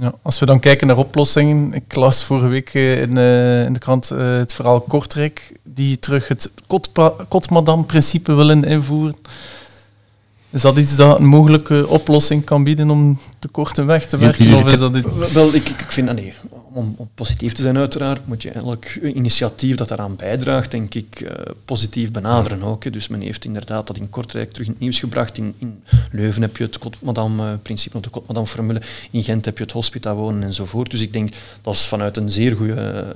Ja, 0.00 0.14
als 0.22 0.38
we 0.38 0.46
dan 0.46 0.60
kijken 0.60 0.86
naar 0.86 0.96
oplossingen, 0.96 1.72
ik 1.72 1.94
las 1.94 2.24
vorige 2.24 2.46
week 2.46 2.74
eh, 2.74 3.00
in, 3.00 3.18
uh, 3.18 3.64
in 3.64 3.72
de 3.72 3.78
krant 3.78 4.10
uh, 4.12 4.36
het 4.36 4.54
verhaal 4.54 4.80
Kortrijk, 4.80 5.52
die 5.62 5.98
terug 5.98 6.28
het 6.28 6.50
Kotmadam-principe 7.28 8.32
willen 8.32 8.64
invoeren. 8.64 9.16
Is 10.50 10.60
dat 10.60 10.76
iets 10.76 10.96
dat 10.96 11.18
een 11.18 11.26
mogelijke 11.26 11.86
oplossing 11.88 12.44
kan 12.44 12.64
bieden 12.64 12.90
om 12.90 13.18
tekorten 13.38 13.86
weg 13.86 14.06
te 14.06 14.16
werken? 14.16 14.54
Of 14.54 14.72
is 14.72 14.78
dat 14.78 14.96
iets... 14.96 15.32
Wel, 15.32 15.54
ik, 15.54 15.68
ik 15.68 15.92
vind, 15.92 16.12
nee, 16.12 16.34
om, 16.74 16.94
om, 16.96 17.08
positief 17.14 17.52
te 17.52 17.62
zijn 17.62 17.78
uiteraard, 17.78 18.26
moet 18.26 18.42
je 18.42 18.50
elk 18.50 18.84
initiatief 18.94 19.76
dat 19.76 19.88
daaraan 19.88 20.16
bijdraagt, 20.16 20.70
denk 20.70 20.94
ik, 20.94 21.20
uh, 21.20 21.30
positief 21.64 22.10
benaderen 22.10 22.62
ook. 22.62 22.92
Dus 22.92 23.08
men 23.08 23.20
heeft 23.20 23.44
inderdaad 23.44 23.86
dat 23.86 23.96
in 23.96 24.10
Kortrijk 24.10 24.52
terug 24.52 24.66
in 24.66 24.72
het 24.72 24.80
nieuws 24.80 24.98
gebracht. 24.98 25.36
In, 25.36 25.54
in 25.58 25.82
Leuven 26.10 26.42
heb 26.42 26.56
je 26.56 26.64
het 26.64 26.78
Kotmadam-principe, 26.78 28.00
de 28.00 28.08
Kotmadam-formule. 28.08 28.80
In 29.10 29.22
Gent 29.22 29.44
heb 29.44 29.56
je 29.56 29.62
het 29.62 29.72
hospita 29.72 30.14
wonen 30.14 30.42
enzovoort. 30.42 30.90
Dus 30.90 31.00
ik 31.00 31.12
denk, 31.12 31.34
dat 31.62 31.74
is 31.74 31.86
vanuit 31.86 32.16
een 32.16 32.30
zeer 32.30 32.56
goede 32.56 33.12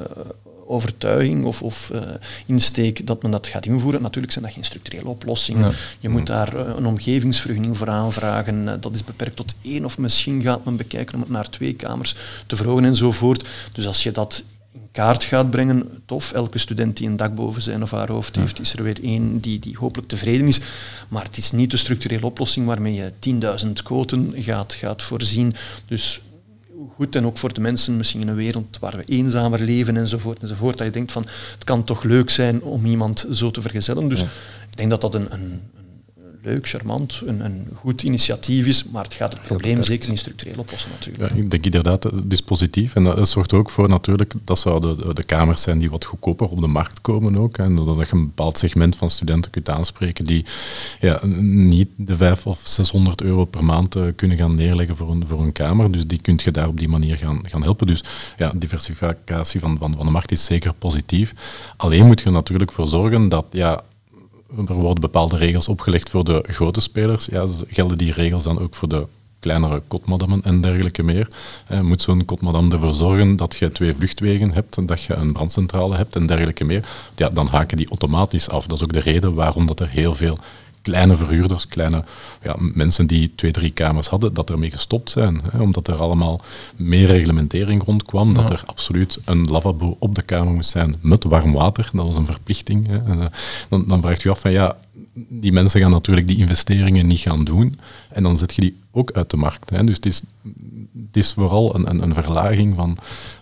overtuiging 0.68 1.44
of, 1.44 1.62
of 1.62 1.90
uh, 1.94 2.00
insteek 2.46 3.06
dat 3.06 3.22
men 3.22 3.30
dat 3.30 3.46
gaat 3.46 3.66
invoeren. 3.66 4.02
Natuurlijk 4.02 4.32
zijn 4.32 4.44
dat 4.44 4.54
geen 4.54 4.64
structurele 4.64 5.08
oplossingen. 5.08 5.74
Je 6.00 6.08
moet 6.08 6.26
daar 6.26 6.54
uh, 6.54 6.60
een 6.76 6.86
omgevingsvergunning 6.86 7.76
voor 7.76 7.88
aanvragen. 7.88 8.64
Uh, 8.64 8.72
dat 8.80 8.94
is 8.94 9.04
beperkt 9.04 9.36
tot 9.36 9.54
één 9.62 9.84
of 9.84 9.98
misschien 9.98 10.42
gaat 10.42 10.64
men 10.64 10.76
bekijken 10.76 11.14
om 11.14 11.20
het 11.20 11.30
naar 11.30 11.50
twee 11.50 11.74
kamers 11.74 12.16
te 12.46 12.56
verhogen 12.56 12.84
enzovoort. 12.84 13.48
Dus 13.72 13.86
als 13.86 14.02
je 14.02 14.10
dat 14.10 14.42
in 14.72 14.88
kaart 14.92 15.24
gaat 15.24 15.50
brengen, 15.50 16.02
tof. 16.06 16.32
Elke 16.32 16.58
student 16.58 16.96
die 16.96 17.08
een 17.08 17.16
dak 17.16 17.34
boven 17.34 17.62
zijn 17.62 17.82
of 17.82 17.90
haar 17.90 18.10
hoofd 18.10 18.36
heeft, 18.36 18.60
is 18.60 18.72
er 18.72 18.82
weer 18.82 19.02
één 19.02 19.40
die, 19.40 19.58
die 19.58 19.76
hopelijk 19.78 20.08
tevreden 20.08 20.46
is. 20.46 20.60
Maar 21.08 21.24
het 21.24 21.36
is 21.36 21.52
niet 21.52 21.70
de 21.70 21.76
structurele 21.76 22.26
oplossing 22.26 22.66
waarmee 22.66 22.94
je 22.94 23.12
10.000 23.64 23.72
quoten 23.82 24.34
gaat, 24.36 24.74
gaat 24.74 25.02
voorzien. 25.02 25.54
Dus 25.86 26.20
goed 26.94 27.16
en 27.16 27.26
ook 27.26 27.38
voor 27.38 27.52
de 27.52 27.60
mensen 27.60 27.96
misschien 27.96 28.20
in 28.20 28.28
een 28.28 28.34
wereld 28.34 28.78
waar 28.80 28.96
we 28.96 29.04
eenzamer 29.04 29.60
leven 29.60 29.96
enzovoort 29.96 30.42
enzovoort, 30.42 30.78
dat 30.78 30.86
je 30.86 30.92
denkt 30.92 31.12
van 31.12 31.26
het 31.54 31.64
kan 31.64 31.84
toch 31.84 32.02
leuk 32.02 32.30
zijn 32.30 32.62
om 32.62 32.86
iemand 32.86 33.26
zo 33.32 33.50
te 33.50 33.62
vergezellen. 33.62 34.08
Dus 34.08 34.20
ik 34.70 34.76
denk 34.76 34.90
dat 34.90 35.00
dat 35.00 35.14
een, 35.14 35.32
een, 35.32 35.62
leuk, 36.48 36.68
charmant, 36.68 37.22
een, 37.24 37.44
een 37.44 37.68
goed 37.74 38.02
initiatief 38.02 38.66
is, 38.66 38.84
maar 38.84 39.04
het 39.04 39.14
gaat 39.14 39.32
het 39.32 39.42
probleem 39.42 39.82
zeker 39.82 40.10
niet 40.10 40.18
structureel 40.18 40.58
oplossen 40.58 40.90
natuurlijk. 40.90 41.32
Ja, 41.32 41.40
ik 41.40 41.50
denk 41.50 41.64
inderdaad, 41.64 42.02
het 42.02 42.32
is 42.32 42.40
positief 42.40 42.94
en 42.94 43.04
dat 43.04 43.28
zorgt 43.28 43.52
er 43.52 43.58
ook 43.58 43.70
voor 43.70 43.88
natuurlijk, 43.88 44.34
dat 44.44 44.58
zouden 44.58 44.96
de, 44.96 45.14
de 45.14 45.22
kamers 45.22 45.62
zijn 45.62 45.78
die 45.78 45.90
wat 45.90 46.04
goedkoper 46.04 46.48
op 46.48 46.60
de 46.60 46.66
markt 46.66 47.00
komen 47.00 47.36
ook, 47.36 47.58
en 47.58 47.74
dat 47.74 47.96
je 47.96 48.06
een 48.10 48.26
bepaald 48.26 48.58
segment 48.58 48.96
van 48.96 49.10
studenten 49.10 49.50
kunt 49.50 49.70
aanspreken 49.70 50.24
die 50.24 50.44
ja, 51.00 51.20
niet 51.40 51.88
de 51.96 52.16
500 52.16 52.46
of 52.48 52.60
600 52.68 53.22
euro 53.22 53.44
per 53.44 53.64
maand 53.64 53.96
uh, 53.96 54.02
kunnen 54.16 54.36
gaan 54.36 54.54
neerleggen 54.54 54.96
voor 54.96 55.10
een, 55.10 55.24
voor 55.26 55.40
een 55.40 55.52
kamer, 55.52 55.92
dus 55.92 56.06
die 56.06 56.20
kun 56.20 56.40
je 56.44 56.50
daar 56.50 56.68
op 56.68 56.78
die 56.78 56.88
manier 56.88 57.16
gaan, 57.16 57.40
gaan 57.42 57.62
helpen. 57.62 57.86
Dus 57.86 58.04
ja, 58.36 58.52
diversificatie 58.54 59.60
van, 59.60 59.78
van, 59.78 59.94
van 59.96 60.06
de 60.06 60.12
markt 60.12 60.30
is 60.30 60.44
zeker 60.44 60.74
positief. 60.74 61.34
Alleen 61.76 62.06
moet 62.06 62.20
je 62.20 62.26
er 62.26 62.32
natuurlijk 62.32 62.72
voor 62.72 62.86
zorgen 62.86 63.28
dat 63.28 63.46
ja, 63.50 63.82
er 64.56 64.74
worden 64.74 65.00
bepaalde 65.00 65.36
regels 65.36 65.68
opgelegd 65.68 66.10
voor 66.10 66.24
de 66.24 66.44
grote 66.46 66.80
spelers. 66.80 67.26
Ja, 67.26 67.46
gelden 67.68 67.98
die 67.98 68.12
regels 68.12 68.42
dan 68.42 68.58
ook 68.58 68.74
voor 68.74 68.88
de 68.88 69.06
kleinere 69.40 69.82
kotmadammen 69.88 70.42
en 70.44 70.60
dergelijke 70.60 71.02
meer. 71.02 71.28
Eh, 71.66 71.80
moet 71.80 72.02
zo'n 72.02 72.24
kotmadam 72.24 72.72
ervoor 72.72 72.94
zorgen 72.94 73.36
dat 73.36 73.56
je 73.56 73.72
twee 73.72 73.94
vluchtwegen 73.94 74.52
hebt, 74.52 74.88
dat 74.88 75.02
je 75.02 75.14
een 75.14 75.32
brandcentrale 75.32 75.96
hebt 75.96 76.16
en 76.16 76.26
dergelijke 76.26 76.64
meer. 76.64 76.88
Ja, 77.16 77.28
dan 77.28 77.48
haken 77.48 77.76
die 77.76 77.88
automatisch 77.88 78.48
af. 78.48 78.66
Dat 78.66 78.78
is 78.78 78.84
ook 78.84 78.92
de 78.92 79.00
reden 79.00 79.34
waarom 79.34 79.66
dat 79.66 79.80
er 79.80 79.88
heel 79.88 80.14
veel 80.14 80.36
kleine 80.82 81.16
verhuurders, 81.16 81.68
kleine 81.68 82.04
ja, 82.42 82.56
mensen 82.58 83.06
die 83.06 83.32
twee, 83.34 83.50
drie 83.50 83.70
kamers 83.70 84.08
hadden, 84.08 84.34
dat 84.34 84.50
ermee 84.50 84.70
gestopt 84.70 85.10
zijn. 85.10 85.40
Hè, 85.50 85.60
omdat 85.60 85.88
er 85.88 85.96
allemaal 85.96 86.40
meer 86.76 87.06
reglementering 87.06 87.84
rondkwam, 87.84 88.34
dat 88.34 88.50
er 88.50 88.62
absoluut 88.66 89.18
een 89.24 89.44
lavabo 89.44 89.96
op 89.98 90.14
de 90.14 90.22
kamer 90.22 90.52
moest 90.52 90.70
zijn 90.70 90.96
met 91.00 91.24
warm 91.24 91.52
water. 91.52 91.90
Dat 91.92 92.06
was 92.06 92.16
een 92.16 92.26
verplichting. 92.26 92.86
Hè. 92.86 92.98
En, 92.98 93.18
uh, 93.18 93.24
dan, 93.68 93.84
dan 93.86 94.00
vraagt 94.00 94.22
je 94.22 94.30
af 94.30 94.40
van 94.40 94.50
ja, 94.52 94.76
die 95.28 95.52
mensen 95.52 95.80
gaan 95.80 95.90
natuurlijk 95.90 96.26
die 96.26 96.38
investeringen 96.38 97.06
niet 97.06 97.18
gaan 97.18 97.44
doen. 97.44 97.78
En 98.08 98.22
dan 98.22 98.36
zet 98.36 98.54
je 98.54 98.60
die 98.60 98.76
ook 98.90 99.12
uit 99.12 99.30
de 99.30 99.36
markt. 99.36 99.70
Hè. 99.70 99.84
Dus 99.84 99.96
het 99.96 100.06
is, 100.06 100.22
het 101.06 101.16
is 101.16 101.32
vooral 101.32 101.74
een, 101.74 101.90
een, 101.90 102.02
een 102.02 102.14
verlaging 102.14 102.76
van, 102.76 102.96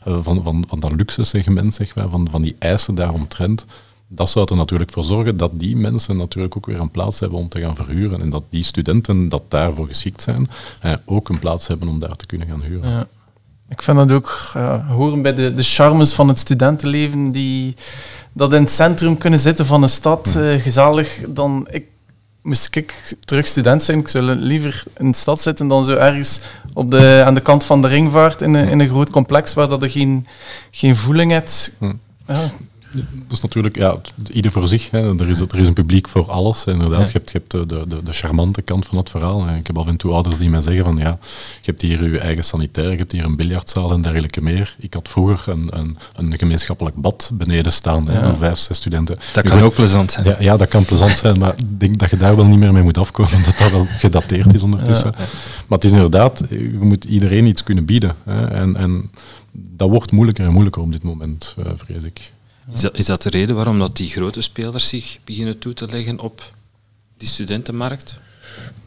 uh, 0.08 0.18
van, 0.22 0.42
van, 0.42 0.64
van 0.68 0.80
dat 0.80 0.92
luxe 0.92 1.24
segment, 1.24 1.74
zeg 1.74 1.94
maar, 1.94 2.08
van, 2.08 2.30
van 2.30 2.42
die 2.42 2.56
eisen 2.58 2.94
daaromtrent 2.94 3.66
dat 4.08 4.30
zou 4.30 4.46
er 4.50 4.56
natuurlijk 4.56 4.92
voor 4.92 5.04
zorgen 5.04 5.36
dat 5.36 5.50
die 5.54 5.76
mensen 5.76 6.16
natuurlijk 6.16 6.56
ook 6.56 6.66
weer 6.66 6.80
een 6.80 6.90
plaats 6.90 7.20
hebben 7.20 7.38
om 7.38 7.48
te 7.48 7.60
gaan 7.60 7.76
verhuren. 7.76 8.20
En 8.20 8.30
dat 8.30 8.42
die 8.50 8.64
studenten 8.64 9.28
dat 9.28 9.42
daarvoor 9.48 9.86
geschikt 9.86 10.22
zijn, 10.22 10.48
eh, 10.80 10.92
ook 11.04 11.28
een 11.28 11.38
plaats 11.38 11.66
hebben 11.66 11.88
om 11.88 12.00
daar 12.00 12.16
te 12.16 12.26
kunnen 12.26 12.48
gaan 12.48 12.62
huren. 12.62 12.90
Ja. 12.90 13.06
Ik 13.68 13.82
vind 13.82 13.96
dat 13.96 14.12
ook 14.12 14.52
uh, 14.56 14.90
horen 14.90 15.22
bij 15.22 15.34
de, 15.34 15.54
de 15.54 15.62
charmes 15.62 16.12
van 16.12 16.28
het 16.28 16.38
studentenleven, 16.38 17.32
die 17.32 17.74
dat 18.32 18.52
in 18.52 18.62
het 18.62 18.72
centrum 18.72 19.18
kunnen 19.18 19.38
zitten 19.38 19.66
van 19.66 19.82
een 19.82 19.88
stad, 19.88 20.34
uh, 20.36 20.60
gezellig. 20.60 21.20
Dan 21.28 21.66
ik, 21.70 21.86
moest 22.42 22.76
ik 22.76 23.16
terug 23.24 23.46
student 23.46 23.84
zijn, 23.84 23.98
ik 23.98 24.08
zou 24.08 24.24
liever 24.24 24.84
in 24.96 25.10
de 25.10 25.16
stad 25.16 25.42
zitten 25.42 25.68
dan 25.68 25.84
zo 25.84 25.94
ergens 25.94 26.40
op 26.72 26.90
de, 26.90 27.22
aan 27.24 27.34
de 27.34 27.40
kant 27.40 27.64
van 27.64 27.82
de 27.82 27.88
ringvaart 27.88 28.42
in 28.42 28.54
een, 28.54 28.68
in 28.68 28.80
een 28.80 28.88
groot 28.88 29.10
complex 29.10 29.54
waar 29.54 29.68
dat 29.68 29.82
je 29.82 29.88
geen, 29.88 30.26
geen 30.70 30.96
voeling 30.96 31.30
hebt. 31.30 31.72
Hm. 31.78 31.92
Ja. 32.26 32.50
Dat 32.96 33.32
is 33.32 33.40
natuurlijk, 33.40 33.76
ja, 33.76 33.96
ieder 34.32 34.50
voor 34.50 34.68
zich. 34.68 34.90
Hè. 34.90 35.20
Er, 35.20 35.28
is, 35.28 35.40
er 35.40 35.58
is 35.58 35.68
een 35.68 35.74
publiek 35.74 36.08
voor 36.08 36.30
alles. 36.30 36.64
Inderdaad, 36.64 37.06
je 37.06 37.18
hebt, 37.18 37.30
je 37.30 37.38
hebt 37.38 37.50
de, 37.50 37.66
de, 37.66 38.02
de, 38.04 38.12
charmante 38.12 38.62
kant 38.62 38.86
van 38.86 38.98
het 38.98 39.10
verhaal. 39.10 39.48
Ik 39.48 39.66
heb 39.66 39.78
af 39.78 39.86
en 39.86 39.96
toe 39.96 40.12
ouders 40.12 40.38
die 40.38 40.50
mij 40.50 40.60
zeggen 40.60 40.84
van 40.84 40.96
ja, 40.96 41.18
je 41.62 41.70
hebt 41.70 41.82
hier 41.82 42.10
je 42.10 42.18
eigen 42.18 42.44
sanitair, 42.44 42.90
je 42.90 42.96
hebt 42.96 43.12
hier 43.12 43.24
een 43.24 43.36
biljartzaal 43.36 43.92
en 43.92 44.02
dergelijke 44.02 44.42
meer. 44.42 44.76
Ik 44.78 44.94
had 44.94 45.08
vroeger 45.08 45.52
een, 45.52 45.68
een, 45.70 45.96
een 46.16 46.38
gemeenschappelijk 46.38 46.96
bad 46.96 47.30
beneden 47.34 47.72
staan 47.72 48.08
hè, 48.08 48.22
voor 48.22 48.36
vijf, 48.36 48.58
zes 48.58 48.76
studenten. 48.76 49.18
Dat 49.32 49.44
kan 49.44 49.60
ook 49.60 49.74
plezant 49.74 50.12
zijn. 50.12 50.26
Ja, 50.26 50.36
ja, 50.38 50.56
dat 50.56 50.68
kan 50.68 50.84
plezant 50.84 51.12
zijn, 51.18 51.38
maar 51.38 51.54
ik 51.56 51.80
denk 51.80 51.98
dat 51.98 52.10
je 52.10 52.16
daar 52.16 52.36
wel 52.36 52.46
niet 52.46 52.58
meer 52.58 52.72
mee 52.72 52.82
moet 52.82 52.98
afkomen, 52.98 53.42
dat 53.44 53.58
dat 53.58 53.70
wel 53.70 53.86
gedateerd 53.88 54.54
is 54.54 54.62
ondertussen. 54.62 55.12
Maar 55.66 55.78
het 55.78 55.84
is 55.84 55.90
inderdaad, 55.90 56.42
je 56.48 56.78
moet 56.80 57.04
iedereen 57.04 57.46
iets 57.46 57.62
kunnen 57.62 57.84
bieden. 57.84 58.14
Hè. 58.24 58.46
En, 58.46 58.76
en 58.76 59.10
dat 59.52 59.88
wordt 59.88 60.12
moeilijker 60.12 60.46
en 60.46 60.52
moeilijker 60.52 60.82
op 60.82 60.92
dit 60.92 61.02
moment, 61.02 61.54
uh, 61.58 61.64
vrees 61.76 62.04
ik. 62.04 62.32
Is 62.72 62.80
dat, 62.80 62.98
is 62.98 63.04
dat 63.04 63.22
de 63.22 63.30
reden 63.30 63.56
waarom 63.56 63.78
dat 63.78 63.96
die 63.96 64.08
grote 64.08 64.40
spelers 64.40 64.88
zich 64.88 65.18
beginnen 65.24 65.58
toe 65.58 65.74
te 65.74 65.86
leggen 65.86 66.20
op 66.20 66.52
die 67.16 67.28
studentenmarkt? 67.28 68.18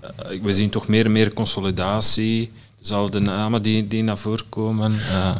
Uh, 0.03 0.41
we 0.41 0.53
zien 0.53 0.69
toch 0.69 0.87
meer 0.87 1.05
en 1.05 1.11
meer 1.11 1.33
consolidatie, 1.33 2.51
dezelfde 2.79 3.19
namen 3.19 3.61
die, 3.61 3.87
die 3.87 4.03
naar 4.03 4.17
voren 4.17 4.49
komen. 4.49 4.91
Uh. 4.91 5.35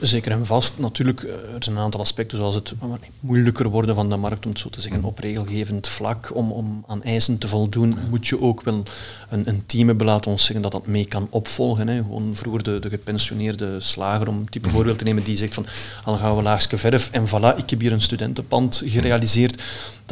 Zeker 0.00 0.32
en 0.32 0.46
vast. 0.46 0.78
Natuurlijk, 0.78 1.22
er 1.22 1.56
zijn 1.58 1.76
een 1.76 1.82
aantal 1.82 2.00
aspecten 2.00 2.36
zoals 2.36 2.54
het 2.54 2.74
moeilijker 3.20 3.68
worden 3.68 3.94
van 3.94 4.10
de 4.10 4.16
markt, 4.16 4.44
om 4.44 4.50
het 4.50 4.60
zo 4.60 4.68
te 4.68 4.80
zeggen, 4.80 5.04
op 5.04 5.18
regelgevend 5.18 5.88
vlak. 5.88 6.30
Om, 6.34 6.52
om 6.52 6.84
aan 6.86 7.02
eisen 7.02 7.38
te 7.38 7.48
voldoen, 7.48 7.98
moet 8.10 8.26
je 8.26 8.40
ook 8.40 8.62
wel 8.62 8.82
een, 9.28 9.48
een 9.48 9.62
team 9.66 9.88
hebben, 9.88 10.06
laten 10.06 10.30
ons 10.30 10.44
zeggen, 10.44 10.62
dat 10.62 10.72
dat 10.72 10.86
mee 10.86 11.06
kan 11.06 11.26
opvolgen. 11.30 11.88
Hè. 11.88 11.96
Gewoon 11.96 12.30
vroeger 12.34 12.62
de, 12.62 12.78
de 12.78 12.88
gepensioneerde 12.88 13.80
slager, 13.80 14.28
om 14.28 14.50
type 14.50 14.66
mhm. 14.66 14.76
voorbeeld 14.76 14.98
te 14.98 15.04
nemen, 15.04 15.24
die 15.24 15.36
zegt 15.36 15.54
van, 15.54 15.66
al 16.04 16.16
gaan 16.16 16.36
we 16.36 16.42
laagste 16.42 16.78
verf 16.78 17.10
en 17.10 17.26
voilà, 17.26 17.56
ik 17.56 17.70
heb 17.70 17.80
hier 17.80 17.92
een 17.92 18.02
studentenpand 18.02 18.82
gerealiseerd. 18.84 19.62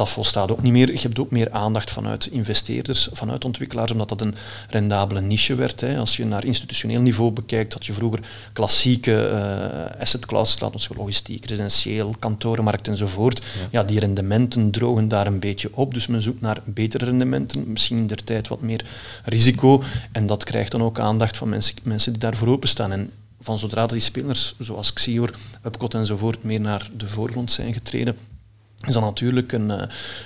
Dat 0.01 0.09
volstaat 0.09 0.51
ook 0.51 0.61
niet 0.61 0.71
meer. 0.71 0.91
Je 0.91 0.99
hebt 0.99 1.19
ook 1.19 1.31
meer 1.31 1.51
aandacht 1.51 1.91
vanuit 1.91 2.25
investeerders, 2.25 3.09
vanuit 3.11 3.45
ontwikkelaars, 3.45 3.91
omdat 3.91 4.09
dat 4.09 4.21
een 4.21 4.35
rendabele 4.69 5.21
niche 5.21 5.55
werd. 5.55 5.81
Hè. 5.81 5.97
Als 5.97 6.17
je 6.17 6.25
naar 6.25 6.45
institutioneel 6.45 7.01
niveau 7.01 7.31
bekijkt, 7.31 7.73
had 7.73 7.85
je 7.85 7.93
vroeger 7.93 8.19
klassieke 8.53 9.29
uh, 9.31 10.01
asset 10.01 10.25
classes, 10.25 10.59
laten 10.59 10.89
we 10.89 10.95
logistiek, 10.95 11.45
residentieel, 11.45 12.15
kantorenmarkt 12.19 12.87
enzovoort. 12.87 13.39
Ja. 13.39 13.67
ja, 13.71 13.83
die 13.83 13.99
rendementen 13.99 14.71
drogen 14.71 15.07
daar 15.07 15.27
een 15.27 15.39
beetje 15.39 15.69
op, 15.73 15.93
dus 15.93 16.07
men 16.07 16.21
zoekt 16.21 16.41
naar 16.41 16.61
betere 16.65 17.05
rendementen, 17.05 17.71
misschien 17.71 17.97
in 17.97 18.07
der 18.07 18.23
tijd 18.23 18.47
wat 18.47 18.61
meer 18.61 18.85
risico. 19.23 19.83
En 20.11 20.27
dat 20.27 20.43
krijgt 20.43 20.71
dan 20.71 20.83
ook 20.83 20.99
aandacht 20.99 21.37
van 21.37 21.49
mensen, 21.49 21.75
mensen 21.83 22.11
die 22.11 22.21
daarvoor 22.21 22.47
openstaan. 22.47 22.91
En 22.91 23.11
van 23.39 23.59
zodra 23.59 23.87
die 23.87 23.99
spelers, 23.99 24.55
zoals 24.59 24.93
Xior, 24.93 25.33
Upcot 25.65 25.93
enzovoort, 25.93 26.43
meer 26.43 26.61
naar 26.61 26.89
de 26.97 27.07
voorgrond 27.07 27.51
zijn 27.51 27.73
getreden, 27.73 28.15
is 28.87 28.93
dat 28.93 29.03
natuurlijk 29.03 29.51
een, 29.51 29.69
uh, 29.69 29.81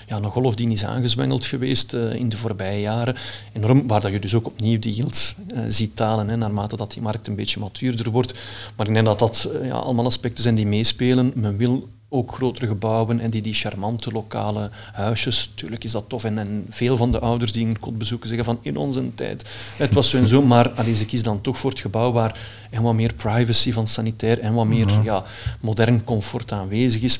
ja, 0.08 0.16
een 0.16 0.24
golf 0.24 0.56
die 0.56 0.70
is 0.70 0.86
aangezwengeld 0.86 1.46
geweest 1.46 1.94
uh, 1.94 2.14
in 2.14 2.30
de 2.30 2.38
voorbije 2.38 2.82
jaren. 2.82 3.16
Enorm, 3.54 3.88
waar 3.88 4.02
dat 4.02 4.12
je 4.12 4.20
dus 4.20 4.34
ook 4.34 4.46
opnieuw 4.46 4.80
die 4.80 4.94
yields 4.94 5.36
uh, 5.54 5.60
ziet 5.70 5.96
talen, 5.96 6.30
hè, 6.30 6.38
naarmate 6.38 6.76
dat 6.76 6.92
die 6.92 7.02
markt 7.02 7.28
een 7.28 7.36
beetje 7.36 7.60
matuurder 7.60 8.10
wordt. 8.10 8.34
Maar 8.76 8.88
ik 8.88 8.94
denk 8.94 9.06
dat 9.06 9.20
dat 9.20 9.50
ja, 9.64 9.76
allemaal 9.76 10.06
aspecten 10.06 10.44
zijn 10.44 10.56
die 10.56 10.66
meespelen. 10.66 11.32
Men 11.36 11.58
wil 11.58 11.88
ook 12.10 12.32
grotere 12.32 12.68
gebouwen 12.68 13.20
en 13.20 13.30
die, 13.30 13.42
die 13.42 13.54
charmante 13.54 14.12
lokale 14.12 14.70
huisjes. 14.94 15.52
Tuurlijk 15.56 15.84
is 15.84 15.92
dat 15.92 16.04
tof. 16.08 16.24
En, 16.24 16.38
en 16.38 16.66
veel 16.70 16.98
van 16.98 17.12
de 17.12 17.20
ouders 17.20 17.52
die 17.52 17.66
een 17.66 17.80
kot 17.80 17.98
bezoeken 17.98 18.28
zeggen 18.28 18.46
van 18.46 18.60
in 18.62 18.78
onze 18.78 19.14
tijd, 19.16 19.46
het 19.78 19.94
was 19.94 20.10
zo 20.10 20.18
en 20.18 20.28
zo, 20.28 20.42
maar 20.42 20.70
allee, 20.70 20.96
ze 20.96 21.06
kiezen 21.06 21.28
dan 21.28 21.42
toch 21.42 21.58
voor 21.58 21.70
het 21.70 21.80
gebouw 21.80 22.12
waar 22.12 22.40
en 22.70 22.82
wat 22.82 22.94
meer 22.94 23.14
privacy 23.14 23.72
van 23.72 23.88
sanitair 23.88 24.40
en 24.40 24.54
wat 24.54 24.66
meer 24.66 25.00
ja, 25.04 25.24
modern 25.62 26.04
comfort 26.04 26.52
aanwezig 26.52 27.02
is. 27.02 27.20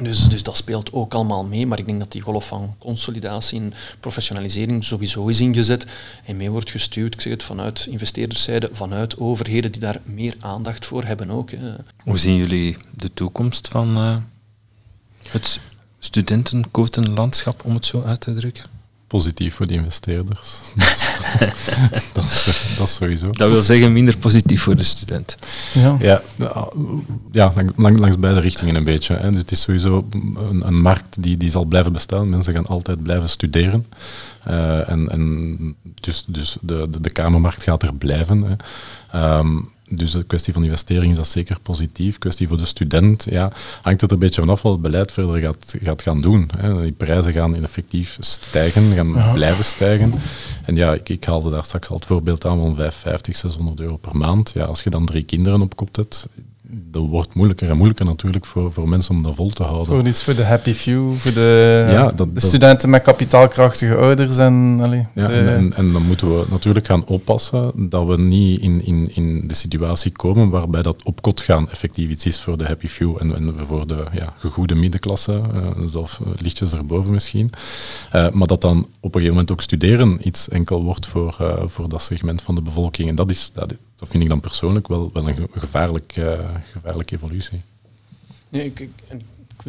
Dus, 0.00 0.28
dus 0.28 0.42
dat 0.42 0.56
speelt 0.56 0.92
ook 0.92 1.14
allemaal 1.14 1.44
mee, 1.44 1.66
maar 1.66 1.78
ik 1.78 1.86
denk 1.86 1.98
dat 1.98 2.12
die 2.12 2.20
golf 2.20 2.46
van 2.46 2.74
consolidatie 2.78 3.60
en 3.60 3.74
professionalisering 4.00 4.84
sowieso 4.84 5.26
is 5.26 5.40
ingezet 5.40 5.86
en 6.24 6.36
mee 6.36 6.50
wordt 6.50 6.70
gestuurd, 6.70 7.14
ik 7.14 7.20
zeg 7.20 7.32
het 7.32 7.42
vanuit 7.42 7.86
investeerderszijde, 7.90 8.68
vanuit 8.72 9.18
overheden 9.18 9.72
die 9.72 9.80
daar 9.80 10.00
meer 10.04 10.36
aandacht 10.40 10.86
voor 10.86 11.04
hebben 11.04 11.30
ook. 11.30 11.50
Hoe 12.04 12.18
zien 12.18 12.36
jullie 12.36 12.76
de 12.96 13.14
toekomst 13.14 13.68
van 13.68 13.96
uh, 13.96 14.16
het 15.28 15.60
studentenquotenlandschap, 15.98 17.64
om 17.64 17.74
het 17.74 17.86
zo 17.86 18.02
uit 18.02 18.20
te 18.20 18.34
drukken? 18.34 18.64
Positief 19.14 19.54
voor 19.54 19.66
de 19.66 19.74
investeerders. 19.74 20.58
dat, 22.12 22.24
is, 22.24 22.74
dat, 22.78 22.88
is, 22.88 22.94
sowieso. 22.94 23.30
Dat 23.30 23.50
wil 23.50 23.62
zeggen 23.62 23.92
minder 23.92 24.16
positief 24.16 24.62
voor 24.62 24.76
de 24.76 24.84
student. 24.84 25.36
Ja, 25.72 25.96
ja, 26.00 26.22
ja 27.32 27.52
langs, 27.76 28.00
langs 28.00 28.18
beide 28.18 28.40
richtingen 28.40 28.74
een 28.74 28.84
beetje. 28.84 29.16
Hè. 29.16 29.30
Dus 29.30 29.40
het 29.40 29.50
is 29.50 29.60
sowieso 29.60 30.08
een, 30.10 30.62
een, 30.66 30.80
markt 30.80 31.22
die, 31.22 31.36
die 31.36 31.50
zal 31.50 31.64
blijven 31.64 31.92
bestaan. 31.92 32.28
Mensen 32.28 32.54
gaan 32.54 32.66
altijd 32.66 33.02
blijven 33.02 33.28
studeren. 33.28 33.86
Uh, 34.48 34.90
en, 34.90 35.08
en 35.08 35.76
dus, 36.00 36.24
dus 36.26 36.56
de, 36.60 36.86
de, 36.90 37.00
de 37.00 37.10
kamermarkt 37.10 37.62
gaat 37.62 37.82
er 37.82 37.94
blijven. 37.94 38.42
Hè. 38.42 39.38
Um, 39.38 39.72
dus 39.88 40.12
de 40.12 40.24
kwestie 40.24 40.52
van 40.52 40.64
investering 40.64 41.10
is 41.10 41.16
dat 41.16 41.28
zeker 41.28 41.60
positief. 41.60 42.18
kwestie 42.18 42.48
voor 42.48 42.56
de 42.56 42.64
student, 42.64 43.26
ja, 43.30 43.52
hangt 43.82 44.00
het 44.00 44.10
er 44.10 44.16
een 44.16 44.22
beetje 44.22 44.40
vanaf 44.40 44.62
wat 44.62 44.72
het 44.72 44.82
beleid 44.82 45.12
verder 45.12 45.40
gaat, 45.40 45.74
gaat 45.82 46.02
gaan 46.02 46.20
doen. 46.20 46.50
Hè. 46.58 46.82
Die 46.82 46.92
prijzen 46.92 47.32
gaan 47.32 47.62
effectief 47.62 48.16
stijgen, 48.20 48.92
gaan 48.92 49.32
blijven 49.32 49.64
stijgen. 49.64 50.12
En 50.64 50.76
ja, 50.76 50.94
ik, 50.94 51.08
ik 51.08 51.24
haalde 51.24 51.50
daar 51.50 51.64
straks 51.64 51.88
al 51.88 51.96
het 51.96 52.04
voorbeeld 52.04 52.46
aan 52.46 52.58
van 52.58 52.76
550, 52.76 53.36
600 53.36 53.80
euro 53.80 53.96
per 53.96 54.16
maand. 54.16 54.50
Ja, 54.54 54.64
als 54.64 54.82
je 54.82 54.90
dan 54.90 55.06
drie 55.06 55.22
kinderen 55.22 55.60
op 55.60 55.76
kop 55.76 55.96
hebt, 55.96 56.28
dat 56.90 57.02
wordt 57.06 57.34
moeilijker 57.34 57.68
en 57.68 57.76
moeilijker 57.76 58.06
natuurlijk 58.06 58.46
voor, 58.46 58.72
voor 58.72 58.88
mensen 58.88 59.14
om 59.14 59.22
dat 59.22 59.34
vol 59.34 59.50
te 59.50 59.62
houden. 59.62 59.86
Voor 59.86 60.06
iets 60.06 60.22
voor 60.22 60.34
de 60.34 60.44
happy 60.44 60.72
few, 60.72 61.14
voor 61.14 61.32
de, 61.32 61.88
ja, 61.90 62.10
dat, 62.10 62.34
de 62.34 62.40
studenten 62.40 62.90
met 62.90 63.02
kapitaalkrachtige 63.02 63.94
ouders. 63.94 64.38
En, 64.38 64.78
allee, 64.82 65.06
ja, 65.14 65.30
en, 65.30 65.74
en, 65.74 65.92
dan 65.92 66.02
moeten 66.02 66.38
we 66.38 66.44
natuurlijk 66.50 66.86
gaan 66.86 67.06
oppassen 67.06 67.72
dat 67.76 68.06
we 68.06 68.18
niet 68.18 68.60
in, 68.60 68.84
in, 68.84 69.10
in 69.14 69.48
de 69.48 69.54
situatie 69.54 70.12
komen 70.12 70.48
waarbij 70.50 70.82
dat 70.82 71.02
opkot 71.02 71.40
gaan 71.40 71.70
effectief 71.70 72.10
iets 72.10 72.26
is 72.26 72.40
voor 72.40 72.58
de 72.58 72.64
happy 72.64 72.88
few 72.88 73.16
en, 73.20 73.36
en 73.36 73.54
voor 73.66 73.86
de 73.86 74.04
ja, 74.12 74.32
gegoede 74.36 74.74
middenklasse, 74.74 75.40
uh, 75.54 75.86
zelf 75.86 76.20
uh, 76.26 76.32
lichtjes 76.40 76.72
erboven 76.72 77.12
misschien. 77.12 77.50
Uh, 78.14 78.30
maar 78.30 78.46
dat 78.46 78.60
dan 78.60 78.78
op 78.78 78.86
een 79.14 79.20
gegeven 79.20 79.28
moment 79.28 79.52
ook 79.52 79.60
studeren 79.60 80.18
iets 80.22 80.48
enkel 80.48 80.82
wordt 80.82 81.06
voor, 81.06 81.62
voor 81.66 81.88
dat 81.88 82.02
segment 82.02 82.42
van 82.42 82.54
de 82.54 82.62
bevolking. 82.62 83.08
En 83.08 83.14
dat 83.14 83.30
is, 83.30 83.50
dat, 83.52 83.74
dat 84.04 84.12
vind 84.12 84.22
ik 84.22 84.28
dan 84.28 84.40
persoonlijk 84.40 84.88
wel, 84.88 85.10
een 85.14 85.48
gevaarlijk, 85.50 86.16
uh, 86.16 86.38
gevaarlijke 86.72 87.14
evolutie. 87.14 87.60
Nee, 88.48 88.64
ik, 88.64 88.80
ik, 88.80 88.90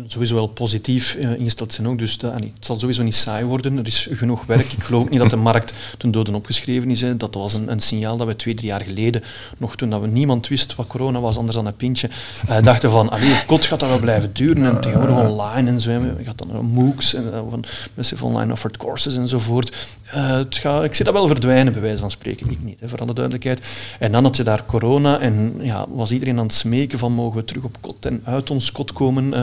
sowieso 0.07 0.35
wel 0.35 0.47
positief 0.47 1.15
uh, 1.15 1.39
ingesteld 1.39 1.73
zijn 1.73 1.87
ook. 1.87 1.97
Dus 1.97 2.17
dat, 2.17 2.33
het 2.33 2.51
zal 2.59 2.79
sowieso 2.79 3.03
niet 3.03 3.15
saai 3.15 3.45
worden. 3.45 3.77
Er 3.77 3.85
is 3.85 4.07
genoeg 4.11 4.45
werk. 4.45 4.71
Ik 4.71 4.83
geloof 4.83 5.01
ook 5.01 5.09
niet 5.09 5.19
dat 5.19 5.29
de 5.29 5.35
markt 5.35 5.73
ten 5.97 6.11
dode 6.11 6.35
opgeschreven 6.35 6.89
is. 6.89 7.03
Dat 7.17 7.33
was 7.33 7.53
een, 7.53 7.71
een, 7.71 7.79
signaal 7.79 8.17
dat 8.17 8.27
we 8.27 8.35
twee, 8.35 8.53
drie 8.53 8.67
jaar 8.67 8.81
geleden, 8.81 9.23
nog 9.57 9.75
toen 9.75 9.89
dat 9.89 10.01
we 10.01 10.07
niemand 10.07 10.47
wist 10.47 10.75
wat 10.75 10.87
corona 10.87 11.19
was, 11.19 11.37
anders 11.37 11.55
dan 11.55 11.65
een 11.65 11.75
pintje, 11.75 12.09
uh, 12.49 12.61
dachten 12.61 12.91
van, 12.91 13.09
allee, 13.09 13.45
kot 13.45 13.65
gaat 13.65 13.79
dat 13.79 13.89
wel 13.89 13.99
blijven 13.99 14.33
duren. 14.33 14.65
En 14.65 14.81
tegenwoordig 14.81 15.29
online 15.29 15.69
en 15.69 15.81
zo. 15.81 15.91
Je 15.91 16.23
gaat 16.23 16.37
dan 16.37 16.65
MOOCs 16.65 17.13
en 17.13 17.23
uh, 17.23 17.39
van 17.49 17.63
massive 17.93 18.25
online 18.25 18.51
offered 18.51 18.77
courses 18.77 19.15
enzovoort. 19.15 19.75
Het 20.03 20.55
gaat, 20.55 20.83
ik 20.83 20.93
zie 20.93 21.05
dat 21.05 21.13
wel 21.13 21.27
verdwijnen, 21.27 21.73
bij 21.73 21.81
wijze 21.81 21.99
van 21.99 22.11
spreken. 22.11 22.49
Ik 22.49 22.63
niet, 22.63 22.79
hè, 22.79 22.89
voor 22.89 22.99
alle 22.99 23.13
duidelijkheid. 23.13 23.61
En 23.99 24.11
dan 24.11 24.23
had 24.23 24.35
je 24.35 24.43
daar 24.43 24.65
corona 24.65 25.19
en 25.19 25.53
ja, 25.61 25.85
was 25.89 26.11
iedereen 26.11 26.37
aan 26.39 26.45
het 26.45 26.53
smeken 26.53 26.99
van 26.99 27.11
mogen 27.11 27.39
we 27.39 27.45
terug 27.45 27.63
op 27.63 27.77
kot 27.81 28.05
en 28.05 28.21
uit 28.23 28.49
ons 28.49 28.71
kot 28.71 28.93
komen 28.93 29.33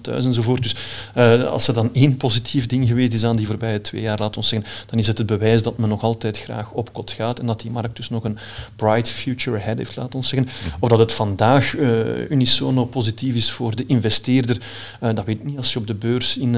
thuis 0.00 0.24
enzovoort. 0.24 0.62
Dus 0.62 0.76
uh, 1.16 1.44
als 1.44 1.68
er 1.68 1.74
dan 1.74 1.90
één 1.92 2.16
positief 2.16 2.66
ding 2.66 2.86
geweest 2.86 3.12
is 3.12 3.24
aan 3.24 3.36
die 3.36 3.46
voorbije 3.46 3.80
twee 3.80 4.00
jaar, 4.00 4.18
laat 4.18 4.36
ons 4.36 4.48
zeggen, 4.48 4.68
dan 4.86 4.98
is 4.98 5.06
het 5.06 5.18
het 5.18 5.26
bewijs 5.26 5.62
dat 5.62 5.78
men 5.78 5.88
nog 5.88 6.02
altijd 6.02 6.38
graag 6.38 6.72
op 6.72 6.92
kot 6.92 7.10
gaat 7.10 7.38
en 7.38 7.46
dat 7.46 7.60
die 7.60 7.70
markt 7.70 7.96
dus 7.96 8.08
nog 8.08 8.24
een 8.24 8.38
bright 8.76 9.08
future 9.08 9.56
ahead 9.56 9.76
heeft, 9.76 9.96
laat 9.96 10.14
ons 10.14 10.28
zeggen. 10.28 10.48
Of 10.80 10.88
dat 10.88 10.98
het 10.98 11.12
vandaag 11.12 11.76
uh, 11.76 12.30
unisono 12.30 12.84
positief 12.84 13.34
is 13.34 13.50
voor 13.50 13.76
de 13.76 13.86
investeerder, 13.86 14.60
uh, 15.02 15.14
dat 15.14 15.24
weet 15.24 15.38
ik 15.38 15.44
niet. 15.44 15.56
Als 15.56 15.72
je 15.72 15.78
op 15.78 15.86
de 15.86 15.94
beurs 15.94 16.36
in 16.36 16.56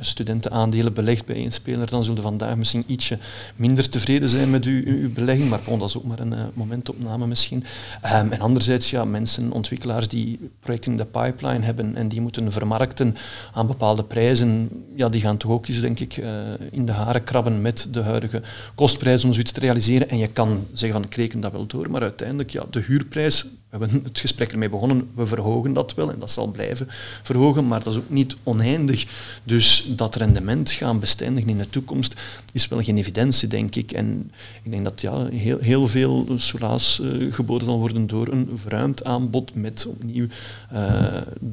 studentenaandelen 0.00 0.92
belegt 0.92 1.24
bij 1.24 1.36
één 1.36 1.52
speler, 1.52 1.90
dan 1.90 2.04
zullen 2.04 2.22
vandaag 2.22 2.56
misschien 2.56 2.84
ietsje 2.86 3.18
minder 3.56 3.88
tevreden 3.88 4.28
zijn 4.28 4.50
met 4.50 4.64
uw, 4.64 4.82
uw 4.84 5.12
belegging, 5.12 5.50
maar 5.50 5.60
bon, 5.64 5.78
dat 5.78 5.88
is 5.88 5.96
ook 5.96 6.04
maar 6.04 6.18
een 6.18 6.34
momentopname 6.54 7.26
misschien. 7.26 7.64
Um, 8.04 8.32
en 8.32 8.40
anderzijds, 8.40 8.90
ja, 8.90 9.04
mensen, 9.04 9.52
ontwikkelaars 9.52 10.08
die 10.08 10.50
projecten 10.60 10.90
in 10.90 10.96
de 10.96 11.04
pipeline 11.04 11.64
hebben 11.64 11.96
en 11.96 12.08
die 12.08 12.20
moeten 12.20 12.52
vermarkten 12.66 13.16
aan 13.52 13.66
bepaalde 13.66 14.04
prijzen, 14.04 14.68
ja, 14.96 15.08
die 15.08 15.20
gaan 15.20 15.36
toch 15.36 15.50
ook 15.50 15.66
eens, 15.66 15.80
denk 15.80 16.00
ik, 16.00 16.16
uh, 16.16 16.28
in 16.70 16.86
de 16.86 16.92
haren 16.92 17.24
krabben 17.24 17.62
met 17.62 17.88
de 17.90 18.00
huidige 18.00 18.42
kostprijs 18.74 19.24
om 19.24 19.32
zoiets 19.32 19.52
te 19.52 19.60
realiseren. 19.60 20.08
En 20.08 20.18
je 20.18 20.28
kan 20.28 20.66
zeggen 20.72 21.00
van, 21.00 21.08
ik 21.08 21.14
reken 21.14 21.40
dat 21.40 21.52
wel 21.52 21.66
door, 21.66 21.90
maar 21.90 22.02
uiteindelijk, 22.02 22.50
ja, 22.50 22.64
de 22.70 22.80
huurprijs 22.80 23.46
we 23.72 23.78
hebben 23.78 24.04
het 24.04 24.20
gesprek 24.20 24.52
ermee 24.52 24.68
begonnen, 24.68 25.10
we 25.14 25.26
verhogen 25.26 25.72
dat 25.72 25.94
wel 25.94 26.12
en 26.12 26.18
dat 26.18 26.30
zal 26.30 26.46
blijven 26.46 26.88
verhogen, 27.22 27.68
maar 27.68 27.82
dat 27.82 27.92
is 27.92 27.98
ook 27.98 28.10
niet 28.10 28.36
oneindig. 28.42 29.06
Dus 29.44 29.86
dat 29.96 30.14
rendement 30.14 30.70
gaan 30.70 31.00
bestendigen 31.00 31.50
in 31.50 31.58
de 31.58 31.70
toekomst 31.70 32.14
is 32.52 32.68
wel 32.68 32.82
geen 32.82 32.96
evidentie, 32.96 33.48
denk 33.48 33.74
ik. 33.74 33.92
En 33.92 34.30
ik 34.62 34.70
denk 34.70 34.84
dat 34.84 35.00
ja, 35.00 35.26
heel, 35.26 35.58
heel 35.58 35.86
veel 35.86 36.26
soelaas 36.36 37.00
uh, 37.02 37.32
geboden 37.32 37.66
zal 37.66 37.78
worden 37.78 38.06
door 38.06 38.28
een 38.28 38.48
verruimd 38.54 39.04
aanbod 39.04 39.54
met 39.54 39.86
opnieuw 39.86 40.26
uh, 40.72 41.04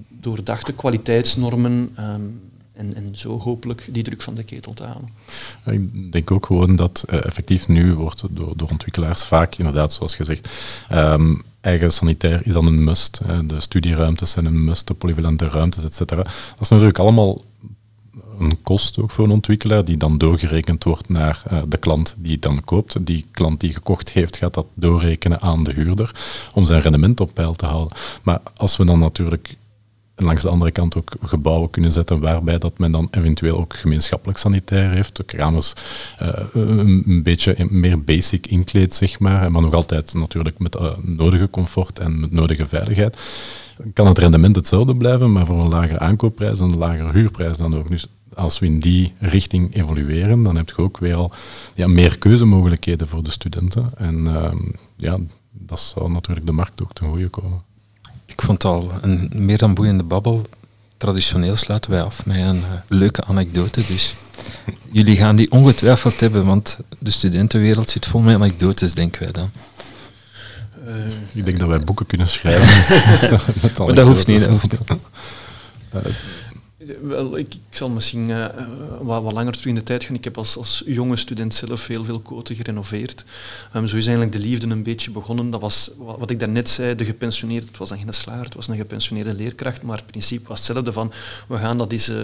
doordachte 0.09 0.73
kwaliteitsnormen. 0.73 1.95
Um, 1.99 2.48
en, 2.79 2.95
en 2.95 3.11
zo 3.13 3.39
hopelijk 3.39 3.87
die 3.87 4.03
druk 4.03 4.21
van 4.21 4.35
de 4.35 4.43
ketel 4.43 4.73
te 4.73 4.83
halen. 4.83 5.09
Ik 5.65 6.11
denk 6.11 6.31
ook 6.31 6.45
gewoon 6.45 6.75
dat 6.75 7.03
uh, 7.09 7.25
effectief 7.25 7.67
nu 7.67 7.93
wordt 7.93 8.23
door, 8.29 8.57
door 8.57 8.69
ontwikkelaars 8.69 9.23
vaak, 9.23 9.55
inderdaad, 9.55 9.93
zoals 9.93 10.15
gezegd, 10.15 10.49
um, 10.93 11.41
eigen 11.61 11.91
sanitair 11.91 12.41
is 12.43 12.53
dan 12.53 12.65
een 12.65 12.83
must. 12.83 13.19
Hè. 13.27 13.45
De 13.45 13.61
studieruimtes 13.61 14.31
zijn 14.31 14.45
een 14.45 14.63
must, 14.63 14.87
de 14.87 14.93
polyvalente 14.93 15.47
ruimtes, 15.47 15.83
etc. 15.83 15.97
Dat 15.97 16.27
is 16.59 16.69
natuurlijk 16.69 16.99
allemaal 16.99 17.41
een 18.39 18.61
kost 18.61 18.99
ook 18.99 19.11
voor 19.11 19.25
een 19.25 19.31
ontwikkelaar, 19.31 19.85
die 19.85 19.97
dan 19.97 20.17
doorgerekend 20.17 20.83
wordt 20.83 21.09
naar 21.09 21.43
uh, 21.51 21.61
de 21.67 21.77
klant 21.77 22.15
die 22.17 22.31
het 22.31 22.41
dan 22.41 22.63
koopt. 22.63 23.05
Die 23.05 23.25
klant 23.31 23.59
die 23.59 23.73
gekocht 23.73 24.09
heeft, 24.09 24.37
gaat 24.37 24.53
dat 24.53 24.65
doorrekenen 24.73 25.41
aan 25.41 25.63
de 25.63 25.73
huurder 25.73 26.11
om 26.53 26.65
zijn 26.65 26.81
rendement 26.81 27.19
op 27.19 27.33
peil 27.33 27.53
te 27.53 27.65
houden. 27.65 27.97
Maar 28.23 28.39
als 28.55 28.77
we 28.77 28.85
dan 28.85 28.99
natuurlijk 28.99 29.57
langs 30.21 30.41
de 30.41 30.49
andere 30.49 30.71
kant 30.71 30.95
ook 30.95 31.11
gebouwen 31.21 31.69
kunnen 31.69 31.91
zetten 31.91 32.19
waarbij 32.19 32.57
dat 32.57 32.77
men 32.77 32.91
dan 32.91 33.07
eventueel 33.11 33.57
ook 33.57 33.75
gemeenschappelijk 33.75 34.37
sanitair 34.37 34.91
heeft. 34.91 35.15
De 35.15 35.23
kamers 35.23 35.73
uh, 36.21 36.29
een 36.53 37.23
beetje 37.23 37.67
meer 37.69 38.03
basic 38.03 38.47
inkleed, 38.47 38.93
zeg 38.93 39.19
maar. 39.19 39.51
Maar 39.51 39.61
nog 39.61 39.73
altijd 39.73 40.13
natuurlijk 40.13 40.59
met 40.59 40.75
uh, 40.75 40.91
nodige 41.01 41.49
comfort 41.49 41.99
en 41.99 42.19
met 42.19 42.31
nodige 42.31 42.67
veiligheid. 42.67 43.17
Kan 43.93 44.07
het 44.07 44.17
rendement 44.17 44.55
hetzelfde 44.55 44.95
blijven, 44.95 45.31
maar 45.31 45.45
voor 45.45 45.59
een 45.59 45.69
lagere 45.69 45.99
aankoopprijs 45.99 46.59
en 46.59 46.65
een 46.65 46.77
lagere 46.77 47.11
huurprijs 47.11 47.57
dan 47.57 47.75
ook. 47.75 47.89
Dus 47.89 48.07
als 48.33 48.59
we 48.59 48.65
in 48.65 48.79
die 48.79 49.13
richting 49.19 49.75
evolueren, 49.75 50.43
dan 50.43 50.55
heb 50.55 50.69
je 50.69 50.77
ook 50.77 50.97
weer 50.97 51.15
al 51.15 51.31
ja, 51.73 51.87
meer 51.87 52.17
keuzemogelijkheden 52.17 53.07
voor 53.07 53.23
de 53.23 53.31
studenten. 53.31 53.91
En 53.97 54.19
uh, 54.19 54.51
ja, 54.95 55.17
dat 55.51 55.79
zou 55.79 56.11
natuurlijk 56.11 56.45
de 56.45 56.51
markt 56.51 56.81
ook 56.81 56.93
ten 56.93 57.07
goede 57.07 57.27
komen. 57.27 57.61
Ik 58.29 58.41
vond 58.41 58.63
het 58.63 58.71
al 58.71 58.91
een 59.01 59.31
meer 59.35 59.57
dan 59.57 59.73
boeiende 59.73 60.03
babbel. 60.03 60.45
Traditioneel 60.97 61.55
sluiten 61.55 61.91
wij 61.91 62.03
af 62.03 62.25
met 62.25 62.37
een 62.37 62.55
uh, 62.55 62.63
leuke 62.87 63.23
anekdote. 63.23 63.81
Dus 63.87 64.15
jullie 64.91 65.17
gaan 65.17 65.35
die 65.35 65.51
ongetwijfeld 65.51 66.19
hebben, 66.19 66.45
want 66.45 66.79
de 66.99 67.11
studentenwereld 67.11 67.89
zit 67.89 68.05
vol 68.05 68.21
met 68.21 68.35
anekdotes, 68.35 68.93
denken 68.93 69.23
wij 69.23 69.31
dan. 69.31 69.51
Uh, 70.87 70.93
ik 71.31 71.45
denk 71.45 71.59
dat 71.59 71.67
wij 71.67 71.79
boeken 71.79 72.05
kunnen 72.05 72.27
schrijven. 72.27 72.67
maar 73.85 73.93
dat 73.93 74.07
hoeft 74.07 74.27
niet. 74.27 74.39
Dat 74.39 74.49
hoeft 74.49 74.71
niet. 74.71 74.97
Ik, 77.35 77.53
ik 77.53 77.59
zal 77.69 77.89
misschien 77.89 78.29
uh, 78.29 78.45
wat, 79.01 79.23
wat, 79.23 79.33
langer 79.33 79.51
terug 79.51 79.67
in 79.67 79.75
de 79.75 79.83
tijd 79.83 80.03
gaan. 80.03 80.15
Ik 80.15 80.23
heb 80.23 80.37
als, 80.37 80.57
als 80.57 80.83
jonge 80.85 81.17
student 81.17 81.55
zelf 81.55 81.87
heel 81.87 82.03
veel 82.03 82.19
koten 82.19 82.55
gerenoveerd. 82.55 83.25
Um, 83.75 83.87
zo 83.87 83.95
is 83.95 84.07
eigenlijk 84.07 84.35
de 84.35 84.47
liefde 84.47 84.67
een 84.67 84.83
beetje 84.83 85.11
begonnen. 85.11 85.49
Dat 85.49 85.61
was 85.61 85.89
wat, 85.97 86.19
wat 86.19 86.29
ik 86.29 86.39
daarnet 86.39 86.69
zei, 86.69 86.95
de 86.95 87.05
gepensioneerde, 87.05 87.67
het 87.67 87.77
was 87.77 87.89
dan 87.89 87.97
geen 87.97 88.13
slager, 88.13 88.43
het 88.43 88.55
was 88.55 88.67
een 88.67 88.77
gepensioneerde 88.77 89.33
leerkracht, 89.33 89.81
maar 89.81 89.97
het 89.97 90.05
principe 90.05 90.47
was 90.47 90.57
hetzelfde 90.57 90.91
van, 90.91 91.11
we 91.47 91.57
gaan 91.57 91.77
dat 91.77 91.91
eens 91.91 92.09
uh, 92.09 92.17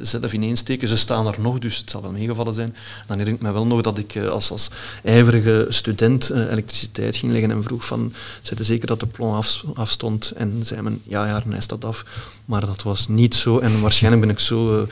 zelf 0.00 0.32
ineensteken. 0.32 0.88
Ze 0.88 0.96
staan 0.96 1.26
er 1.26 1.40
nog, 1.40 1.58
dus 1.58 1.76
het 1.76 1.90
zal 1.90 2.02
wel 2.02 2.12
meegevallen 2.12 2.54
zijn. 2.54 2.74
Dan 3.06 3.18
herinner 3.18 3.42
ik 3.42 3.46
me 3.46 3.52
wel 3.52 3.66
nog 3.66 3.80
dat 3.80 3.98
ik 3.98 4.16
als, 4.16 4.50
als 4.50 4.70
ijverige 5.04 5.66
student 5.68 6.30
elektriciteit 6.30 7.16
ging 7.16 7.32
leggen 7.32 7.50
en 7.50 7.62
vroeg 7.62 7.84
van, 7.84 8.12
zette 8.42 8.64
zeker 8.64 8.86
dat 8.86 9.00
de 9.00 9.08
af, 9.18 9.64
afstond? 9.74 10.30
En 10.30 10.60
zei 10.62 10.82
men, 10.82 11.00
ja, 11.02 11.26
ja, 11.26 11.56
is 11.56 11.66
dat 11.66 11.84
af. 11.84 12.04
Maar 12.44 12.66
dat 12.66 12.82
was 12.82 13.08
niet 13.08 13.34
zo 13.34 13.58
en 13.58 13.80
waarschijnlijk 13.80 13.99
ben 14.00 14.30
ik 14.30 14.38
zo 14.38 14.80
uh, 14.80 14.82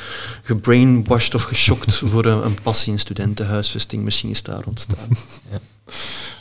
gebrainwashed 0.43 1.35
of 1.35 1.43
geschokt 1.43 1.97
voor 2.11 2.25
een, 2.25 2.45
een 2.45 2.59
passie 2.63 2.93
in 2.93 2.99
studentenhuisvesting. 2.99 4.03
Misschien 4.05 4.31
is 4.31 4.43
daar 4.43 4.65
ontstaan. 4.65 5.09
Ja. 5.51 5.61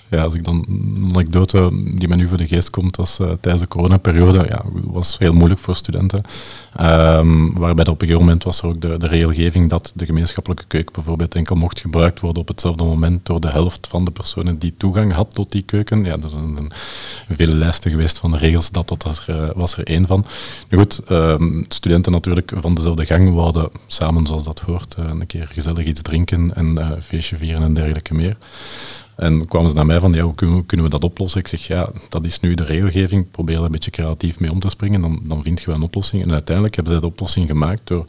Ja, 0.09 0.23
als 0.23 0.33
ik 0.33 0.43
dan 0.43 0.65
een 0.67 1.09
anekdote 1.09 1.69
die 1.95 2.07
me 2.07 2.15
nu 2.15 2.27
voor 2.27 2.37
de 2.37 2.47
geest 2.47 2.69
komt, 2.69 2.95
was 2.95 3.19
uh, 3.19 3.27
tijdens 3.27 3.63
de 3.63 3.67
coronaperiode, 3.67 4.45
ja, 4.49 4.61
was 4.83 5.15
heel 5.17 5.33
moeilijk 5.33 5.59
voor 5.59 5.75
studenten. 5.75 6.21
Um, 6.81 7.53
waarbij 7.53 7.85
op 7.87 8.01
een 8.01 8.07
gegeven 8.07 8.25
moment 8.25 8.43
was 8.43 8.61
er 8.61 8.67
ook 8.67 8.81
de, 8.81 8.97
de 8.97 9.07
regelgeving 9.07 9.69
dat 9.69 9.91
de 9.95 10.05
gemeenschappelijke 10.05 10.65
keuken 10.67 10.93
bijvoorbeeld 10.93 11.35
enkel 11.35 11.55
mocht 11.55 11.79
gebruikt 11.79 12.19
worden 12.19 12.41
op 12.41 12.47
hetzelfde 12.47 12.83
moment 12.83 13.25
door 13.25 13.39
de 13.39 13.47
helft 13.47 13.87
van 13.87 14.05
de 14.05 14.11
personen 14.11 14.59
die 14.59 14.73
toegang 14.77 15.13
had 15.13 15.33
tot 15.33 15.51
die 15.51 15.61
keuken. 15.61 16.03
Ja, 16.03 16.17
er 16.23 16.29
zijn 16.29 16.57
een, 16.57 16.71
vele 17.29 17.55
lijsten 17.55 17.91
geweest 17.91 18.17
van 18.17 18.35
regels, 18.35 18.71
dat, 18.71 18.87
dat 18.87 19.25
uh, 19.29 19.49
was 19.55 19.77
er 19.77 19.87
één 19.87 20.07
van. 20.07 20.25
Nu 20.69 20.77
goed, 20.77 21.01
um, 21.09 21.65
studenten 21.67 22.11
natuurlijk 22.11 22.51
van 22.55 22.75
dezelfde 22.75 23.05
gang 23.05 23.33
wouden 23.33 23.69
samen, 23.87 24.25
zoals 24.25 24.43
dat 24.43 24.59
hoort, 24.59 24.95
uh, 24.99 25.05
een 25.05 25.25
keer 25.25 25.49
gezellig 25.51 25.85
iets 25.85 26.01
drinken 26.01 26.55
en 26.55 26.97
feestje 27.01 27.35
vieren 27.35 27.63
en 27.63 27.73
dergelijke 27.73 28.13
meer. 28.13 28.37
En 29.17 29.45
kwamen 29.45 29.69
ze 29.69 29.75
naar 29.75 29.85
mij 29.85 29.99
van, 29.99 30.13
ja, 30.13 30.21
hoe 30.21 30.65
kunnen 30.65 30.85
we, 30.85 30.89
dat 30.89 31.03
oplossen? 31.03 31.39
Ik 31.39 31.47
zeg, 31.47 31.67
ja, 31.67 31.89
dat 32.09 32.25
is 32.25 32.39
nu 32.39 32.53
de 32.53 32.63
regelgeving, 32.63 33.31
probeer 33.31 33.57
er 33.57 33.63
een 33.63 33.71
beetje 33.71 33.91
creatief 33.91 34.39
mee 34.39 34.51
om 34.51 34.59
te 34.59 34.69
springen, 34.69 35.01
dan, 35.01 35.19
dan 35.23 35.43
vind 35.43 35.59
je 35.59 35.65
wel 35.65 35.75
een 35.75 35.81
oplossing. 35.81 36.23
En 36.23 36.31
uiteindelijk 36.31 36.75
hebben 36.75 36.93
ze 36.93 36.99
de 36.99 37.05
oplossing 37.05 37.47
gemaakt 37.47 37.81
door 37.83 38.05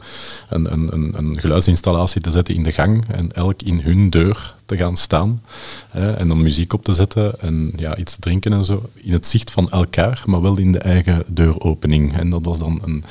een, 0.49 0.71
een, 0.71 0.93
een, 0.93 1.13
een 1.17 1.39
geluidsinstallatie 1.39 2.21
te 2.21 2.31
zetten 2.31 2.55
in 2.55 2.63
de 2.63 2.71
gang 2.71 3.03
en 3.07 3.31
elk 3.31 3.61
in 3.61 3.79
hun 3.79 4.09
deur 4.09 4.55
te 4.65 4.77
gaan 4.77 4.95
staan 4.95 5.41
hè, 5.89 6.11
en 6.11 6.27
dan 6.27 6.41
muziek 6.41 6.73
op 6.73 6.83
te 6.83 6.93
zetten 6.93 7.41
en 7.41 7.73
ja, 7.75 7.97
iets 7.97 8.13
te 8.13 8.19
drinken 8.19 8.53
en 8.53 8.65
zo, 8.65 8.89
in 8.93 9.13
het 9.13 9.27
zicht 9.27 9.51
van 9.51 9.69
elkaar, 9.69 10.23
maar 10.25 10.41
wel 10.41 10.57
in 10.57 10.71
de 10.71 10.79
eigen 10.79 11.23
deuropening. 11.27 12.17
En 12.17 12.29
dat 12.29 12.43
was 12.43 12.59
dan 12.59 12.81
een 12.83 13.03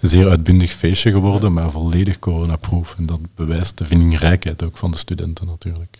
zeer 0.00 0.28
uitbundig 0.28 0.72
feestje 0.72 1.10
geworden, 1.10 1.52
maar 1.52 1.70
volledig 1.70 2.18
coronaproof. 2.18 2.94
En 2.98 3.06
dat 3.06 3.20
bewijst 3.34 3.78
de 3.78 3.84
vindingrijkheid 3.84 4.62
ook 4.62 4.76
van 4.76 4.90
de 4.90 4.98
studenten 4.98 5.46
natuurlijk. 5.46 5.98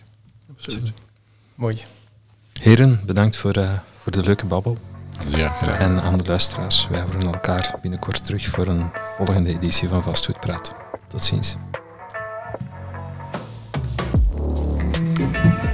Absoluut. 0.57 1.06
Mooi. 1.57 1.83
Heren, 2.59 2.99
bedankt 3.05 3.35
voor, 3.35 3.57
uh, 3.57 3.69
voor 3.97 4.11
de 4.11 4.23
leuke 4.23 4.45
babbel. 4.45 4.77
Zeer 5.27 5.49
graag. 5.49 5.79
En 5.79 6.01
aan 6.01 6.17
de 6.17 6.25
luisteraars, 6.25 6.87
wij 6.87 7.01
horen 7.01 7.21
elkaar 7.21 7.75
binnenkort 7.81 8.25
terug 8.25 8.47
voor 8.47 8.67
een 8.67 8.91
volgende 9.17 9.49
editie 9.49 9.87
van 9.87 10.03
Vastgoedpraat. 10.03 10.75
Tot 11.07 11.23
ziens. 11.23 11.55
Thank 15.17 15.37
you. 15.37 15.66